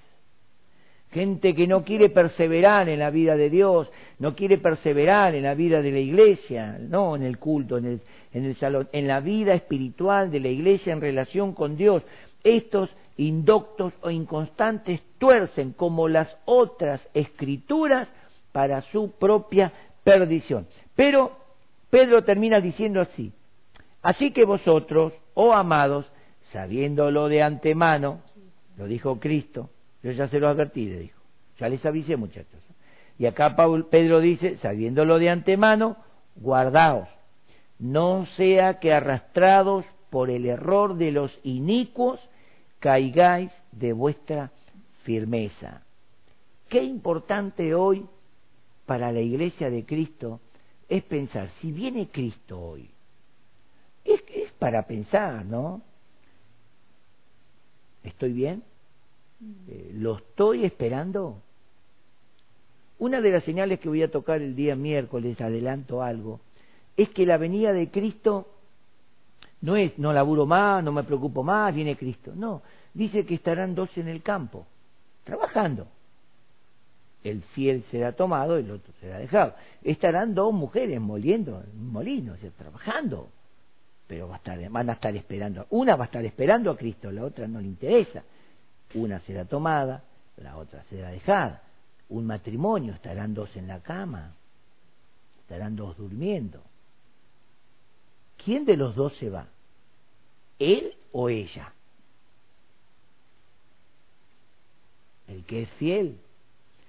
gente 1.11 1.53
que 1.53 1.67
no 1.67 1.83
quiere 1.83 2.09
perseverar 2.09 2.89
en 2.89 2.99
la 2.99 3.09
vida 3.09 3.37
de 3.37 3.49
Dios, 3.49 3.89
no 4.19 4.35
quiere 4.35 4.57
perseverar 4.57 5.33
en 5.35 5.43
la 5.43 5.53
vida 5.53 5.81
de 5.81 5.91
la 5.91 5.99
iglesia, 5.99 6.77
no 6.79 7.15
en 7.15 7.23
el 7.23 7.37
culto, 7.37 7.77
en 7.77 7.85
el, 7.85 8.01
en 8.33 8.45
el 8.45 8.55
salón, 8.57 8.89
en 8.91 9.07
la 9.07 9.21
vida 9.21 9.53
espiritual 9.53 10.31
de 10.31 10.39
la 10.39 10.49
iglesia 10.49 10.91
en 10.91 11.01
relación 11.01 11.53
con 11.53 11.77
Dios. 11.77 12.03
Estos 12.43 12.89
indoctos 13.15 13.93
o 14.01 14.09
inconstantes 14.09 15.01
tuercen 15.19 15.71
como 15.73 16.07
las 16.07 16.27
otras 16.45 16.99
escrituras 17.13 18.09
para 18.51 18.81
su 18.91 19.11
propia 19.11 19.71
perdición. 20.03 20.67
Pero 20.95 21.31
Pedro 21.89 22.23
termina 22.23 22.59
diciendo 22.59 23.01
así, 23.01 23.31
así 24.03 24.31
que 24.31 24.45
vosotros, 24.45 25.13
oh 25.33 25.53
amados, 25.53 26.05
sabiéndolo 26.51 27.27
de 27.27 27.41
antemano, 27.41 28.21
lo 28.77 28.85
dijo 28.85 29.19
Cristo, 29.19 29.69
yo 30.03 30.11
ya 30.11 30.27
se 30.27 30.39
lo 30.39 30.47
advertí, 30.47 30.85
le 30.85 30.99
dijo, 30.99 31.19
ya 31.57 31.69
les 31.69 31.83
avisé 31.85 32.15
muchachos. 32.15 32.61
Y 33.17 33.25
acá 33.25 33.55
Pedro 33.89 34.19
dice, 34.19 34.57
sabiéndolo 34.57 35.17
de 35.17 35.29
antemano, 35.29 35.97
guardaos, 36.35 37.07
no 37.79 38.27
sea 38.37 38.79
que 38.79 38.93
arrastrados 38.93 39.85
por 40.09 40.29
el 40.29 40.45
error 40.45 40.95
de 40.95 41.11
los 41.11 41.31
inicuos, 41.43 42.19
caigáis 42.79 43.51
de 43.71 43.93
vuestra 43.93 44.51
firmeza. 45.03 45.83
Qué 46.69 46.83
importante 46.83 47.73
hoy 47.75 48.05
para 48.85 49.11
la 49.11 49.21
iglesia 49.21 49.69
de 49.69 49.85
Cristo 49.85 50.39
es 50.89 51.03
pensar, 51.03 51.49
si 51.61 51.71
viene 51.71 52.09
Cristo 52.09 52.59
hoy, 52.59 52.89
para 54.63 54.83
pensar, 54.83 55.43
¿no? 55.43 55.81
¿Estoy 58.01 58.31
bien? 58.31 58.63
Mm. 59.41 59.51
Eh, 59.67 59.91
¿Lo 59.95 60.19
estoy 60.19 60.63
esperando? 60.63 61.41
Una 62.97 63.19
de 63.19 63.29
las 63.29 63.43
señales 63.43 63.81
que 63.81 63.89
voy 63.89 64.03
a 64.03 64.09
tocar 64.09 64.41
el 64.41 64.55
día 64.55 64.77
miércoles, 64.77 65.41
adelanto 65.41 66.01
algo, 66.01 66.39
es 66.95 67.09
que 67.09 67.25
la 67.25 67.35
venida 67.35 67.73
de 67.73 67.91
Cristo 67.91 68.47
no 69.59 69.75
es, 69.75 69.99
no 69.99 70.13
laburo 70.13 70.45
más, 70.45 70.81
no 70.81 70.93
me 70.93 71.03
preocupo 71.03 71.43
más, 71.43 71.75
viene 71.75 71.97
Cristo. 71.97 72.31
No, 72.33 72.61
dice 72.93 73.25
que 73.25 73.35
estarán 73.35 73.75
dos 73.75 73.89
en 73.97 74.07
el 74.07 74.21
campo, 74.21 74.65
trabajando. 75.25 75.87
El 77.21 77.41
fiel 77.53 77.83
será 77.91 78.13
tomado, 78.13 78.55
el 78.55 78.71
otro 78.71 78.93
será 79.01 79.19
dejado. 79.19 79.55
Estarán 79.83 80.33
dos 80.33 80.53
mujeres 80.53 81.01
moliendo 81.01 81.61
en 81.61 81.81
un 81.81 81.91
molino, 81.91 82.31
o 82.31 82.37
sea, 82.37 82.49
trabajando. 82.51 83.27
Pero 84.07 84.27
va 84.27 84.35
a 84.35 84.37
estar, 84.37 84.69
van 84.69 84.89
a 84.89 84.93
estar 84.93 85.15
esperando. 85.15 85.67
Una 85.69 85.95
va 85.95 86.05
a 86.05 86.07
estar 86.07 86.23
esperando 86.25 86.71
a 86.71 86.77
Cristo, 86.77 87.11
la 87.11 87.23
otra 87.23 87.47
no 87.47 87.59
le 87.59 87.67
interesa. 87.67 88.23
Una 88.95 89.19
será 89.21 89.45
tomada, 89.45 90.03
la 90.37 90.57
otra 90.57 90.83
será 90.89 91.09
dejada. 91.09 91.63
Un 92.09 92.25
matrimonio, 92.27 92.93
estarán 92.93 93.33
dos 93.33 93.55
en 93.55 93.67
la 93.67 93.79
cama, 93.79 94.33
estarán 95.41 95.75
dos 95.75 95.97
durmiendo. 95.97 96.61
¿Quién 98.43 98.65
de 98.65 98.75
los 98.75 98.95
dos 98.95 99.15
se 99.17 99.29
va? 99.29 99.47
¿Él 100.59 100.93
o 101.11 101.29
ella? 101.29 101.73
El 105.27 105.45
que 105.45 105.63
es 105.63 105.69
fiel. 105.71 106.19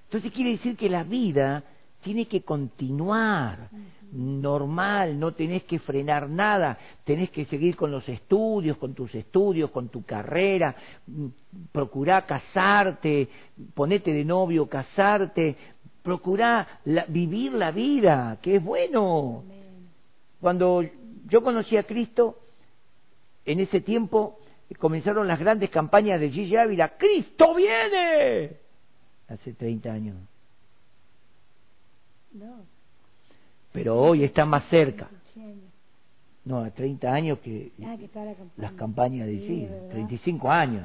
Entonces 0.06 0.32
quiere 0.32 0.50
decir 0.50 0.76
que 0.76 0.88
la 0.88 1.04
vida 1.04 1.62
tiene 2.04 2.26
que 2.26 2.42
continuar. 2.42 3.70
Normal, 4.12 5.18
no 5.18 5.32
tenés 5.34 5.64
que 5.64 5.80
frenar 5.80 6.30
nada, 6.30 6.78
tenés 7.02 7.30
que 7.30 7.46
seguir 7.46 7.74
con 7.74 7.90
los 7.90 8.08
estudios, 8.08 8.76
con 8.76 8.94
tus 8.94 9.12
estudios, 9.12 9.72
con 9.72 9.88
tu 9.88 10.04
carrera, 10.04 10.76
procurá 11.72 12.24
casarte, 12.24 13.28
ponete 13.74 14.12
de 14.12 14.24
novio, 14.24 14.68
casarte, 14.68 15.56
procurá 16.00 16.80
vivir 17.08 17.54
la 17.54 17.72
vida, 17.72 18.38
que 18.40 18.56
es 18.56 18.62
bueno. 18.62 19.42
Cuando 20.40 20.84
yo 21.26 21.42
conocí 21.42 21.76
a 21.76 21.82
Cristo, 21.82 22.38
en 23.44 23.58
ese 23.58 23.80
tiempo 23.80 24.38
comenzaron 24.78 25.26
las 25.26 25.40
grandes 25.40 25.70
campañas 25.70 26.20
de 26.20 26.30
Gigi 26.30 26.56
Ávila, 26.56 26.96
Cristo 26.96 27.52
viene, 27.54 28.52
hace 29.26 29.54
30 29.54 29.92
años. 29.92 30.33
Pero 33.72 34.00
hoy 34.00 34.24
está 34.24 34.44
más 34.44 34.64
cerca. 34.68 35.08
No, 36.44 36.58
a 36.58 36.70
30 36.70 37.12
años 37.12 37.38
que, 37.38 37.72
ah, 37.84 37.96
las 38.58 38.72
campañas 38.72 39.26
de 39.26 39.38
sí, 39.38 39.68
35 39.90 40.50
años. 40.50 40.84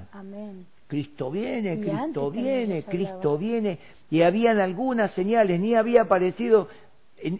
Cristo 0.87 1.29
viene, 1.29 1.79
Cristo 1.81 2.31
viene, 2.31 2.83
Cristo 2.83 3.37
viene. 3.37 3.77
Y 4.09 4.21
habían 4.21 4.59
algunas 4.59 5.11
señales, 5.11 5.59
ni 5.59 5.75
había 5.75 6.03
aparecido. 6.03 6.69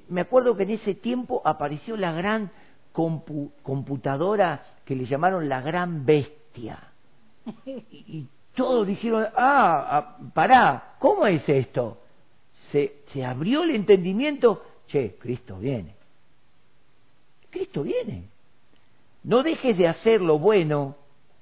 me 0.10 0.22
acuerdo 0.22 0.58
que 0.58 0.64
en 0.64 0.72
ese 0.72 0.96
tiempo 0.96 1.42
apareció 1.46 1.96
la 1.96 2.12
gran 2.12 2.52
computadora 2.92 4.64
que 4.86 4.96
le 4.96 5.06
llamaron 5.06 5.48
la 5.50 5.62
gran 5.62 6.06
bestia. 6.06 6.80
Y, 7.66 8.28
todos 8.56 8.86
dijeron, 8.86 9.26
ah, 9.38 9.88
ah, 9.90 10.18
pará, 10.34 10.96
¿cómo 11.00 11.26
es 11.26 11.48
esto? 11.48 12.00
Se, 12.72 13.02
se 13.14 13.26
abrió 13.26 13.64
el 13.64 13.72
entendimiento 13.72 14.64
che, 14.88 15.16
Cristo 15.20 15.58
viene. 15.58 15.96
Cristo 17.50 17.84
viene. 17.84 18.26
No 19.24 19.44
dejes 19.44 19.78
de 19.78 19.88
hacer 19.88 20.22
lo 20.22 20.40
bueno, 20.40 20.96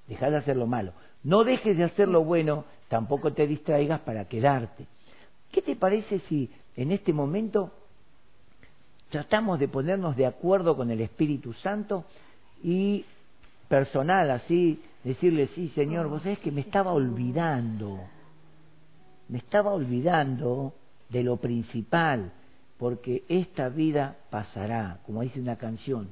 deja 0.07 0.29
de 0.29 0.37
hacer 0.37 0.57
lo 0.57 0.67
malo. 0.67 0.93
No 1.23 1.43
dejes 1.43 1.77
de 1.77 1.83
hacer 1.83 2.07
lo 2.07 2.23
bueno, 2.23 2.65
tampoco 2.87 3.33
te 3.33 3.47
distraigas 3.47 4.01
para 4.01 4.25
quedarte. 4.25 4.85
¿Qué 5.51 5.61
te 5.61 5.75
parece 5.75 6.19
si 6.27 6.49
en 6.75 6.91
este 6.91 7.13
momento 7.13 7.71
tratamos 9.09 9.59
de 9.59 9.67
ponernos 9.67 10.15
de 10.15 10.25
acuerdo 10.25 10.75
con 10.75 10.91
el 10.91 11.01
Espíritu 11.01 11.53
Santo 11.53 12.05
y 12.63 13.05
personal 13.67 14.31
así, 14.31 14.81
decirle, 15.03 15.47
sí, 15.55 15.69
Señor, 15.69 16.07
vos 16.07 16.23
sabés 16.23 16.39
que 16.39 16.51
me 16.51 16.61
estaba 16.61 16.91
olvidando, 16.91 17.99
me 19.27 19.37
estaba 19.39 19.73
olvidando 19.73 20.73
de 21.09 21.23
lo 21.23 21.37
principal, 21.37 22.31
porque 22.77 23.23
esta 23.27 23.69
vida 23.69 24.17
pasará, 24.29 24.99
como 25.05 25.21
dice 25.21 25.39
una 25.39 25.57
canción, 25.57 26.09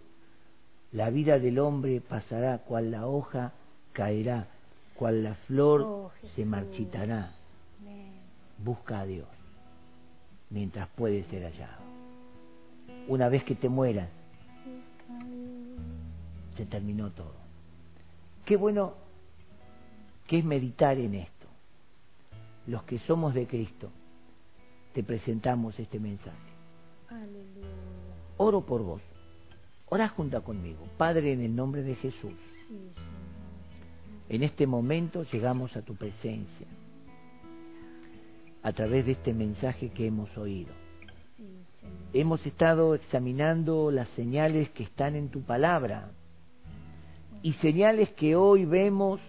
la 0.92 1.10
vida 1.10 1.40
del 1.40 1.60
hombre 1.60 2.02
pasará, 2.02 2.60
cual 2.60 2.92
la 2.92 3.08
hoja 3.08 3.52
caerá, 3.94 4.48
cual 4.96 5.24
la 5.24 5.36
flor 5.48 5.82
oh, 5.82 6.12
se 6.36 6.46
marchitará. 6.46 7.32
Busca 8.58 9.02
a 9.02 9.06
Dios 9.06 9.28
mientras 10.50 10.88
puede 10.90 11.26
ser 11.26 11.44
hallado. 11.44 11.84
Una 13.08 13.28
vez 13.28 13.44
que 13.44 13.56
te 13.56 13.68
mueras, 13.68 14.10
se 16.56 16.66
terminó 16.66 17.12
todo. 17.12 17.36
Qué 18.46 18.56
bueno 18.56 18.94
que 20.28 20.40
es 20.40 20.46
meditar 20.46 20.98
en 20.98 21.16
esto. 21.16 21.48
Los 22.68 22.84
que 22.84 23.00
somos 23.00 23.34
de 23.34 23.48
Cristo, 23.48 23.92
te 24.96 25.04
presentamos 25.04 25.78
este 25.78 26.00
mensaje. 26.00 26.38
Oro 28.38 28.62
por 28.62 28.82
vos. 28.82 29.02
Ora 29.88 30.08
junta 30.08 30.40
conmigo. 30.40 30.88
Padre, 30.98 31.34
en 31.34 31.42
el 31.42 31.54
nombre 31.54 31.84
de 31.84 31.96
Jesús. 31.96 32.32
En 34.30 34.42
este 34.42 34.66
momento 34.66 35.24
llegamos 35.24 35.76
a 35.76 35.82
tu 35.82 35.96
presencia 35.96 36.66
a 38.64 38.72
través 38.72 39.06
de 39.06 39.12
este 39.12 39.34
mensaje 39.34 39.90
que 39.90 40.08
hemos 40.08 40.36
oído. 40.38 40.72
Hemos 42.14 42.44
estado 42.46 42.96
examinando 42.96 43.92
las 43.92 44.08
señales 44.16 44.70
que 44.70 44.84
están 44.84 45.18
en 45.18 45.28
tu 45.28 45.42
palabra 45.42 46.12
y 47.44 47.52
señales 47.56 48.10
que 48.14 48.38
hoy 48.38 48.64
vemos 48.64 49.20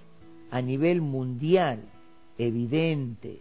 a 0.53 0.63
nivel 0.63 1.03
mundial, 1.03 1.83
evidentes, 2.39 3.41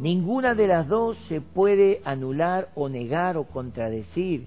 Ninguna 0.00 0.54
de 0.54 0.66
las 0.66 0.88
dos 0.88 1.18
se 1.28 1.42
puede 1.42 2.00
anular 2.06 2.70
o 2.74 2.88
negar 2.88 3.36
o 3.36 3.44
contradecir 3.44 4.46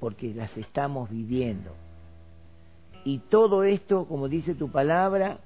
porque 0.00 0.34
las 0.34 0.56
estamos 0.56 1.08
viviendo. 1.08 1.70
Y 3.04 3.18
todo 3.18 3.62
esto, 3.62 4.06
como 4.06 4.28
dice 4.28 4.56
tu 4.56 4.68
palabra, 4.68 5.38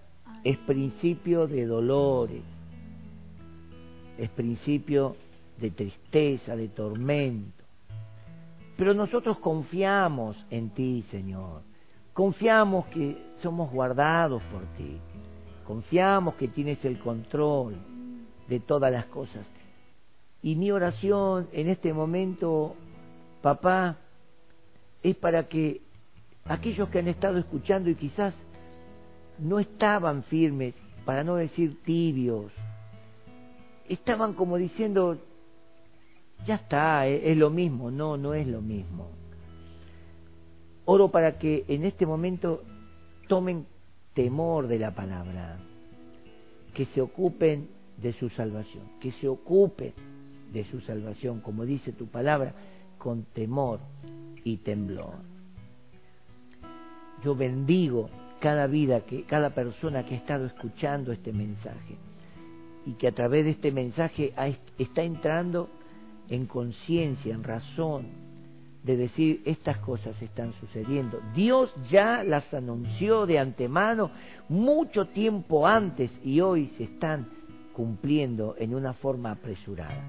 es 0.42 0.56
principio 0.60 1.46
de 1.46 1.66
dolores, 1.66 2.40
es 4.16 4.30
principio 4.30 5.16
de 5.58 5.70
tristeza, 5.70 6.56
de 6.56 6.68
tormento. 6.68 7.62
Pero 8.78 8.94
nosotros 8.94 9.38
confiamos 9.40 10.34
en 10.48 10.70
ti, 10.70 11.04
Señor. 11.10 11.60
Confiamos 12.14 12.86
que 12.86 13.18
somos 13.42 13.70
guardados 13.70 14.42
por 14.44 14.62
ti. 14.78 14.96
Confiamos 15.66 16.36
que 16.36 16.48
tienes 16.48 16.82
el 16.86 16.98
control 17.00 17.89
de 18.50 18.60
todas 18.60 18.92
las 18.92 19.06
cosas. 19.06 19.46
Y 20.42 20.56
mi 20.56 20.70
oración 20.72 21.48
en 21.52 21.68
este 21.68 21.94
momento, 21.94 22.74
papá, 23.40 23.96
es 25.02 25.16
para 25.16 25.48
que 25.48 25.80
aquellos 26.44 26.88
que 26.88 26.98
han 26.98 27.08
estado 27.08 27.38
escuchando 27.38 27.88
y 27.88 27.94
quizás 27.94 28.34
no 29.38 29.58
estaban 29.60 30.24
firmes, 30.24 30.74
para 31.04 31.24
no 31.24 31.36
decir 31.36 31.82
tibios, 31.84 32.52
estaban 33.88 34.34
como 34.34 34.56
diciendo, 34.56 35.16
ya 36.44 36.56
está, 36.56 37.06
e-, 37.06 37.30
es 37.30 37.38
lo 37.38 37.50
mismo, 37.50 37.90
no, 37.90 38.16
no 38.16 38.34
es 38.34 38.46
lo 38.46 38.60
mismo. 38.60 39.08
Oro 40.84 41.10
para 41.10 41.38
que 41.38 41.64
en 41.68 41.84
este 41.84 42.04
momento 42.04 42.64
tomen 43.28 43.66
temor 44.14 44.66
de 44.66 44.78
la 44.80 44.94
palabra, 44.94 45.58
que 46.74 46.86
se 46.86 47.00
ocupen 47.00 47.79
de 48.02 48.12
su 48.14 48.28
salvación, 48.30 48.84
que 49.00 49.12
se 49.12 49.28
ocupe 49.28 49.94
de 50.52 50.64
su 50.64 50.80
salvación, 50.80 51.40
como 51.40 51.64
dice 51.64 51.92
tu 51.92 52.06
palabra, 52.06 52.54
con 52.98 53.24
temor 53.24 53.80
y 54.44 54.58
temblor. 54.58 55.14
Yo 57.24 57.34
bendigo 57.34 58.08
cada 58.40 58.66
vida, 58.66 59.02
que, 59.02 59.24
cada 59.24 59.50
persona 59.50 60.04
que 60.04 60.14
ha 60.14 60.18
estado 60.18 60.46
escuchando 60.46 61.12
este 61.12 61.32
mensaje 61.32 61.96
y 62.86 62.92
que 62.94 63.08
a 63.08 63.12
través 63.12 63.44
de 63.44 63.50
este 63.52 63.70
mensaje 63.70 64.32
está 64.78 65.02
entrando 65.02 65.68
en 66.28 66.46
conciencia, 66.46 67.34
en 67.34 67.44
razón 67.44 68.06
de 68.82 68.96
decir 68.96 69.42
estas 69.44 69.76
cosas 69.78 70.20
están 70.22 70.54
sucediendo. 70.54 71.20
Dios 71.34 71.70
ya 71.90 72.24
las 72.24 72.52
anunció 72.54 73.26
de 73.26 73.38
antemano 73.38 74.10
mucho 74.48 75.06
tiempo 75.08 75.66
antes 75.66 76.10
y 76.24 76.40
hoy 76.40 76.72
se 76.78 76.84
están 76.84 77.28
cumpliendo 77.72 78.54
en 78.58 78.74
una 78.74 78.92
forma 78.94 79.32
apresurada. 79.32 80.02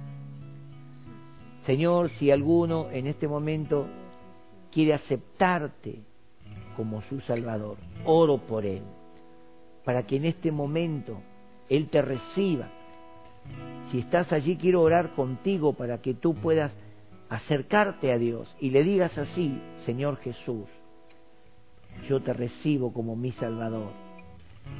Señor, 1.66 2.10
si 2.18 2.32
alguno 2.32 2.90
en 2.92 3.08
este 3.08 3.28
momento 3.28 3.88
quiere 4.72 4.94
aceptarte 4.94 6.00
como 6.76 7.02
su 7.04 7.20
Salvador, 7.22 7.78
oro 8.06 8.38
por 8.38 8.66
él, 8.66 8.82
para 9.84 10.04
que 10.08 10.16
en 10.16 10.26
este 10.26 10.52
momento 10.52 11.22
Él 11.70 11.90
te 11.90 12.02
reciba. 12.02 12.70
Si 13.92 14.00
estás 14.00 14.32
allí, 14.32 14.56
quiero 14.58 14.82
orar 14.82 15.14
contigo 15.16 15.74
para 15.74 16.02
que 16.02 16.14
tú 16.14 16.36
puedas 16.36 16.72
acercarte 17.30 18.12
a 18.12 18.18
Dios 18.18 18.48
y 18.60 18.70
le 18.70 18.84
digas 18.84 19.18
así, 19.18 19.60
Señor 19.86 20.18
Jesús, 20.18 20.68
yo 22.08 22.22
te 22.22 22.34
recibo 22.34 22.94
como 22.94 23.16
mi 23.16 23.32
Salvador 23.34 23.92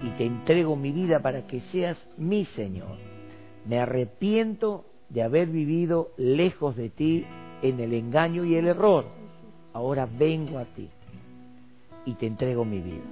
y 0.04 0.10
te 0.18 0.26
entrego 0.26 0.76
mi 0.76 0.92
vida 0.92 1.20
para 1.20 1.46
que 1.48 1.62
seas 1.72 1.98
mi 2.18 2.46
Señor. 2.46 2.98
Me 3.66 3.80
arrepiento 3.80 4.86
de 5.10 5.24
haber 5.24 5.48
vivido 5.48 6.12
lejos 6.18 6.76
de 6.76 6.90
ti 6.90 7.26
en 7.62 7.80
el 7.80 7.94
engaño 7.94 8.44
y 8.46 8.56
el 8.56 8.68
error. 8.68 9.06
Ahora 9.74 10.06
vengo 10.06 10.58
a 10.58 10.66
ti 10.66 10.90
y 12.06 12.14
te 12.16 12.28
entrego 12.28 12.66
mi 12.66 12.80
vida. 12.80 13.04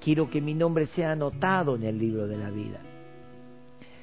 Quiero 0.00 0.28
que 0.28 0.40
mi 0.40 0.54
nombre 0.54 0.86
sea 0.88 1.12
anotado 1.12 1.76
en 1.76 1.84
el 1.84 1.98
libro 1.98 2.26
de 2.26 2.36
la 2.36 2.50
vida. 2.50 2.80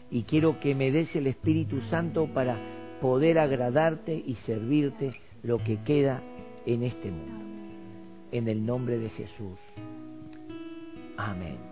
Y 0.09 0.23
quiero 0.23 0.59
que 0.59 0.73
me 0.75 0.91
des 0.91 1.15
el 1.15 1.27
Espíritu 1.27 1.79
Santo 1.89 2.27
para 2.33 2.57
poder 3.01 3.39
agradarte 3.39 4.13
y 4.15 4.35
servirte 4.45 5.13
lo 5.43 5.57
que 5.57 5.81
queda 5.83 6.21
en 6.65 6.83
este 6.83 7.11
mundo. 7.11 7.45
En 8.31 8.47
el 8.47 8.65
nombre 8.65 8.97
de 8.97 9.09
Jesús. 9.09 9.57
Amén. 11.21 11.70